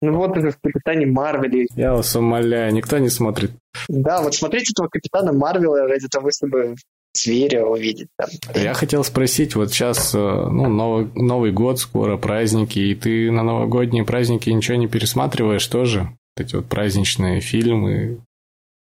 Ну 0.00 0.16
вот 0.16 0.36
уже 0.36 0.52
в 0.52 0.58
Капитане 0.60 1.06
Марвеле. 1.06 1.66
Я 1.74 1.94
вас 1.94 2.14
умоляю, 2.14 2.72
никто 2.72 2.98
не 2.98 3.08
смотрит. 3.08 3.50
Да, 3.88 4.22
вот 4.22 4.34
смотрите 4.34 4.72
этого 4.72 4.88
Капитана 4.88 5.32
Марвела 5.32 5.88
ради 5.88 6.06
того, 6.08 6.30
чтобы 6.30 6.76
зверя 7.14 7.64
увидеть 7.64 8.08
там. 8.16 8.28
Я 8.54 8.74
хотел 8.74 9.02
спросить, 9.02 9.56
вот 9.56 9.72
сейчас 9.72 10.14
э, 10.14 10.18
ну, 10.18 10.68
новый, 10.68 11.10
Новый 11.14 11.52
год, 11.52 11.80
скоро 11.80 12.16
праздники, 12.16 12.78
и 12.78 12.94
ты 12.94 13.30
на 13.32 13.42
новогодние 13.42 14.04
праздники 14.04 14.50
ничего 14.50 14.76
не 14.76 14.86
пересматриваешь 14.86 15.66
тоже? 15.66 16.16
Эти 16.36 16.54
вот 16.54 16.66
праздничные 16.66 17.40
фильмы? 17.40 18.20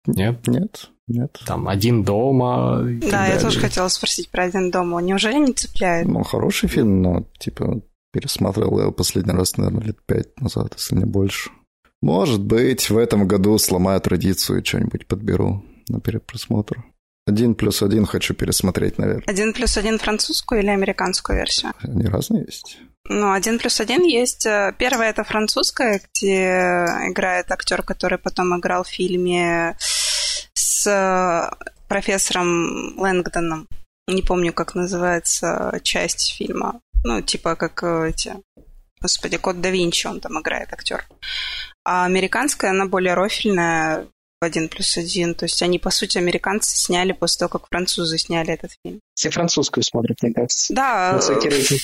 Нет? 0.06 0.46
Нет. 0.46 0.90
Нет. 1.06 1.38
Там 1.46 1.68
один 1.68 2.04
дома. 2.04 2.80
да, 2.82 3.10
далее. 3.10 3.34
я 3.36 3.40
тоже 3.40 3.60
хотела 3.60 3.88
спросить 3.88 4.28
про 4.28 4.44
один 4.44 4.70
дома. 4.70 5.00
Неужели 5.00 5.38
не 5.38 5.54
цепляет? 5.54 6.06
Ну, 6.06 6.22
хороший 6.22 6.68
фильм, 6.68 7.00
но 7.00 7.24
типа 7.38 7.80
Пересматривал 8.12 8.80
его 8.80 8.92
последний 8.92 9.34
раз, 9.34 9.56
наверное, 9.56 9.84
лет 9.84 9.98
пять 10.06 10.40
назад, 10.40 10.74
если 10.76 10.96
не 10.96 11.04
больше. 11.04 11.50
Может 12.00 12.40
быть, 12.40 12.90
в 12.90 12.96
этом 12.96 13.26
году 13.26 13.58
сломаю 13.58 14.00
традицию 14.00 14.60
и 14.60 14.64
что-нибудь 14.64 15.06
подберу 15.06 15.64
на 15.88 16.00
перепросмотр. 16.00 16.84
Один 17.26 17.54
плюс 17.54 17.82
один 17.82 18.06
хочу 18.06 18.34
пересмотреть, 18.34 18.98
наверное. 18.98 19.24
Один 19.26 19.52
плюс 19.52 19.76
один 19.76 19.98
французскую 19.98 20.62
или 20.62 20.70
американскую 20.70 21.36
версию? 21.36 21.72
Они 21.80 22.06
разные 22.06 22.44
есть. 22.44 22.78
Ну, 23.08 23.32
один 23.32 23.58
плюс 23.58 23.80
один 23.80 24.02
есть. 24.02 24.44
Первая 24.78 25.10
это 25.10 25.24
французская, 25.24 26.00
где 26.00 26.86
играет 27.10 27.50
актер, 27.50 27.82
который 27.82 28.18
потом 28.18 28.58
играл 28.58 28.84
в 28.84 28.88
фильме 28.88 29.76
с 29.78 30.08
с 30.78 30.86
э, 30.86 31.50
профессором 31.88 32.98
Лэнгдоном. 32.98 33.68
Не 34.06 34.22
помню, 34.22 34.52
как 34.52 34.74
называется 34.74 35.80
часть 35.82 36.34
фильма. 36.34 36.80
Ну, 37.04 37.22
типа 37.22 37.56
как 37.56 37.82
э, 37.82 38.10
эти... 38.10 38.34
Господи, 39.00 39.36
Код 39.36 39.60
да 39.60 39.70
Винчи, 39.70 40.06
он 40.06 40.20
там 40.20 40.40
играет 40.40 40.72
актер. 40.72 41.06
А 41.84 42.04
американская, 42.04 42.72
она 42.72 42.86
более 42.86 43.14
рофильная, 43.14 44.08
в 44.40 44.44
один 44.44 44.68
плюс 44.68 44.96
один. 44.96 45.34
То 45.34 45.44
есть 45.44 45.62
они, 45.62 45.78
по 45.78 45.90
сути, 45.90 46.18
американцы 46.18 46.76
сняли 46.76 47.12
после 47.12 47.38
того, 47.40 47.48
как 47.50 47.68
французы 47.68 48.18
сняли 48.18 48.52
этот 48.52 48.72
фильм. 48.82 49.00
Все 49.14 49.30
французскую 49.30 49.84
смотрят, 49.84 50.22
мне 50.22 50.32
кажется. 50.32 50.74
Да, 50.74 51.20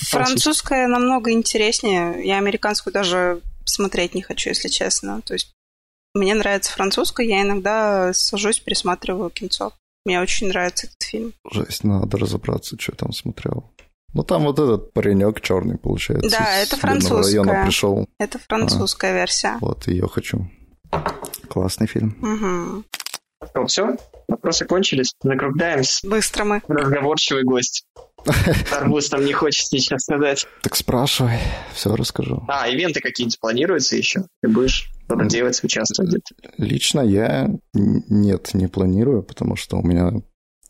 французская 0.09 0.87
намного 0.87 1.31
интереснее. 1.31 2.25
Я 2.25 2.37
американскую 2.37 2.93
даже 2.93 3.41
смотреть 3.65 4.15
не 4.15 4.21
хочу, 4.21 4.49
если 4.49 4.69
честно. 4.69 5.21
То 5.21 5.33
есть 5.33 5.53
мне 6.13 6.33
нравится 6.33 6.71
французская, 6.71 7.27
я 7.27 7.41
иногда 7.41 8.13
сажусь, 8.13 8.59
пересматриваю 8.59 9.29
кинцо. 9.29 9.73
Мне 10.05 10.21
очень 10.21 10.47
нравится 10.47 10.87
этот 10.87 11.01
фильм. 11.01 11.33
Жесть, 11.51 11.83
надо 11.83 12.17
разобраться, 12.17 12.77
что 12.79 12.93
я 12.93 12.97
там 12.97 13.11
смотрел. 13.11 13.71
Ну, 14.15 14.23
там 14.23 14.43
вот 14.43 14.57
этот 14.57 14.93
паренек 14.93 15.41
черный, 15.41 15.77
получается. 15.77 16.29
Да, 16.29 16.57
это 16.57 16.77
французская. 16.77 17.43
района 17.43 17.65
пришел. 17.65 18.07
Это 18.17 18.39
французская 18.39 19.11
а, 19.11 19.13
версия. 19.13 19.57
Вот, 19.59 19.87
ее 19.87 20.07
хочу. 20.07 20.49
Классный 21.49 21.85
фильм. 21.85 22.15
Угу. 22.21 22.83
Ну, 23.53 23.65
все, 23.67 23.97
вопросы 24.29 24.65
кончились. 24.65 25.11
Накругляемся. 25.21 26.07
Быстро 26.07 26.45
мы. 26.45 26.61
Разговорчивый 26.65 27.43
гость. 27.43 27.83
Арбуз 28.71 29.09
там 29.09 29.25
не 29.25 29.33
хочет 29.33 29.69
ничего 29.73 29.99
сказать. 29.99 30.47
Так 30.63 30.77
спрашивай, 30.77 31.37
все 31.73 31.93
расскажу. 31.93 32.41
А, 32.47 32.69
ивенты 32.69 33.01
какие-нибудь 33.01 33.39
планируются 33.41 33.97
еще? 33.97 34.21
Ты 34.41 34.47
будешь 34.47 34.89
что-то 35.03 35.25
делать, 35.25 35.61
участвовать? 35.61 36.23
Лично 36.57 37.01
я 37.01 37.49
нет, 37.73 38.53
не 38.53 38.67
планирую, 38.67 39.23
потому 39.23 39.57
что 39.57 39.77
у 39.77 39.83
меня 39.83 40.13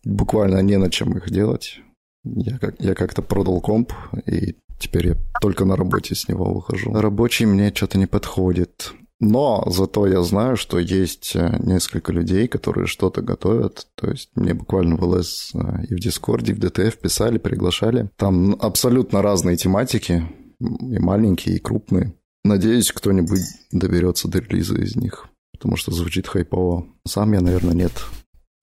буквально 0.03 0.63
не 0.63 0.77
на 0.77 0.89
чем 0.89 1.15
их 1.15 1.29
делать. 1.29 1.79
Я, 2.26 2.57
как, 2.57 2.76
я 2.80 2.95
как-то 2.95 3.21
продал 3.21 3.61
комп, 3.61 3.93
и 4.26 4.55
теперь 4.80 5.07
я 5.07 5.17
только 5.41 5.65
на 5.65 5.76
работе 5.76 6.15
с 6.15 6.28
него 6.28 6.53
выхожу. 6.53 6.93
Рабочий 6.93 7.45
мне 7.45 7.71
что-то 7.73 7.97
не 7.97 8.07
подходит. 8.07 8.93
Но 9.21 9.63
зато 9.67 10.07
я 10.07 10.21
знаю, 10.23 10.57
что 10.57 10.78
есть 10.78 11.36
э, 11.36 11.57
несколько 11.59 12.11
людей, 12.11 12.47
которые 12.49 12.86
что-то 12.86 13.21
готовят. 13.21 13.88
То 13.95 14.11
есть 14.11 14.30
мне 14.36 14.53
буквально 14.53 14.97
в 14.97 15.03
ЛС 15.03 15.51
э, 15.53 15.86
и 15.89 15.95
в 15.95 15.99
Дискорде, 15.99 16.51
и 16.51 16.55
в 16.55 16.59
ДТФ 16.59 16.97
писали, 16.97 17.38
приглашали. 17.38 18.09
Там 18.17 18.57
абсолютно 18.59 19.21
разные 19.21 19.55
тематики, 19.55 20.28
и 20.59 20.99
маленькие, 20.99 21.55
и 21.55 21.59
крупные. 21.59 22.13
Надеюсь, 22.43 22.91
кто-нибудь 22.91 23.41
доберется 23.71 24.28
до 24.28 24.39
релиза 24.39 24.76
из 24.76 24.95
них, 24.95 25.28
потому 25.53 25.78
что 25.78 25.91
звучит 25.91 26.28
хайпово. 26.28 26.86
Сам 27.07 27.34
я, 27.34 27.41
наверное, 27.41 27.73
нет 27.73 27.93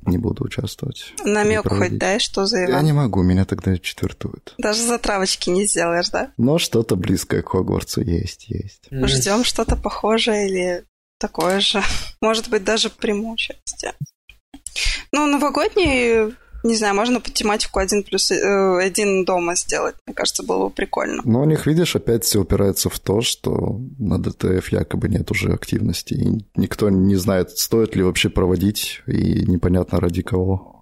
не 0.07 0.19
буду 0.19 0.45
участвовать. 0.45 1.13
Намек 1.25 1.69
хоть 1.69 1.99
дай, 1.99 2.19
что 2.19 2.47
за 2.47 2.61
Я 2.61 2.83
не 2.83 2.93
могу, 2.93 3.23
меня 3.23 3.45
тогда 3.45 3.77
четвертуют. 3.79 4.55
Даже 4.59 4.83
затравочки 4.83 5.51
не 5.51 5.67
сделаешь, 5.67 6.11
да? 6.11 6.33
Но 6.37 6.59
что-то 6.59 6.97
близкое 6.97 7.43
к 7.43 7.51
Хогвартсу 7.51 8.03
есть, 8.03 8.49
есть. 8.49 8.89
Ждем 8.91 9.45
что-то 9.45 9.77
похожее 9.77 10.49
или 10.49 10.85
такое 11.19 11.61
же. 11.61 11.83
Может 12.21 12.49
быть, 12.49 12.65
даже 12.65 12.91
приму 12.91 13.33
участие. 13.33 13.95
Ну, 15.13 15.27
новогодний 15.27 16.35
не 16.63 16.77
знаю, 16.77 16.95
можно 16.95 17.21
по 17.21 17.31
тематику 17.31 17.79
один 17.79 18.03
плюс 18.03 18.31
э, 18.31 18.79
один 18.81 19.25
дома 19.25 19.57
сделать. 19.57 19.95
Мне 20.07 20.15
кажется, 20.15 20.43
было 20.43 20.69
бы 20.69 20.71
прикольно. 20.71 21.23
Но 21.25 21.41
у 21.41 21.45
них, 21.45 21.67
видишь, 21.67 21.97
опять 21.97 22.25
все 22.25 22.41
упирается 22.41 22.89
в 22.89 22.99
то, 22.99 23.21
что 23.21 23.81
на 23.99 24.19
ДТФ 24.19 24.71
якобы 24.71 25.09
нет 25.09 25.31
уже 25.31 25.53
активности. 25.53 26.15
И 26.15 26.45
никто 26.57 26.91
не 26.91 27.17
знает, 27.17 27.51
стоит 27.51 27.97
ли 27.97 28.03
вообще 28.03 28.29
проводить, 28.29 29.03
и 29.07 29.45
непонятно 29.47 30.01
ради 30.01 30.23
кого. 30.23 30.82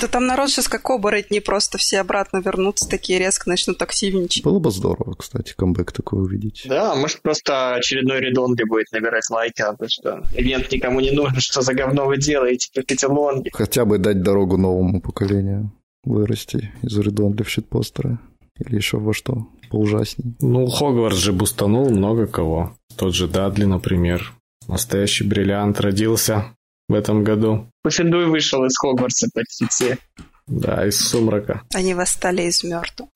Да 0.00 0.08
там 0.08 0.26
народ 0.26 0.50
сейчас 0.50 0.68
как 0.68 0.88
оборотни, 0.90 1.38
просто 1.38 1.78
все 1.78 2.00
обратно 2.00 2.38
вернутся, 2.38 2.88
такие 2.88 3.18
резко 3.18 3.48
начнут 3.48 3.80
активничать. 3.80 4.44
Было 4.44 4.58
бы 4.58 4.70
здорово, 4.70 5.14
кстати, 5.14 5.54
камбэк 5.56 5.92
такой 5.92 6.22
увидеть. 6.22 6.64
Да, 6.66 6.94
может 6.94 7.22
просто 7.22 7.74
очередной 7.74 8.20
редонги 8.20 8.64
будет 8.64 8.90
набирать 8.92 9.28
лайки, 9.30 9.62
а 9.62 9.74
то 9.74 9.86
что 9.88 10.22
ивент 10.34 10.70
никому 10.72 11.00
не 11.00 11.10
нужен, 11.10 11.40
что 11.40 11.62
за 11.62 11.74
говно 11.74 12.06
вы 12.06 12.18
делаете, 12.18 12.68
эти 12.74 13.04
лонги. 13.04 13.50
Хотя 13.52 13.84
бы 13.84 13.98
дать 13.98 14.22
дорогу 14.22 14.56
новому 14.56 15.00
поколению 15.00 15.72
вырасти 16.04 16.72
из 16.82 16.96
редонли 16.98 17.42
в 17.42 17.50
щитпостера. 17.50 18.18
Или 18.58 18.76
еще 18.76 18.98
во 18.98 19.12
что 19.12 19.48
поужасней. 19.70 20.34
Ну, 20.40 20.66
Хогвартс 20.66 21.18
же 21.18 21.32
бустанул 21.32 21.90
много 21.90 22.26
кого. 22.26 22.74
Тот 22.96 23.14
же 23.14 23.28
Дадли, 23.28 23.64
например. 23.64 24.32
Настоящий 24.66 25.24
бриллиант 25.24 25.80
родился 25.80 26.55
в 26.88 26.94
этом 26.94 27.24
году. 27.24 27.70
Пуффендуй 27.82 28.26
вышел 28.26 28.64
из 28.64 28.76
Хогвартса 28.78 29.28
почти 29.34 29.66
все. 29.68 29.98
Да, 30.46 30.86
из 30.86 30.98
сумрака. 30.98 31.62
Они 31.74 31.94
восстали 31.94 32.42
из 32.42 32.62
мертвых. 32.62 33.08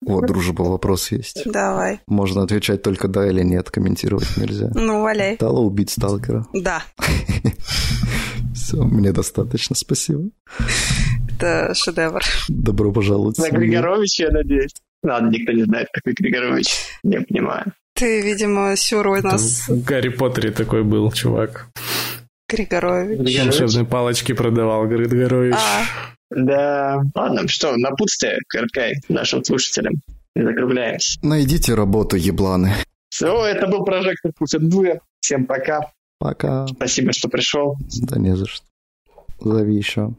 Вот, 0.00 0.26
дружба, 0.26 0.62
вопрос 0.62 1.10
есть. 1.10 1.42
Давай. 1.44 2.00
Можно 2.06 2.42
отвечать 2.42 2.82
только 2.82 3.08
да 3.08 3.28
или 3.28 3.42
нет, 3.42 3.70
комментировать 3.70 4.36
нельзя. 4.36 4.70
Ну, 4.74 5.02
валяй. 5.02 5.34
Стало 5.34 5.58
убить 5.58 5.90
сталкера? 5.90 6.46
Да. 6.54 6.84
Все, 8.54 8.76
мне 8.84 9.12
достаточно, 9.12 9.74
спасибо. 9.74 10.30
Это 11.34 11.74
шедевр. 11.74 12.22
Добро 12.48 12.92
пожаловать. 12.92 13.38
На 13.38 13.50
Григоровича, 13.50 14.26
я 14.26 14.30
надеюсь. 14.30 14.74
Ладно, 15.02 15.30
никто 15.30 15.52
не 15.52 15.64
знает, 15.64 15.88
какой 15.92 16.12
Григорович. 16.12 16.74
Не 17.02 17.20
понимаю. 17.20 17.72
Ты, 17.94 18.20
видимо, 18.20 18.76
сюру 18.76 19.20
нас... 19.22 19.68
В 19.68 19.82
Гарри 19.82 20.10
Поттере 20.10 20.52
такой 20.52 20.84
был 20.84 21.10
чувак. 21.10 21.68
Григорович. 22.48 23.38
Волшебные 23.38 23.84
палочки 23.84 24.32
продавал 24.32 24.86
Григорович. 24.86 25.54
А. 25.54 25.84
Да, 26.30 27.02
ладно, 27.14 27.48
что, 27.48 27.76
напутствие 27.76 28.38
короткое 28.48 29.00
нашим 29.08 29.44
слушателям. 29.44 29.94
Закругляемся. 30.34 31.18
Найдите 31.22 31.74
работу, 31.74 32.16
ебланы. 32.16 32.74
Все, 33.08 33.44
это 33.46 33.66
был 33.66 33.84
прожектор 33.84 34.32
Пуффендуя. 34.36 35.00
Всем 35.20 35.46
пока. 35.46 35.90
Пока. 36.18 36.66
Спасибо, 36.66 37.12
что 37.12 37.28
пришел. 37.28 37.76
Да 38.02 38.18
не 38.18 38.36
за 38.36 38.46
что. 38.46 38.64
Зови 39.40 39.74
еще. 39.74 40.14